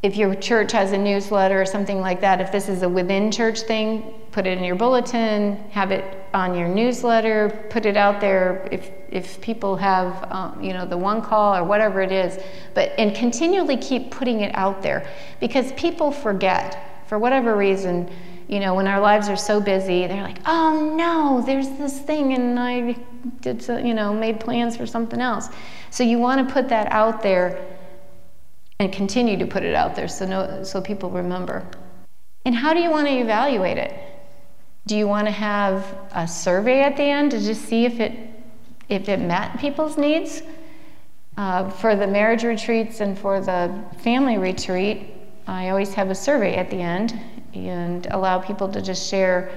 if 0.03 0.17
your 0.17 0.35
church 0.35 0.73
has 0.73 0.93
a 0.93 0.99
newsletter 0.99 1.61
or 1.61 1.67
something 1.67 2.01
like 2.01 2.21
that, 2.21 2.41
if 2.41 2.51
this 2.51 2.69
is 2.69 2.83
a 2.83 2.89
within 2.89 3.31
church 3.31 3.61
thing, 3.61 4.15
put 4.33 4.47
it 4.47 4.57
in 4.57 4.65
your 4.65 4.77
bulletin, 4.77 5.57
have 5.71 5.91
it 5.91 6.05
on 6.33 6.55
your 6.57 6.69
newsletter, 6.69 7.67
put 7.71 7.85
it 7.85 7.97
out 7.97 8.21
there 8.21 8.69
if, 8.71 8.91
if 9.11 9.41
people 9.41 9.77
have, 9.77 10.31
um, 10.33 10.63
you 10.63 10.73
know, 10.73 10.87
the 10.87 10.97
one 10.97 11.21
call 11.21 11.55
or 11.57 11.65
whatever 11.65 12.01
it 12.01 12.13
is. 12.13 12.39
But, 12.75 12.93
and 12.99 13.15
continually 13.15 13.77
keep 13.77 14.11
putting 14.11 14.41
it 14.41 14.55
out 14.55 14.83
there 14.83 15.07
because 15.41 15.73
people 15.73 16.13
forget 16.13 17.07
for 17.09 17.19
whatever 17.19 17.57
reason, 17.57 18.11
you 18.49 18.61
know, 18.61 18.75
when 18.75 18.89
our 18.89 18.99
lives 18.99 19.29
are 19.29 19.37
so 19.37 19.61
busy, 19.61 20.07
they're 20.07 20.23
like, 20.23 20.39
oh 20.47 20.95
no, 20.97 21.43
there's 21.45 21.69
this 21.79 21.99
thing 22.01 22.33
and 22.33 22.59
I 22.59 22.97
did, 23.41 23.63
so, 23.63 23.77
you 23.77 23.93
know, 23.93 24.15
made 24.15 24.41
plans 24.41 24.77
for 24.77 24.87
something 24.87 25.21
else. 25.21 25.51
So 25.91 26.03
you 26.03 26.19
want 26.19 26.47
to 26.47 26.53
put 26.53 26.69
that 26.71 26.91
out 26.91 27.23
there 27.23 27.63
and 28.81 28.91
continue 28.91 29.37
to 29.37 29.47
put 29.47 29.65
it 29.65 29.75
out 29.75 29.95
there 29.95 30.09
so, 30.09 30.25
no, 30.25 30.63
so 30.63 30.81
people 30.81 31.11
remember. 31.11 31.69
And 32.47 32.55
how 32.55 32.73
do 32.73 32.81
you 32.81 32.91
want 32.91 33.07
to 33.07 33.13
evaluate 33.13 33.77
it? 33.77 33.93
Do 34.87 34.97
you 34.97 35.07
want 35.07 35.27
to 35.27 35.33
have 35.33 35.85
a 36.13 36.27
survey 36.27 36.81
at 36.81 36.97
the 36.97 37.03
end 37.03 37.33
to 37.33 37.41
just 37.41 37.67
see 37.67 37.85
if 37.85 38.01
it, 38.01 38.13
if 38.89 39.11
it 39.11 39.21
met 39.21 39.59
people's 39.61 39.99
needs? 39.99 40.43
Uh, 41.37 41.69
for 41.69 41.95
the 41.95 42.07
marriage 42.07 42.45
retreats 42.45 43.01
and 43.01 43.17
for 43.19 43.41
the 43.41 43.85
family 43.99 44.39
retreat, 44.39 45.15
I 45.47 45.69
always 45.69 45.93
have 45.95 46.11
a 46.11 46.15
survey 46.15 46.57
at 46.57 46.71
the 46.71 46.79
end 46.79 47.21
and 47.67 48.07
allow 48.11 48.39
people 48.39 48.69
to 48.69 48.81
just 48.81 49.09
share 49.09 49.51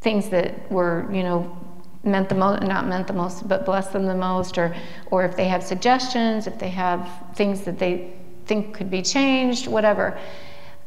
things 0.00 0.28
that 0.30 0.70
were, 0.70 1.08
you 1.12 1.22
know, 1.22 1.56
meant 2.02 2.28
the 2.28 2.34
most, 2.34 2.62
not 2.62 2.86
meant 2.86 3.06
the 3.06 3.12
most, 3.12 3.46
but 3.46 3.64
blessed 3.64 3.92
them 3.92 4.06
the 4.06 4.14
most, 4.14 4.58
or, 4.58 4.74
or 5.10 5.24
if 5.24 5.36
they 5.36 5.46
have 5.46 5.62
suggestions, 5.62 6.46
if 6.46 6.58
they 6.58 6.70
have 6.70 7.08
things 7.34 7.62
that 7.62 7.78
they 7.78 8.12
think 8.46 8.74
could 8.74 8.90
be 8.90 9.02
changed, 9.02 9.66
whatever. 9.66 10.18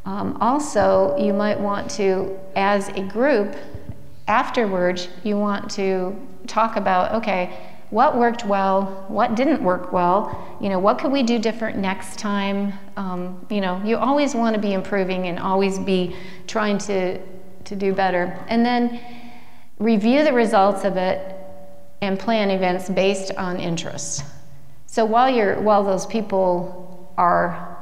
Um, 0.06 0.38
also, 0.42 1.16
you 1.18 1.34
might 1.34 1.60
want 1.60 1.90
to, 1.92 2.38
as 2.56 2.90
a 2.90 3.02
group, 3.02 3.56
afterwards, 4.28 5.08
you 5.24 5.38
want 5.38 5.70
to 5.72 6.16
talk 6.48 6.76
about 6.76 7.14
okay, 7.14 7.73
what 7.94 8.18
worked 8.18 8.44
well, 8.44 9.06
what 9.08 9.36
didn't 9.36 9.64
work 9.64 9.94
well, 9.94 10.58
you 10.60 10.68
know, 10.68 10.80
what 10.80 10.98
could 10.98 11.12
we 11.12 11.22
do 11.22 11.38
different 11.38 11.78
next 11.78 12.18
time? 12.18 12.74
Um, 12.98 13.46
you 13.52 13.62
know, 13.62 13.80
you 13.86 13.98
always 13.98 14.34
want 14.34 14.56
to 14.56 14.62
be 14.62 14.74
improving 14.74 15.28
and 15.28 15.38
always 15.38 15.78
be 15.78 16.16
trying 16.48 16.80
to, 16.80 17.20
to 17.66 17.76
do 17.76 17.94
better. 17.94 18.36
And 18.48 18.66
then 18.66 19.00
review 19.78 20.24
the 20.24 20.34
results 20.34 20.86
of 20.86 20.98
it 20.98 21.38
and 22.02 22.20
plan 22.20 22.50
events 22.50 22.90
based 22.90 23.32
on 23.36 23.60
interest. 23.60 24.24
So 24.88 25.06
while 25.06 25.30
you're 25.30 25.62
while 25.62 25.84
those 25.84 26.08
people 26.08 27.14
are, 27.16 27.78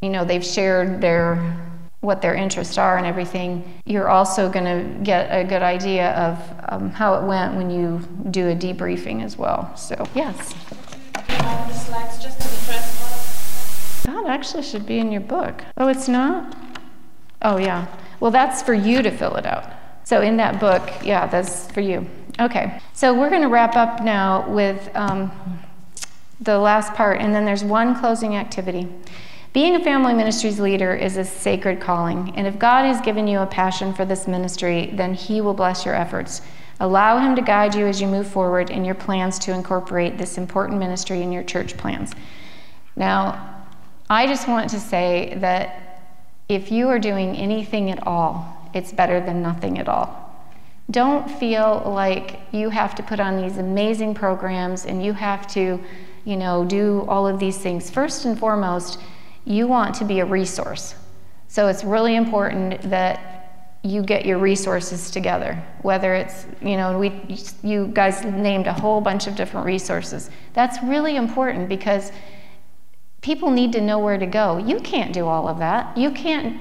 you 0.00 0.08
know, 0.08 0.24
they've 0.24 0.44
shared 0.44 1.02
their 1.02 1.69
what 2.00 2.22
their 2.22 2.34
interests 2.34 2.78
are 2.78 2.96
and 2.96 3.06
everything, 3.06 3.62
you're 3.84 4.08
also 4.08 4.50
going 4.50 4.64
to 4.64 5.04
get 5.04 5.28
a 5.30 5.44
good 5.44 5.62
idea 5.62 6.12
of 6.12 6.38
um, 6.70 6.90
how 6.90 7.14
it 7.14 7.26
went 7.26 7.54
when 7.54 7.70
you 7.70 7.98
do 8.30 8.48
a 8.48 8.54
debriefing 8.54 9.22
as 9.22 9.36
well. 9.36 9.74
So, 9.76 10.06
yes. 10.14 10.54
That 14.04 14.26
actually 14.26 14.62
should 14.62 14.86
be 14.86 14.98
in 14.98 15.12
your 15.12 15.20
book. 15.20 15.62
Oh, 15.76 15.88
it's 15.88 16.08
not? 16.08 16.56
Oh, 17.42 17.58
yeah. 17.58 17.86
Well, 18.18 18.30
that's 18.30 18.62
for 18.62 18.74
you 18.74 19.02
to 19.02 19.10
fill 19.10 19.36
it 19.36 19.44
out. 19.44 19.70
So, 20.04 20.22
in 20.22 20.38
that 20.38 20.58
book, 20.58 20.90
yeah, 21.04 21.26
that's 21.26 21.70
for 21.70 21.80
you. 21.80 22.06
Okay, 22.40 22.80
so 22.94 23.12
we're 23.12 23.28
going 23.28 23.42
to 23.42 23.48
wrap 23.48 23.76
up 23.76 24.02
now 24.02 24.48
with 24.48 24.90
um, 24.94 25.30
the 26.40 26.58
last 26.58 26.94
part, 26.94 27.20
and 27.20 27.34
then 27.34 27.44
there's 27.44 27.62
one 27.62 27.94
closing 27.94 28.36
activity. 28.36 28.88
Being 29.52 29.74
a 29.74 29.82
family 29.82 30.14
ministries 30.14 30.60
leader 30.60 30.94
is 30.94 31.16
a 31.16 31.24
sacred 31.24 31.80
calling, 31.80 32.32
and 32.36 32.46
if 32.46 32.56
God 32.56 32.84
has 32.84 33.00
given 33.00 33.26
you 33.26 33.40
a 33.40 33.46
passion 33.46 33.92
for 33.92 34.04
this 34.04 34.28
ministry, 34.28 34.90
then 34.94 35.12
He 35.12 35.40
will 35.40 35.54
bless 35.54 35.84
your 35.84 35.96
efforts. 35.96 36.42
Allow 36.78 37.18
Him 37.18 37.34
to 37.34 37.42
guide 37.42 37.74
you 37.74 37.88
as 37.88 38.00
you 38.00 38.06
move 38.06 38.28
forward 38.28 38.70
in 38.70 38.84
your 38.84 38.94
plans 38.94 39.40
to 39.40 39.52
incorporate 39.52 40.16
this 40.16 40.38
important 40.38 40.78
ministry 40.78 41.22
in 41.22 41.32
your 41.32 41.42
church 41.42 41.76
plans. 41.76 42.12
Now, 42.94 43.64
I 44.08 44.28
just 44.28 44.46
want 44.46 44.70
to 44.70 44.78
say 44.78 45.34
that 45.38 46.00
if 46.48 46.70
you 46.70 46.88
are 46.88 47.00
doing 47.00 47.34
anything 47.34 47.90
at 47.90 48.06
all, 48.06 48.70
it's 48.72 48.92
better 48.92 49.18
than 49.18 49.42
nothing 49.42 49.78
at 49.78 49.88
all. 49.88 50.32
Don't 50.92 51.28
feel 51.28 51.82
like 51.86 52.38
you 52.52 52.70
have 52.70 52.94
to 52.94 53.02
put 53.02 53.18
on 53.18 53.36
these 53.36 53.58
amazing 53.58 54.14
programs 54.14 54.86
and 54.86 55.04
you 55.04 55.12
have 55.12 55.48
to, 55.48 55.80
you 56.24 56.36
know, 56.36 56.64
do 56.64 57.04
all 57.08 57.26
of 57.26 57.40
these 57.40 57.58
things. 57.58 57.90
First 57.90 58.24
and 58.24 58.38
foremost, 58.38 59.00
you 59.44 59.66
want 59.66 59.94
to 59.96 60.04
be 60.04 60.20
a 60.20 60.24
resource. 60.24 60.94
So 61.48 61.68
it's 61.68 61.84
really 61.84 62.16
important 62.16 62.82
that 62.90 63.78
you 63.82 64.02
get 64.02 64.26
your 64.26 64.38
resources 64.38 65.10
together 65.10 65.62
whether 65.80 66.14
it's 66.14 66.44
you 66.60 66.76
know 66.76 66.98
we 66.98 67.10
you 67.62 67.86
guys 67.94 68.22
named 68.24 68.66
a 68.66 68.72
whole 68.74 69.00
bunch 69.00 69.26
of 69.26 69.34
different 69.34 69.64
resources. 69.64 70.30
That's 70.52 70.82
really 70.82 71.16
important 71.16 71.68
because 71.68 72.12
people 73.22 73.50
need 73.50 73.72
to 73.72 73.80
know 73.80 73.98
where 73.98 74.18
to 74.18 74.26
go. 74.26 74.58
You 74.58 74.80
can't 74.80 75.14
do 75.14 75.26
all 75.26 75.48
of 75.48 75.58
that. 75.58 75.96
You 75.96 76.10
can't 76.10 76.60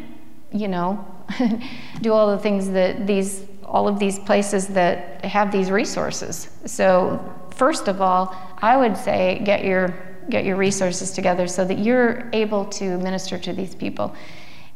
you 0.52 0.70
know 0.70 1.06
do 2.02 2.14
all 2.14 2.32
the 2.32 2.42
things 2.42 2.70
that 2.70 3.06
these 3.06 3.46
all 3.66 3.88
of 3.88 4.00
these 4.00 4.18
places 4.18 4.68
that 4.68 5.24
have 5.24 5.52
these 5.52 5.70
resources. 5.70 6.50
So 6.66 7.20
first 7.60 7.90
of 7.90 8.00
all 8.00 8.34
i 8.62 8.78
would 8.78 8.96
say 8.96 9.42
get 9.44 9.66
your 9.66 9.94
get 10.30 10.46
your 10.46 10.56
resources 10.56 11.12
together 11.12 11.48
so 11.48 11.66
that 11.66 11.80
you're 11.80 12.30
able 12.34 12.66
to 12.66 12.98
minister 13.00 13.38
to 13.38 13.54
these 13.54 13.76
people 13.76 14.16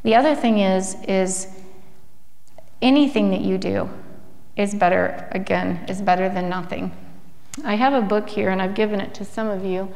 the 0.03 0.15
other 0.15 0.35
thing 0.35 0.59
is 0.59 0.95
is 1.07 1.47
anything 2.81 3.31
that 3.31 3.41
you 3.41 3.57
do 3.57 3.89
is 4.55 4.75
better, 4.75 5.27
again, 5.31 5.83
is 5.87 6.01
better 6.01 6.29
than 6.29 6.49
nothing. 6.49 6.91
I 7.63 7.75
have 7.75 7.93
a 7.93 8.01
book 8.01 8.29
here, 8.29 8.49
and 8.49 8.61
I've 8.61 8.75
given 8.75 8.99
it 8.99 9.13
to 9.15 9.25
some 9.25 9.47
of 9.47 9.65
you, 9.65 9.93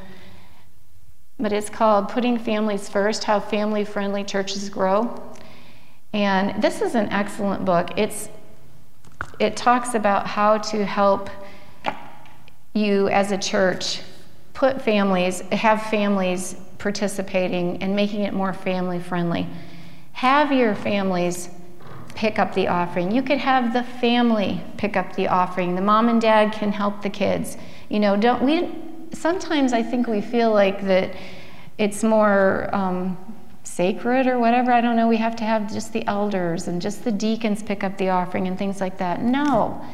but 1.37 1.51
it's 1.51 1.69
called 1.69 2.09
Putting 2.09 2.39
Families 2.39 2.89
First 2.89 3.25
How 3.25 3.39
Family 3.39 3.83
Friendly 3.83 4.23
Churches 4.23 4.69
Grow. 4.69 5.21
And 6.13 6.61
this 6.63 6.81
is 6.81 6.95
an 6.95 7.09
excellent 7.09 7.65
book. 7.65 7.89
It's, 7.97 8.29
it 9.39 9.55
talks 9.57 9.93
about 9.93 10.25
how 10.25 10.57
to 10.59 10.85
help 10.85 11.29
you 12.73 13.09
as 13.09 13.31
a 13.31 13.37
church 13.37 14.01
put 14.57 14.81
families, 14.81 15.41
have 15.51 15.83
families 15.83 16.55
participating 16.79 17.79
and 17.83 17.95
making 17.95 18.21
it 18.21 18.33
more 18.33 18.51
family 18.51 18.99
friendly. 18.99 19.45
Have 20.13 20.51
your 20.51 20.73
families 20.73 21.49
pick 22.15 22.39
up 22.39 22.55
the 22.55 22.67
offering. 22.67 23.11
You 23.11 23.21
could 23.21 23.37
have 23.37 23.71
the 23.71 23.83
family 23.83 24.59
pick 24.77 24.97
up 24.97 25.15
the 25.15 25.27
offering. 25.27 25.75
The 25.75 25.83
mom 25.83 26.09
and 26.09 26.19
dad 26.19 26.53
can 26.53 26.71
help 26.71 27.03
the 27.03 27.09
kids. 27.09 27.55
You 27.89 27.99
know, 27.99 28.17
don't 28.17 28.41
we? 28.41 28.73
Sometimes 29.15 29.73
I 29.73 29.83
think 29.83 30.07
we 30.07 30.21
feel 30.21 30.51
like 30.51 30.81
that 30.87 31.15
it's 31.77 32.03
more 32.03 32.73
um, 32.73 33.15
sacred 33.63 34.25
or 34.25 34.39
whatever. 34.39 34.71
I 34.71 34.81
don't 34.81 34.95
know. 34.95 35.07
We 35.07 35.17
have 35.17 35.35
to 35.35 35.43
have 35.43 35.71
just 35.71 35.93
the 35.93 36.03
elders 36.07 36.67
and 36.67 36.81
just 36.81 37.03
the 37.03 37.11
deacons 37.11 37.61
pick 37.61 37.83
up 37.83 37.95
the 37.99 38.09
offering 38.09 38.47
and 38.47 38.57
things 38.57 38.81
like 38.81 38.97
that. 38.97 39.21
No, 39.21 39.85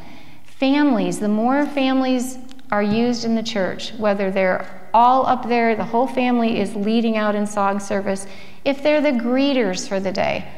families. 0.46 1.18
The 1.18 1.28
more 1.28 1.66
families 1.66 2.38
are 2.70 2.82
used 2.82 3.24
in 3.24 3.34
the 3.34 3.42
church, 3.42 3.92
whether 3.94 4.30
they're 4.30 4.88
all 4.92 5.26
up 5.26 5.48
there, 5.48 5.74
the 5.74 5.84
whole 5.84 6.06
family 6.06 6.60
is 6.60 6.74
leading 6.74 7.16
out 7.16 7.34
in 7.34 7.46
song 7.46 7.80
service. 7.80 8.26
If 8.64 8.82
they're 8.82 9.00
the 9.00 9.10
greeters 9.10 9.88
for 9.88 10.00
the 10.00 10.12
day 10.12 10.48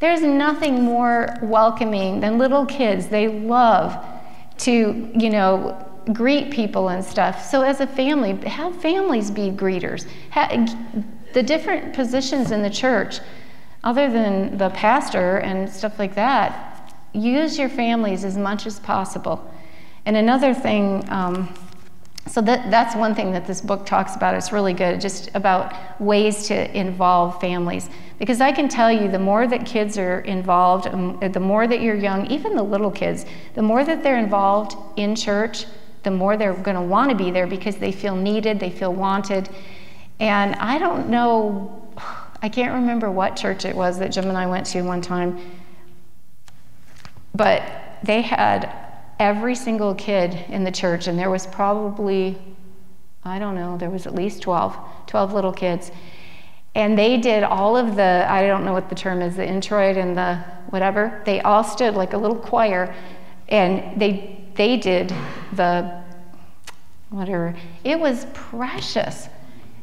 there's 0.00 0.22
nothing 0.22 0.82
more 0.82 1.36
welcoming 1.42 2.20
than 2.20 2.38
little 2.38 2.64
kids. 2.66 3.08
They 3.08 3.28
love 3.28 3.96
to, 4.58 5.10
you 5.14 5.30
know, 5.30 5.84
greet 6.12 6.50
people 6.50 6.88
and 6.88 7.04
stuff. 7.04 7.44
So 7.44 7.62
as 7.62 7.80
a 7.80 7.86
family, 7.86 8.34
have 8.48 8.80
families 8.80 9.30
be 9.30 9.50
greeters. 9.50 10.06
the 11.34 11.42
different 11.42 11.94
positions 11.94 12.52
in 12.52 12.62
the 12.62 12.70
church, 12.70 13.18
other 13.84 14.10
than 14.10 14.56
the 14.56 14.70
pastor 14.70 15.38
and 15.38 15.68
stuff 15.68 15.98
like 15.98 16.14
that, 16.14 16.94
use 17.12 17.58
your 17.58 17.68
families 17.68 18.24
as 18.24 18.38
much 18.38 18.66
as 18.66 18.78
possible. 18.80 19.52
And 20.08 20.16
another 20.16 20.54
thing, 20.54 21.04
um, 21.10 21.52
so 22.26 22.40
that, 22.40 22.70
that's 22.70 22.96
one 22.96 23.14
thing 23.14 23.30
that 23.32 23.46
this 23.46 23.60
book 23.60 23.84
talks 23.84 24.16
about. 24.16 24.34
It's 24.34 24.52
really 24.52 24.72
good, 24.72 25.02
just 25.02 25.30
about 25.34 26.00
ways 26.00 26.46
to 26.46 26.74
involve 26.74 27.38
families. 27.42 27.90
Because 28.18 28.40
I 28.40 28.50
can 28.50 28.70
tell 28.70 28.90
you, 28.90 29.10
the 29.10 29.18
more 29.18 29.46
that 29.46 29.66
kids 29.66 29.98
are 29.98 30.20
involved, 30.20 30.86
um, 30.86 31.20
the 31.20 31.38
more 31.38 31.66
that 31.66 31.82
you're 31.82 31.94
young, 31.94 32.26
even 32.28 32.56
the 32.56 32.62
little 32.62 32.90
kids, 32.90 33.26
the 33.52 33.60
more 33.60 33.84
that 33.84 34.02
they're 34.02 34.16
involved 34.16 34.76
in 34.98 35.14
church, 35.14 35.66
the 36.04 36.10
more 36.10 36.38
they're 36.38 36.54
going 36.54 36.76
to 36.76 36.80
want 36.80 37.10
to 37.10 37.14
be 37.14 37.30
there 37.30 37.46
because 37.46 37.76
they 37.76 37.92
feel 37.92 38.16
needed, 38.16 38.58
they 38.58 38.70
feel 38.70 38.94
wanted. 38.94 39.50
And 40.20 40.54
I 40.54 40.78
don't 40.78 41.10
know, 41.10 41.86
I 42.40 42.48
can't 42.48 42.72
remember 42.72 43.10
what 43.10 43.36
church 43.36 43.66
it 43.66 43.76
was 43.76 43.98
that 43.98 44.08
Jim 44.12 44.30
and 44.30 44.38
I 44.38 44.46
went 44.46 44.64
to 44.68 44.80
one 44.80 45.02
time, 45.02 45.38
but 47.34 47.62
they 48.02 48.22
had 48.22 48.87
every 49.18 49.54
single 49.54 49.94
kid 49.94 50.34
in 50.48 50.64
the 50.64 50.70
church, 50.70 51.06
and 51.06 51.18
there 51.18 51.30
was 51.30 51.46
probably, 51.46 52.38
I 53.24 53.38
don't 53.38 53.54
know, 53.54 53.76
there 53.76 53.90
was 53.90 54.06
at 54.06 54.14
least 54.14 54.42
12, 54.42 54.76
12 55.06 55.32
little 55.32 55.52
kids. 55.52 55.90
And 56.74 56.96
they 56.96 57.16
did 57.16 57.42
all 57.42 57.76
of 57.76 57.96
the, 57.96 58.24
I 58.28 58.46
don't 58.46 58.64
know 58.64 58.72
what 58.72 58.88
the 58.88 58.94
term 58.94 59.20
is, 59.20 59.36
the 59.36 59.46
introit 59.46 59.96
and 59.96 60.16
the 60.16 60.36
whatever. 60.70 61.22
They 61.24 61.40
all 61.40 61.64
stood 61.64 61.94
like 61.94 62.12
a 62.12 62.18
little 62.18 62.36
choir 62.36 62.94
and 63.48 64.00
they, 64.00 64.44
they 64.54 64.76
did 64.76 65.12
the 65.54 66.02
whatever. 67.10 67.56
It 67.84 67.98
was 67.98 68.26
precious. 68.32 69.28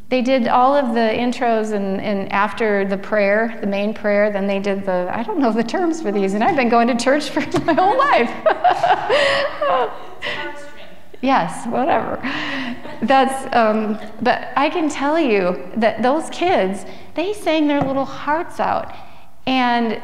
They 0.10 0.22
did 0.22 0.47
all 0.47 0.76
of 0.76 0.93
the 0.93 0.99
intros 0.99 1.74
and, 1.74 1.99
and 1.99 2.32
after 2.32 2.86
the 2.86 2.97
prayer, 2.97 3.58
the 3.60 3.68
main 3.68 3.93
prayer, 3.93 4.32
then 4.32 4.45
they 4.45 4.60
did 4.60 4.86
the, 4.86 5.10
I 5.12 5.24
don't 5.24 5.39
know 5.39 5.51
the 5.51 5.64
terms 5.64 6.01
for 6.01 6.12
these, 6.12 6.36
and 6.36 6.43
I've 6.43 6.56
been 6.56 6.70
going 6.70 6.88
to 6.89 6.95
church 6.95 7.30
for 7.32 7.41
my 7.62 7.74
whole 7.74 7.97
life. 7.97 8.30
yes, 11.22 11.66
whatever. 11.68 12.20
That's, 13.01 13.56
um, 13.56 13.99
but 14.22 14.49
I 14.56 14.70
can 14.70 14.89
tell 14.89 15.20
you 15.20 15.72
that 15.78 16.03
those 16.03 16.30
kids, 16.30 16.86
they 17.16 17.34
sang 17.34 17.68
their 17.68 17.82
little 17.82 18.06
hearts 18.06 18.60
out. 18.60 18.93
And 19.47 20.01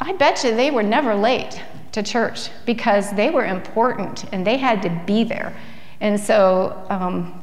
I 0.00 0.14
bet 0.14 0.42
you 0.42 0.54
they 0.54 0.70
were 0.70 0.82
never 0.82 1.14
late 1.14 1.62
to 1.92 2.02
church 2.02 2.48
because 2.64 3.14
they 3.14 3.30
were 3.30 3.44
important 3.44 4.24
and 4.32 4.46
they 4.46 4.56
had 4.56 4.80
to 4.82 5.02
be 5.06 5.22
there. 5.22 5.54
And 6.00 6.18
so, 6.18 6.84
um, 6.88 7.42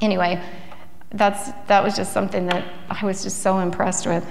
anyway, 0.00 0.42
that's, 1.10 1.50
that 1.68 1.82
was 1.82 1.96
just 1.96 2.12
something 2.12 2.46
that 2.46 2.64
I 2.90 3.04
was 3.04 3.22
just 3.22 3.42
so 3.42 3.58
impressed 3.60 4.06
with. 4.06 4.26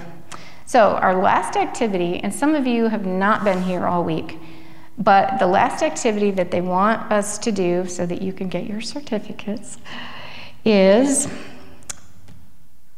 So, 0.66 0.96
our 0.96 1.20
last 1.22 1.56
activity, 1.56 2.20
and 2.20 2.32
some 2.32 2.54
of 2.54 2.66
you 2.66 2.88
have 2.88 3.06
not 3.06 3.42
been 3.42 3.62
here 3.62 3.86
all 3.86 4.04
week, 4.04 4.38
but 4.98 5.38
the 5.38 5.46
last 5.46 5.82
activity 5.82 6.30
that 6.32 6.50
they 6.50 6.60
want 6.60 7.10
us 7.10 7.38
to 7.38 7.52
do 7.52 7.86
so 7.86 8.04
that 8.04 8.20
you 8.20 8.32
can 8.32 8.48
get 8.48 8.66
your 8.66 8.80
certificates 8.80 9.78
is 10.64 11.28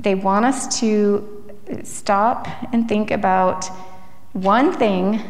they 0.01 0.15
want 0.15 0.47
us 0.47 0.81
to 0.81 1.55
stop 1.85 2.49
and 2.73 2.89
think 2.89 3.11
about 3.11 3.67
one 4.33 4.73
thing 4.73 5.23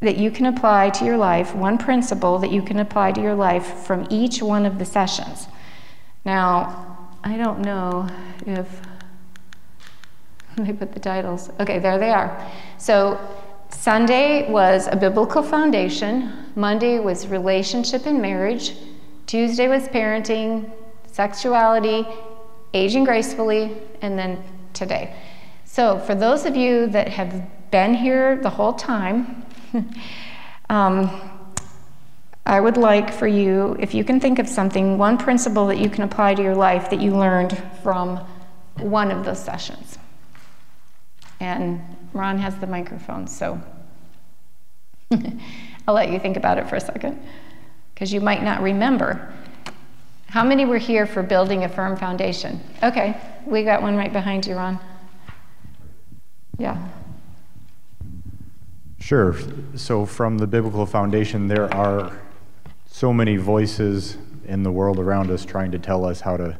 that 0.00 0.16
you 0.16 0.30
can 0.30 0.46
apply 0.46 0.90
to 0.90 1.04
your 1.04 1.18
life, 1.18 1.54
one 1.54 1.76
principle 1.76 2.38
that 2.38 2.50
you 2.50 2.62
can 2.62 2.78
apply 2.78 3.12
to 3.12 3.20
your 3.20 3.34
life 3.34 3.84
from 3.84 4.06
each 4.10 4.42
one 4.42 4.64
of 4.64 4.78
the 4.78 4.84
sessions. 4.84 5.46
Now, 6.24 6.89
I 7.22 7.36
don't 7.36 7.60
know 7.60 8.08
if 8.46 8.68
they 10.56 10.72
put 10.72 10.92
the 10.92 11.00
titles. 11.00 11.50
Okay, 11.60 11.78
there 11.78 11.98
they 11.98 12.10
are. 12.10 12.50
So 12.78 13.18
Sunday 13.70 14.50
was 14.50 14.88
a 14.88 14.96
biblical 14.96 15.42
foundation. 15.42 16.32
Monday 16.54 16.98
was 16.98 17.26
relationship 17.28 18.06
and 18.06 18.20
marriage. 18.20 18.74
Tuesday 19.26 19.68
was 19.68 19.84
parenting, 19.88 20.70
sexuality, 21.06 22.06
aging 22.74 23.04
gracefully, 23.04 23.76
and 24.02 24.18
then 24.18 24.42
today. 24.72 25.14
So, 25.64 25.98
for 26.00 26.14
those 26.14 26.46
of 26.46 26.56
you 26.56 26.88
that 26.88 27.08
have 27.08 27.70
been 27.70 27.94
here 27.94 28.36
the 28.36 28.50
whole 28.50 28.72
time, 28.72 29.44
um, 30.68 31.39
I 32.50 32.58
would 32.58 32.76
like 32.76 33.14
for 33.14 33.28
you, 33.28 33.76
if 33.78 33.94
you 33.94 34.02
can 34.02 34.18
think 34.18 34.40
of 34.40 34.48
something, 34.48 34.98
one 34.98 35.16
principle 35.16 35.68
that 35.68 35.78
you 35.78 35.88
can 35.88 36.02
apply 36.02 36.34
to 36.34 36.42
your 36.42 36.56
life 36.56 36.90
that 36.90 37.00
you 37.00 37.16
learned 37.16 37.56
from 37.80 38.16
one 38.76 39.12
of 39.12 39.24
those 39.24 39.38
sessions. 39.38 39.98
And 41.38 41.80
Ron 42.12 42.38
has 42.38 42.56
the 42.56 42.66
microphone, 42.66 43.28
so 43.28 43.60
I'll 45.12 45.94
let 45.94 46.10
you 46.10 46.18
think 46.18 46.36
about 46.36 46.58
it 46.58 46.68
for 46.68 46.74
a 46.74 46.80
second. 46.80 47.24
because 47.94 48.12
you 48.12 48.20
might 48.20 48.42
not 48.42 48.62
remember. 48.62 49.32
How 50.26 50.42
many 50.42 50.64
were 50.64 50.78
here 50.78 51.06
for 51.06 51.22
building 51.22 51.62
a 51.62 51.68
firm 51.68 51.96
foundation? 51.96 52.60
Okay, 52.82 53.16
we 53.46 53.62
got 53.62 53.80
one 53.80 53.94
right 53.94 54.12
behind 54.12 54.44
you, 54.44 54.56
Ron. 54.56 54.80
Yeah. 56.58 56.88
Sure. 58.98 59.36
So, 59.76 60.04
from 60.04 60.38
the 60.38 60.48
biblical 60.48 60.84
foundation, 60.84 61.46
there 61.46 61.72
are 61.72 62.12
so 63.00 63.14
many 63.14 63.38
voices 63.38 64.18
in 64.44 64.62
the 64.62 64.70
world 64.70 64.98
around 64.98 65.30
us 65.30 65.46
trying 65.46 65.70
to 65.70 65.78
tell 65.78 66.04
us 66.04 66.20
how 66.20 66.36
to 66.36 66.58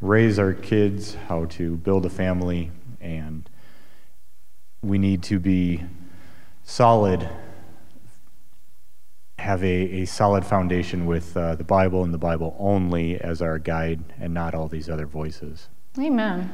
raise 0.00 0.38
our 0.38 0.52
kids, 0.52 1.16
how 1.26 1.44
to 1.46 1.76
build 1.78 2.06
a 2.06 2.08
family, 2.08 2.70
and 3.00 3.50
we 4.80 4.96
need 4.96 5.24
to 5.24 5.40
be 5.40 5.82
solid, 6.62 7.28
have 9.40 9.60
a, 9.64 10.02
a 10.02 10.04
solid 10.04 10.46
foundation 10.46 11.04
with 11.04 11.36
uh, 11.36 11.56
the 11.56 11.64
Bible 11.64 12.04
and 12.04 12.14
the 12.14 12.18
Bible 12.18 12.54
only 12.60 13.20
as 13.20 13.42
our 13.42 13.58
guide 13.58 14.04
and 14.20 14.32
not 14.32 14.54
all 14.54 14.68
these 14.68 14.88
other 14.88 15.06
voices. 15.06 15.68
Amen. 15.98 16.52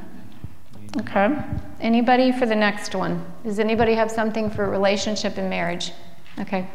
Okay. 1.01 1.37
Anybody 1.79 2.31
for 2.31 2.47
the 2.47 2.55
next 2.55 2.95
one? 2.95 3.23
Does 3.43 3.59
anybody 3.59 3.93
have 3.93 4.09
something 4.09 4.49
for 4.49 4.67
relationship 4.67 5.37
and 5.37 5.51
marriage? 5.51 5.91
Okay. 6.39 6.67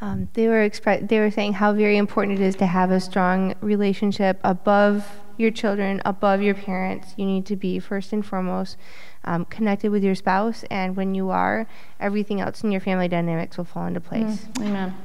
Um, 0.00 0.28
they 0.34 0.46
were 0.46 0.68
expre- 0.68 1.08
they 1.08 1.18
were 1.18 1.30
saying 1.30 1.54
how 1.54 1.72
very 1.72 1.96
important 1.96 2.38
it 2.38 2.44
is 2.44 2.54
to 2.56 2.66
have 2.66 2.90
a 2.90 3.00
strong 3.00 3.54
relationship 3.60 4.38
above 4.44 5.08
your 5.36 5.50
children, 5.50 6.00
above 6.04 6.40
your 6.40 6.54
parents. 6.54 7.14
You 7.16 7.26
need 7.26 7.46
to 7.46 7.56
be 7.56 7.78
first 7.78 8.12
and 8.12 8.24
foremost 8.24 8.76
um, 9.24 9.44
connected 9.46 9.90
with 9.90 10.04
your 10.04 10.14
spouse, 10.14 10.64
and 10.70 10.96
when 10.96 11.14
you 11.14 11.30
are, 11.30 11.66
everything 11.98 12.40
else 12.40 12.62
in 12.62 12.70
your 12.70 12.80
family 12.80 13.08
dynamics 13.08 13.58
will 13.58 13.64
fall 13.64 13.86
into 13.86 14.00
place. 14.00 14.46
Mm, 14.54 14.66
amen. 14.66 14.96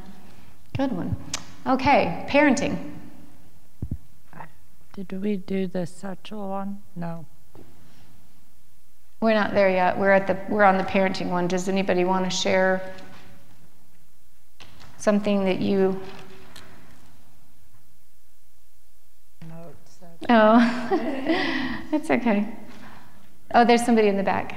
Good 0.78 0.92
one. 0.92 1.16
Okay, 1.66 2.26
parenting. 2.30 2.94
Did 4.94 5.24
we 5.24 5.38
do 5.38 5.66
the 5.66 5.88
sexual 5.88 6.50
one? 6.50 6.84
No. 6.96 7.26
We're 9.22 9.34
not 9.34 9.56
there 9.56 9.70
yet. 9.70 9.98
We're 9.98 10.12
at 10.12 10.28
the 10.28 10.38
we're 10.54 10.64
on 10.64 10.78
the 10.78 10.84
parenting 10.84 11.30
one. 11.30 11.48
Does 11.48 11.68
anybody 11.68 12.04
want 12.04 12.26
to 12.26 12.30
share 12.30 12.94
something 15.04 15.44
that 15.44 15.60
you 15.60 16.00
Oh, 20.30 20.90
it's 21.92 22.10
okay. 22.10 22.48
Oh, 23.54 23.66
there's 23.66 23.86
somebody 23.86 24.08
in 24.08 24.16
the 24.16 24.24
back. 24.24 24.56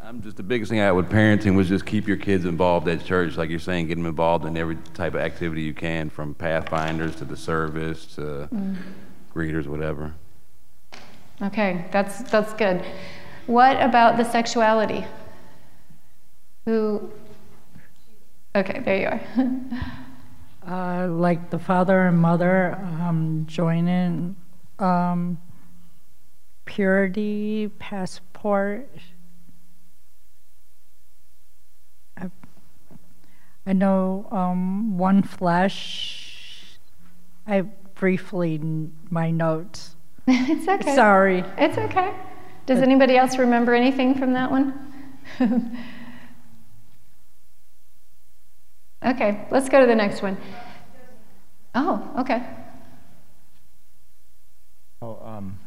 I'm 0.00 0.22
just 0.22 0.36
the 0.36 0.44
biggest 0.44 0.70
thing 0.70 0.80
I 0.80 0.92
with 0.92 1.10
parenting 1.10 1.56
was 1.56 1.68
just 1.68 1.84
keep 1.84 2.06
your 2.06 2.16
kids 2.16 2.44
involved 2.44 2.86
at 2.86 3.04
church, 3.04 3.36
like 3.36 3.50
you're 3.50 3.58
saying, 3.58 3.88
get 3.88 3.96
them 3.96 4.06
involved 4.06 4.44
in 4.44 4.56
every 4.56 4.76
type 4.94 5.14
of 5.14 5.20
activity 5.20 5.62
you 5.62 5.74
can, 5.74 6.08
from 6.08 6.34
pathfinders 6.34 7.16
to 7.16 7.24
the 7.24 7.36
service 7.36 8.06
to 8.14 8.48
mm. 8.52 8.76
greeters, 9.34 9.66
whatever. 9.66 10.14
Okay, 11.42 11.86
that's 11.90 12.22
that's 12.30 12.52
good. 12.54 12.84
What 13.46 13.82
about 13.82 14.18
the 14.18 14.24
sexuality? 14.24 15.04
Who? 16.64 17.10
Okay, 18.56 18.80
there 18.84 19.00
you 19.00 19.06
are. 19.08 21.04
uh, 21.06 21.08
like 21.08 21.50
the 21.50 21.58
father 21.58 22.06
and 22.06 22.18
mother 22.18 22.74
um, 22.76 23.44
join 23.46 23.88
in 23.88 24.36
um, 24.78 25.38
purity 26.64 27.68
passport 27.78 28.88
I 33.66 33.72
know 33.72 34.26
um, 34.30 34.98
one 34.98 35.22
flesh. 35.22 36.78
I 37.46 37.62
briefly 37.94 38.60
my 39.10 39.30
notes. 39.30 39.96
it's 40.26 40.68
okay. 40.68 40.94
Sorry. 40.94 41.44
It's 41.56 41.78
okay. 41.78 42.14
Does 42.66 42.80
anybody 42.80 43.16
else 43.16 43.38
remember 43.38 43.74
anything 43.74 44.14
from 44.14 44.34
that 44.34 44.50
one? 44.50 44.92
okay, 49.04 49.46
let's 49.50 49.68
go 49.68 49.80
to 49.80 49.86
the 49.86 49.94
next 49.94 50.22
one. 50.22 50.36
Oh, 51.74 52.10
okay. 52.18 52.42
Oh, 55.02 55.18
um, 55.24 55.58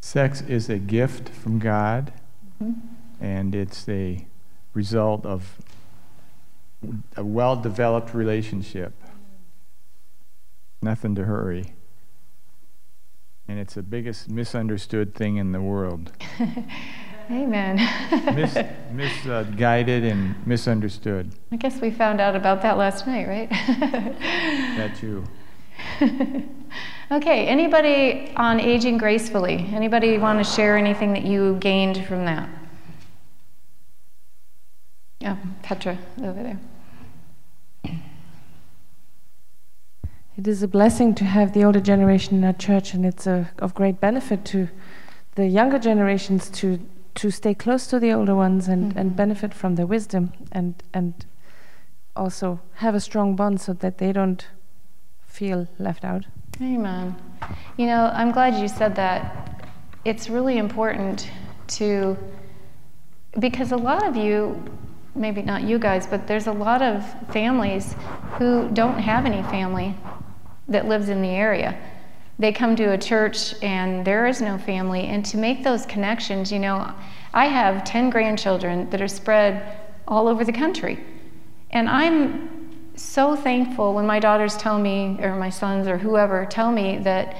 sex 0.00 0.40
is 0.42 0.68
a 0.68 0.78
gift 0.78 1.28
from 1.28 1.58
God, 1.58 2.12
mm-hmm. 2.62 2.80
and 3.22 3.54
it's 3.54 3.88
a 3.88 4.26
result 4.72 5.24
of 5.26 5.58
a 7.16 7.24
well 7.24 7.56
developed 7.56 8.14
relationship. 8.14 8.92
Nothing 10.82 11.14
to 11.16 11.24
hurry. 11.24 11.74
And 13.48 13.58
it's 13.58 13.74
the 13.74 13.82
biggest 13.82 14.28
misunderstood 14.28 15.14
thing 15.14 15.36
in 15.36 15.52
the 15.52 15.60
world. 15.60 16.12
Amen. 17.30 17.76
Mis, 18.34 18.56
misguided 18.92 20.04
uh, 20.04 20.08
and 20.08 20.46
misunderstood. 20.46 21.32
I 21.50 21.56
guess 21.56 21.80
we 21.80 21.90
found 21.90 22.20
out 22.20 22.36
about 22.36 22.62
that 22.62 22.78
last 22.78 23.06
night, 23.06 23.26
right? 23.26 23.50
that 24.76 24.96
too. 24.96 25.24
okay, 27.10 27.46
anybody 27.46 28.32
on 28.36 28.60
aging 28.60 28.98
gracefully? 28.98 29.68
Anybody 29.72 30.18
want 30.18 30.44
to 30.44 30.44
share 30.44 30.76
anything 30.76 31.12
that 31.14 31.24
you 31.24 31.56
gained 31.56 32.06
from 32.06 32.24
that? 32.26 32.48
Yeah, 35.20 35.36
Petra, 35.62 35.98
over 36.22 36.42
there. 36.42 36.60
It 40.36 40.46
is 40.46 40.62
a 40.62 40.68
blessing 40.68 41.14
to 41.14 41.24
have 41.24 41.54
the 41.54 41.64
older 41.64 41.80
generation 41.80 42.36
in 42.36 42.44
our 42.44 42.52
church, 42.52 42.92
and 42.92 43.06
it's 43.06 43.26
a, 43.26 43.50
of 43.58 43.74
great 43.74 44.00
benefit 44.00 44.44
to 44.46 44.68
the 45.34 45.46
younger 45.46 45.78
generations 45.78 46.50
to 46.50 46.78
to 47.16 47.30
stay 47.30 47.54
close 47.54 47.86
to 47.88 47.98
the 47.98 48.12
older 48.12 48.34
ones 48.34 48.68
and, 48.68 48.90
mm-hmm. 48.90 48.98
and 48.98 49.16
benefit 49.16 49.52
from 49.52 49.74
their 49.74 49.86
wisdom 49.86 50.32
and 50.52 50.82
and 50.94 51.26
also 52.14 52.60
have 52.76 52.94
a 52.94 53.00
strong 53.00 53.36
bond 53.36 53.60
so 53.60 53.72
that 53.72 53.98
they 53.98 54.12
don't 54.12 54.46
feel 55.26 55.68
left 55.78 56.04
out. 56.04 56.24
Amen. 56.62 57.14
You 57.76 57.86
know, 57.86 58.10
I'm 58.14 58.32
glad 58.32 58.54
you 58.54 58.68
said 58.68 58.96
that. 58.96 59.68
It's 60.04 60.30
really 60.30 60.56
important 60.56 61.28
to 61.68 62.16
because 63.38 63.72
a 63.72 63.76
lot 63.76 64.06
of 64.06 64.16
you 64.16 64.62
maybe 65.14 65.42
not 65.42 65.62
you 65.62 65.78
guys, 65.78 66.06
but 66.06 66.26
there's 66.26 66.46
a 66.46 66.52
lot 66.52 66.82
of 66.82 67.04
families 67.32 67.94
who 68.38 68.68
don't 68.70 68.98
have 68.98 69.24
any 69.24 69.42
family 69.44 69.94
that 70.68 70.86
lives 70.86 71.08
in 71.08 71.22
the 71.22 71.28
area. 71.28 71.76
They 72.38 72.52
come 72.52 72.76
to 72.76 72.92
a 72.92 72.98
church 72.98 73.54
and 73.62 74.04
there 74.04 74.26
is 74.26 74.42
no 74.42 74.58
family. 74.58 75.06
And 75.06 75.24
to 75.26 75.38
make 75.38 75.64
those 75.64 75.86
connections, 75.86 76.52
you 76.52 76.58
know, 76.58 76.92
I 77.32 77.46
have 77.46 77.84
10 77.84 78.10
grandchildren 78.10 78.90
that 78.90 79.00
are 79.00 79.08
spread 79.08 79.78
all 80.06 80.28
over 80.28 80.44
the 80.44 80.52
country. 80.52 81.02
And 81.70 81.88
I'm 81.88 82.92
so 82.94 83.36
thankful 83.36 83.94
when 83.94 84.06
my 84.06 84.18
daughters 84.18 84.56
tell 84.56 84.78
me, 84.78 85.18
or 85.20 85.36
my 85.36 85.50
sons, 85.50 85.86
or 85.86 85.98
whoever 85.98 86.46
tell 86.46 86.70
me 86.70 86.98
that, 86.98 87.36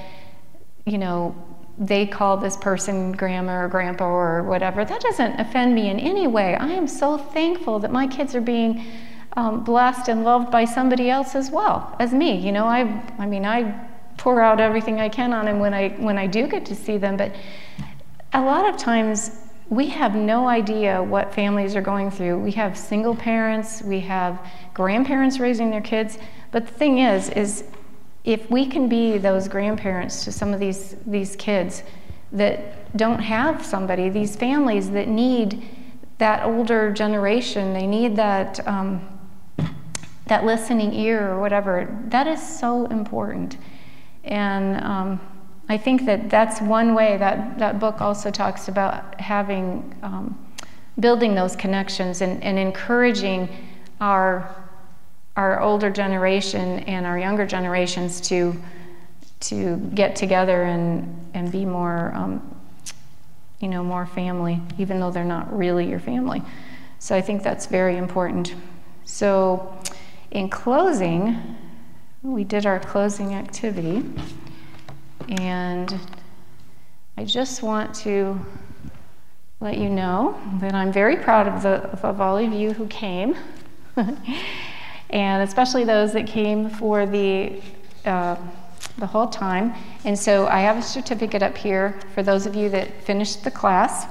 you 0.85 0.97
know, 0.97 1.35
they 1.79 2.07
call 2.07 2.37
this 2.37 2.57
person 2.57 3.11
grandma 3.11 3.61
or 3.61 3.67
grandpa 3.67 4.05
or 4.05 4.43
whatever. 4.43 4.83
That 4.83 5.01
doesn't 5.01 5.39
offend 5.39 5.75
me 5.75 5.89
in 5.89 5.99
any 5.99 6.25
way. 6.25 6.55
I 6.55 6.69
am 6.69 6.87
so 6.87 7.17
thankful 7.17 7.79
that 7.79 7.91
my 7.91 8.07
kids 8.07 8.33
are 8.33 8.41
being 8.41 8.83
um, 9.33 9.63
blessed 9.63 10.09
and 10.09 10.23
loved 10.23 10.49
by 10.49 10.65
somebody 10.65 11.11
else 11.11 11.35
as 11.35 11.51
well 11.51 11.95
as 11.99 12.13
me. 12.13 12.35
You 12.35 12.51
know, 12.51 12.65
I, 12.65 13.03
I 13.19 13.27
mean, 13.27 13.45
I 13.45 13.86
pour 14.17 14.41
out 14.41 14.59
everything 14.59 14.99
I 14.99 15.09
can 15.09 15.31
on 15.33 15.45
them 15.45 15.59
when 15.59 15.73
I 15.73 15.89
when 15.89 16.17
I 16.17 16.27
do 16.27 16.47
get 16.47 16.65
to 16.65 16.75
see 16.75 16.97
them. 16.97 17.17
But 17.17 17.35
a 18.33 18.41
lot 18.41 18.67
of 18.67 18.77
times 18.77 19.31
we 19.69 19.87
have 19.87 20.15
no 20.15 20.47
idea 20.47 21.01
what 21.03 21.33
families 21.33 21.75
are 21.75 21.81
going 21.81 22.09
through. 22.09 22.39
We 22.39 22.51
have 22.51 22.77
single 22.77 23.15
parents, 23.15 23.81
we 23.81 23.99
have 24.01 24.39
grandparents 24.73 25.39
raising 25.39 25.71
their 25.71 25.81
kids. 25.81 26.17
But 26.51 26.67
the 26.67 26.73
thing 26.73 26.99
is, 26.99 27.29
is 27.29 27.65
if 28.23 28.49
we 28.49 28.65
can 28.65 28.87
be 28.87 29.17
those 29.17 29.47
grandparents 29.47 30.23
to 30.25 30.31
some 30.31 30.53
of 30.53 30.59
these, 30.59 30.95
these 31.05 31.35
kids 31.35 31.83
that 32.31 32.95
don't 32.97 33.19
have 33.19 33.65
somebody, 33.65 34.09
these 34.09 34.35
families 34.35 34.91
that 34.91 35.07
need 35.07 35.63
that 36.17 36.43
older 36.43 36.91
generation, 36.91 37.73
they 37.73 37.85
need 37.85 38.15
that, 38.15 38.65
um, 38.67 39.01
that 40.25 40.45
listening 40.45 40.93
ear 40.93 41.31
or 41.31 41.39
whatever, 41.39 42.03
that 42.07 42.27
is 42.27 42.41
so 42.41 42.85
important. 42.87 43.57
And 44.27 44.83
um, 44.83 45.21
I 45.69 45.77
think 45.77 46.05
that 46.05 46.29
that's 46.29 46.61
one 46.61 46.93
way 46.93 47.17
that 47.17 47.59
that 47.59 47.79
book 47.79 48.01
also 48.01 48.31
talks 48.31 48.67
about 48.67 49.19
having, 49.19 49.95
um, 50.03 50.37
building 50.99 51.35
those 51.35 51.55
connections 51.55 52.21
and, 52.21 52.43
and 52.43 52.57
encouraging 52.57 53.49
our 54.01 54.55
our 55.35 55.61
older 55.61 55.91
generation 55.91 56.79
and 56.79 57.05
our 57.05 57.19
younger 57.19 57.45
generations 57.45 58.19
to 58.21 58.59
to 59.39 59.77
get 59.93 60.15
together 60.15 60.63
and 60.63 61.29
and 61.35 61.51
be 61.51 61.63
more 61.63 62.11
um, 62.15 62.41
you 63.59 63.67
know 63.67 63.83
more 63.83 64.07
family 64.07 64.59
even 64.79 64.99
though 64.99 65.11
they're 65.11 65.23
not 65.23 65.55
really 65.55 65.87
your 65.87 65.99
family 65.99 66.41
So 66.99 67.15
I 67.15 67.21
think 67.21 67.43
that's 67.43 67.67
very 67.67 67.97
important. 67.97 68.55
So, 69.05 69.77
in 70.31 70.49
closing, 70.49 71.55
we 72.27 72.43
did 72.43 72.65
our 72.65 72.79
closing 72.79 73.33
activity, 73.33 74.03
and 75.29 75.99
I 77.17 77.23
just 77.23 77.63
want 77.63 77.95
to 77.95 78.39
let 79.59 79.77
you 79.77 79.89
know 79.89 80.39
that 80.59 80.73
I'm 80.73 80.91
very 80.91 81.15
proud 81.15 81.47
of, 81.47 81.63
the, 81.63 81.89
of 82.07 82.21
all 82.21 82.37
of 82.37 82.51
you 82.51 82.73
who 82.73 82.85
came, 82.87 83.35
and 85.09 85.43
especially 85.43 85.83
those 85.83 86.13
that 86.13 86.27
came 86.27 86.69
for 86.69 87.05
the 87.05 87.61
uh, 88.05 88.35
the 88.97 89.05
whole 89.05 89.27
time. 89.27 89.73
And 90.05 90.17
so 90.17 90.47
I 90.47 90.59
have 90.61 90.77
a 90.77 90.81
certificate 90.81 91.43
up 91.43 91.55
here 91.55 91.99
for 92.13 92.23
those 92.23 92.45
of 92.45 92.55
you 92.55 92.69
that 92.69 93.03
finished 93.03 93.43
the 93.43 93.51
class. 93.51 94.07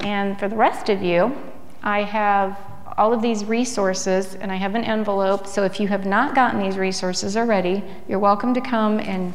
And 0.00 0.38
for 0.38 0.48
the 0.48 0.56
rest 0.56 0.88
of 0.88 1.02
you, 1.02 1.36
I 1.82 2.02
have 2.02 2.58
all 2.98 3.14
of 3.14 3.22
these 3.22 3.44
resources 3.44 4.34
and 4.34 4.50
I 4.50 4.56
have 4.56 4.74
an 4.74 4.82
envelope. 4.82 5.46
So 5.46 5.62
if 5.62 5.78
you 5.78 5.86
have 5.86 6.04
not 6.04 6.34
gotten 6.34 6.60
these 6.60 6.76
resources 6.76 7.36
already, 7.36 7.82
you're 8.08 8.18
welcome 8.18 8.52
to 8.54 8.60
come 8.60 8.98
and 8.98 9.32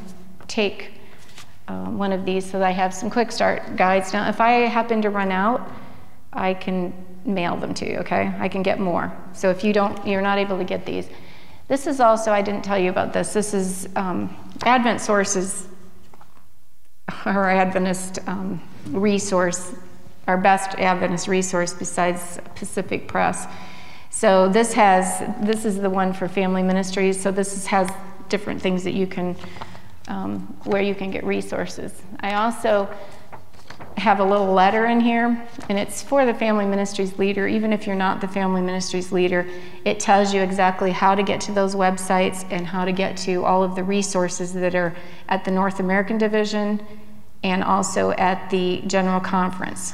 take 0.49 0.91
um, 1.69 1.97
one 1.97 2.11
of 2.11 2.25
these 2.25 2.43
so 2.45 2.59
that 2.59 2.67
I 2.67 2.71
have 2.71 2.93
some 2.93 3.09
quick 3.09 3.31
start 3.31 3.77
guides. 3.77 4.11
Now, 4.11 4.27
if 4.27 4.41
I 4.41 4.51
happen 4.67 5.01
to 5.01 5.09
run 5.09 5.31
out, 5.31 5.71
I 6.33 6.53
can 6.53 6.93
mail 7.23 7.55
them 7.55 7.73
to 7.75 7.89
you, 7.89 7.97
okay? 7.99 8.33
I 8.37 8.49
can 8.49 8.63
get 8.63 8.81
more. 8.81 9.15
So 9.31 9.49
if 9.49 9.63
you 9.63 9.71
don't, 9.71 10.05
you're 10.05 10.21
not 10.21 10.37
able 10.37 10.57
to 10.57 10.65
get 10.65 10.85
these. 10.85 11.07
This 11.69 11.87
is 11.87 12.01
also, 12.01 12.33
I 12.33 12.41
didn't 12.41 12.63
tell 12.63 12.77
you 12.77 12.89
about 12.89 13.13
this, 13.13 13.31
this 13.31 13.53
is 13.53 13.87
um, 13.95 14.35
Advent 14.63 14.99
Sources, 14.99 15.67
our 17.25 17.49
Adventist 17.49 18.19
um, 18.27 18.61
resource, 18.89 19.73
our 20.27 20.37
best 20.37 20.77
Adventist 20.79 21.27
resource 21.27 21.73
besides 21.73 22.39
Pacific 22.55 23.07
Press. 23.07 23.47
So 24.09 24.47
this 24.47 24.73
has, 24.73 25.23
this 25.41 25.65
is 25.65 25.79
the 25.79 25.89
one 25.89 26.13
for 26.13 26.27
family 26.27 26.63
ministries, 26.63 27.19
so 27.19 27.31
this 27.31 27.53
is, 27.57 27.65
has 27.67 27.89
different 28.29 28.61
things 28.61 28.83
that 28.83 28.93
you 28.93 29.07
can, 29.07 29.35
um, 30.07 30.41
where 30.65 30.81
you 30.81 30.95
can 30.95 31.11
get 31.11 31.23
resources. 31.23 32.01
I 32.19 32.35
also 32.35 32.87
have 33.97 34.19
a 34.19 34.23
little 34.23 34.53
letter 34.53 34.85
in 34.85 34.99
here, 34.99 35.47
and 35.69 35.77
it's 35.77 36.01
for 36.01 36.25
the 36.25 36.33
family 36.33 36.65
ministries 36.65 37.17
leader. 37.17 37.47
Even 37.47 37.73
if 37.73 37.85
you're 37.85 37.95
not 37.95 38.21
the 38.21 38.27
family 38.27 38.61
ministries 38.61 39.11
leader, 39.11 39.47
it 39.83 39.99
tells 39.99 40.33
you 40.33 40.41
exactly 40.41 40.91
how 40.91 41.15
to 41.15 41.23
get 41.23 41.41
to 41.41 41.51
those 41.51 41.75
websites 41.75 42.45
and 42.51 42.67
how 42.67 42.85
to 42.85 42.91
get 42.91 43.17
to 43.17 43.43
all 43.43 43.63
of 43.63 43.75
the 43.75 43.83
resources 43.83 44.53
that 44.53 44.75
are 44.75 44.95
at 45.29 45.43
the 45.43 45.51
North 45.51 45.79
American 45.79 46.17
Division 46.17 46.85
and 47.43 47.63
also 47.63 48.11
at 48.11 48.49
the 48.49 48.81
General 48.87 49.19
Conference. 49.19 49.93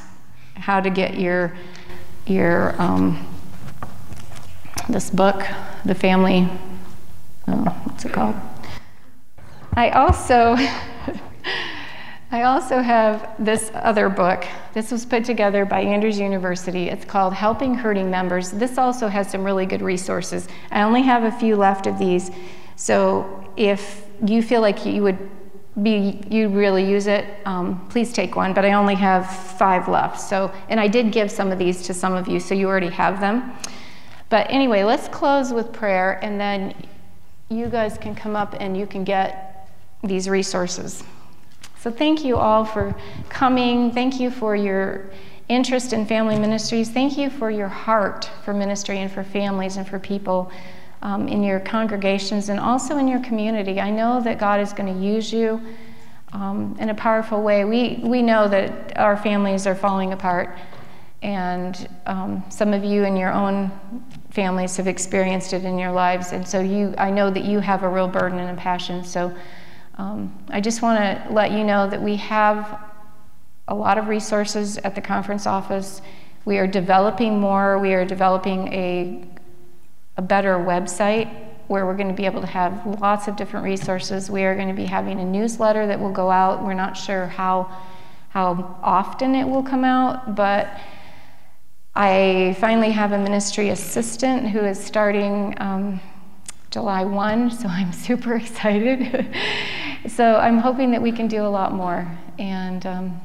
How 0.60 0.80
to 0.80 0.90
get 0.90 1.18
your 1.18 1.56
your 2.26 2.80
um, 2.80 3.26
this 4.88 5.10
book, 5.10 5.42
the 5.84 5.94
family. 5.94 6.48
Oh, 7.48 7.64
what's 7.84 8.04
it 8.04 8.12
called? 8.12 8.36
I 9.74 9.90
also. 9.90 10.56
I 12.32 12.42
also 12.42 12.78
have 12.78 13.34
this 13.40 13.72
other 13.74 14.08
book. 14.08 14.46
This 14.72 14.92
was 14.92 15.04
put 15.04 15.24
together 15.24 15.64
by 15.64 15.80
Andrews 15.80 16.16
University. 16.16 16.88
It's 16.88 17.04
called 17.04 17.34
Helping 17.34 17.74
Hurting 17.74 18.08
Members. 18.08 18.52
This 18.52 18.78
also 18.78 19.08
has 19.08 19.28
some 19.28 19.42
really 19.42 19.66
good 19.66 19.82
resources. 19.82 20.46
I 20.70 20.82
only 20.82 21.02
have 21.02 21.24
a 21.24 21.32
few 21.32 21.56
left 21.56 21.88
of 21.88 21.98
these. 21.98 22.30
So 22.76 23.52
if 23.56 24.04
you 24.24 24.42
feel 24.42 24.60
like 24.60 24.86
you 24.86 25.02
would 25.02 25.18
be 25.82 26.20
you 26.28 26.48
really 26.48 26.84
use 26.84 27.06
it, 27.06 27.26
um, 27.46 27.86
please 27.88 28.12
take 28.12 28.36
one. 28.36 28.52
But 28.52 28.64
I 28.64 28.72
only 28.72 28.96
have 28.96 29.30
five 29.30 29.88
left. 29.88 30.20
So 30.20 30.52
and 30.68 30.80
I 30.80 30.88
did 30.88 31.12
give 31.12 31.30
some 31.30 31.52
of 31.52 31.58
these 31.58 31.82
to 31.82 31.94
some 31.94 32.14
of 32.14 32.28
you, 32.28 32.40
so 32.40 32.54
you 32.54 32.68
already 32.68 32.90
have 32.90 33.20
them. 33.20 33.52
But 34.28 34.46
anyway, 34.50 34.84
let's 34.84 35.08
close 35.08 35.52
with 35.52 35.72
prayer, 35.72 36.18
and 36.22 36.40
then 36.40 36.74
you 37.48 37.66
guys 37.68 37.98
can 37.98 38.14
come 38.14 38.36
up 38.36 38.54
and 38.60 38.76
you 38.76 38.86
can 38.86 39.02
get 39.02 39.68
these 40.02 40.28
resources. 40.28 41.02
So 41.78 41.90
thank 41.90 42.24
you 42.24 42.36
all 42.36 42.64
for 42.64 42.94
coming. 43.28 43.90
Thank 43.90 44.20
you 44.20 44.30
for 44.30 44.54
your 44.54 45.10
interest 45.48 45.92
in 45.92 46.06
family 46.06 46.38
ministries. 46.38 46.90
Thank 46.90 47.18
you 47.18 47.28
for 47.28 47.50
your 47.50 47.68
heart 47.68 48.30
for 48.44 48.54
ministry 48.54 48.98
and 48.98 49.10
for 49.10 49.24
families 49.24 49.76
and 49.76 49.88
for 49.88 49.98
people 49.98 50.52
um, 51.02 51.28
in 51.28 51.42
your 51.42 51.60
congregations 51.60 52.48
and 52.48 52.60
also 52.60 52.98
in 52.98 53.08
your 53.08 53.20
community. 53.20 53.80
I 53.80 53.90
know 53.90 54.20
that 54.20 54.38
God 54.38 54.60
is 54.60 54.72
going 54.72 54.92
to 54.94 55.00
use 55.00 55.32
you 55.32 55.60
um, 56.32 56.76
in 56.78 56.90
a 56.90 56.94
powerful 56.94 57.42
way. 57.42 57.64
We, 57.64 58.00
we 58.02 58.22
know 58.22 58.48
that 58.48 58.96
our 58.96 59.16
families 59.16 59.66
are 59.66 59.74
falling 59.74 60.12
apart, 60.12 60.56
and 61.22 61.88
um, 62.06 62.44
some 62.48 62.72
of 62.72 62.84
you 62.84 63.04
in 63.04 63.16
your 63.16 63.32
own 63.32 63.70
families 64.30 64.76
have 64.76 64.86
experienced 64.86 65.52
it 65.52 65.64
in 65.64 65.78
your 65.78 65.90
lives. 65.92 66.32
And 66.32 66.46
so 66.46 66.60
you, 66.60 66.94
I 66.98 67.10
know 67.10 67.30
that 67.30 67.44
you 67.44 67.58
have 67.60 67.82
a 67.82 67.88
real 67.88 68.08
burden 68.08 68.38
and 68.38 68.56
a 68.56 68.60
passion. 68.60 69.04
So 69.04 69.34
um, 69.98 70.32
I 70.48 70.60
just 70.60 70.82
want 70.82 70.98
to 70.98 71.32
let 71.32 71.50
you 71.50 71.64
know 71.64 71.90
that 71.90 72.00
we 72.00 72.16
have 72.16 72.80
a 73.68 73.74
lot 73.74 73.98
of 73.98 74.08
resources 74.08 74.78
at 74.78 74.94
the 74.94 75.00
conference 75.00 75.46
office. 75.46 76.00
We 76.44 76.58
are 76.58 76.66
developing 76.66 77.38
more. 77.38 77.78
We 77.78 77.92
are 77.92 78.04
developing 78.04 78.72
a, 78.72 79.24
a 80.20 80.22
better 80.22 80.56
website 80.56 81.34
where 81.68 81.86
we're 81.86 81.96
going 81.96 82.08
to 82.08 82.14
be 82.14 82.26
able 82.26 82.42
to 82.42 82.46
have 82.46 82.84
lots 83.00 83.26
of 83.26 83.36
different 83.36 83.64
resources. 83.64 84.30
We 84.30 84.44
are 84.44 84.54
going 84.54 84.68
to 84.68 84.74
be 84.74 84.84
having 84.84 85.18
a 85.18 85.24
newsletter 85.24 85.86
that 85.86 85.98
will 85.98 86.12
go 86.12 86.30
out. 86.30 86.62
We're 86.62 86.74
not 86.74 86.94
sure 86.94 87.24
how, 87.26 87.74
how 88.28 88.78
often 88.82 89.34
it 89.34 89.44
will 89.44 89.62
come 89.62 89.82
out, 89.82 90.36
but 90.36 90.78
I 91.94 92.54
finally 92.60 92.90
have 92.90 93.12
a 93.12 93.18
ministry 93.18 93.70
assistant 93.70 94.50
who 94.50 94.58
is 94.58 94.78
starting 94.78 95.54
um, 95.56 96.02
July 96.70 97.04
1, 97.04 97.50
so 97.50 97.66
I'm 97.68 97.94
super 97.94 98.34
excited. 98.34 99.34
so 100.06 100.36
I'm 100.36 100.58
hoping 100.58 100.90
that 100.90 101.00
we 101.00 101.12
can 101.12 101.28
do 101.28 101.46
a 101.46 101.48
lot 101.48 101.72
more, 101.72 102.06
and 102.38 102.84
um, 102.84 103.20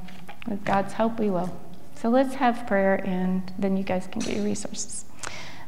with 0.48 0.64
God's 0.64 0.94
help, 0.94 1.20
we 1.20 1.30
will. 1.30 1.54
So 1.96 2.08
let's 2.08 2.36
have 2.36 2.66
prayer, 2.68 3.04
and 3.06 3.52
then 3.60 3.76
you 3.76 3.84
guys 3.84 4.08
can 4.08 4.22
get 4.22 4.38
your 4.38 4.46
resources. 4.46 5.04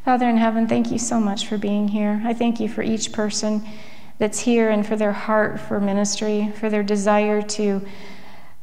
Father 0.08 0.30
in 0.30 0.38
heaven, 0.38 0.68
thank 0.68 0.90
you 0.90 0.98
so 0.98 1.20
much 1.20 1.48
for 1.48 1.58
being 1.58 1.90
here. 1.90 2.22
I 2.24 2.34
thank 2.34 2.62
you 2.62 2.70
for 2.70 2.82
each 2.82 3.12
person 3.12 3.68
that's 4.20 4.40
here 4.40 4.70
and 4.70 4.88
for 4.88 4.96
their 4.96 5.12
heart 5.12 5.60
for 5.60 5.82
ministry, 5.82 6.50
for 6.56 6.70
their 6.70 6.82
desire 6.82 7.42
to 7.42 7.86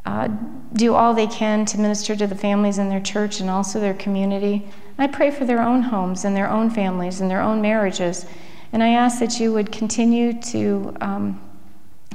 uh, 0.07 0.29
do 0.73 0.95
all 0.95 1.13
they 1.13 1.27
can 1.27 1.67
to 1.67 1.77
minister 1.77 2.17
to 2.17 2.27
the 2.27 2.35
families 2.35 2.79
in 2.79 2.89
their 2.89 2.99
church 2.99 3.41
and 3.41 3.51
also 3.51 3.79
their 3.79 3.93
community. 3.93 4.67
I 4.97 5.07
pray 5.07 5.31
for 5.31 5.45
their 5.45 5.61
own 5.61 5.83
homes 5.83 6.25
and 6.25 6.35
their 6.35 6.49
own 6.49 6.71
families 6.71 7.21
and 7.21 7.31
their 7.31 7.43
own 7.43 7.61
marriages. 7.61 8.25
And 8.73 8.83
I 8.83 8.95
ask 8.95 9.19
that 9.19 9.39
you 9.39 9.53
would 9.53 9.71
continue 9.71 10.41
to 10.45 10.97
um, 11.03 11.43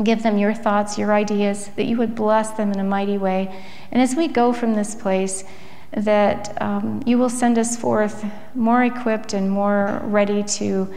give 0.04 0.24
them 0.24 0.40
your 0.40 0.56
thoughts, 0.56 0.98
your 0.98 1.14
ideas, 1.14 1.68
that 1.76 1.86
you 1.86 1.98
would 1.98 2.16
bless 2.16 2.50
them 2.54 2.72
in 2.72 2.80
a 2.80 2.84
mighty 2.84 3.20
way. 3.20 3.64
And 3.92 4.02
as 4.02 4.16
we 4.16 4.28
go 4.28 4.54
from 4.54 4.74
this 4.74 4.96
place, 4.96 5.44
that 5.92 6.62
um, 6.62 7.02
you 7.06 7.18
will 7.18 7.30
send 7.30 7.58
us 7.58 7.76
forth 7.76 8.26
more 8.54 8.84
equipped 8.84 9.34
and 9.34 9.50
more 9.50 10.02
ready 10.04 10.44
to 10.44 10.94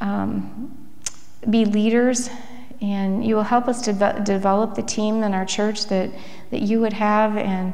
um, 0.00 0.88
be 1.48 1.64
leaders. 1.64 2.28
And 2.80 3.24
you 3.24 3.36
will 3.36 3.44
help 3.44 3.68
us 3.68 3.82
to 3.82 3.92
de- 3.92 4.20
develop 4.24 4.74
the 4.74 4.82
team 4.82 5.22
in 5.22 5.32
our 5.32 5.46
church 5.46 5.86
that, 5.86 6.10
that 6.50 6.62
you 6.62 6.80
would 6.80 6.92
have, 6.92 7.36
and 7.36 7.72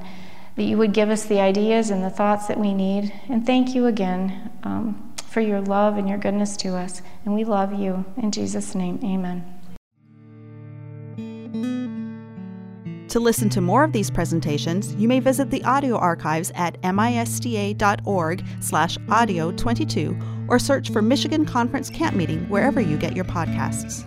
that 0.56 0.62
you 0.64 0.76
would 0.76 0.92
give 0.92 1.10
us 1.10 1.24
the 1.24 1.40
ideas 1.40 1.90
and 1.90 2.04
the 2.04 2.10
thoughts 2.10 2.46
that 2.46 2.58
we 2.58 2.74
need. 2.74 3.12
And 3.28 3.44
thank 3.44 3.74
you 3.74 3.86
again 3.86 4.50
um, 4.62 5.14
for 5.26 5.40
your 5.40 5.60
love 5.60 5.96
and 5.96 6.08
your 6.08 6.18
goodness 6.18 6.56
to 6.58 6.76
us. 6.76 7.02
And 7.24 7.34
we 7.34 7.44
love 7.44 7.72
you. 7.72 8.04
In 8.18 8.30
Jesus' 8.30 8.74
name, 8.74 9.00
amen. 9.02 9.59
To 13.10 13.18
listen 13.18 13.48
to 13.50 13.60
more 13.60 13.82
of 13.82 13.92
these 13.92 14.08
presentations, 14.08 14.94
you 14.94 15.08
may 15.08 15.18
visit 15.18 15.50
the 15.50 15.64
audio 15.64 15.96
archives 15.96 16.52
at 16.54 16.80
misda.org 16.82 18.44
slash 18.60 18.98
audio 19.08 19.50
22 19.50 20.16
or 20.46 20.60
search 20.60 20.90
for 20.90 21.02
Michigan 21.02 21.44
Conference 21.44 21.90
Camp 21.90 22.14
Meeting 22.14 22.48
wherever 22.48 22.80
you 22.80 22.96
get 22.96 23.16
your 23.16 23.24
podcasts. 23.24 24.06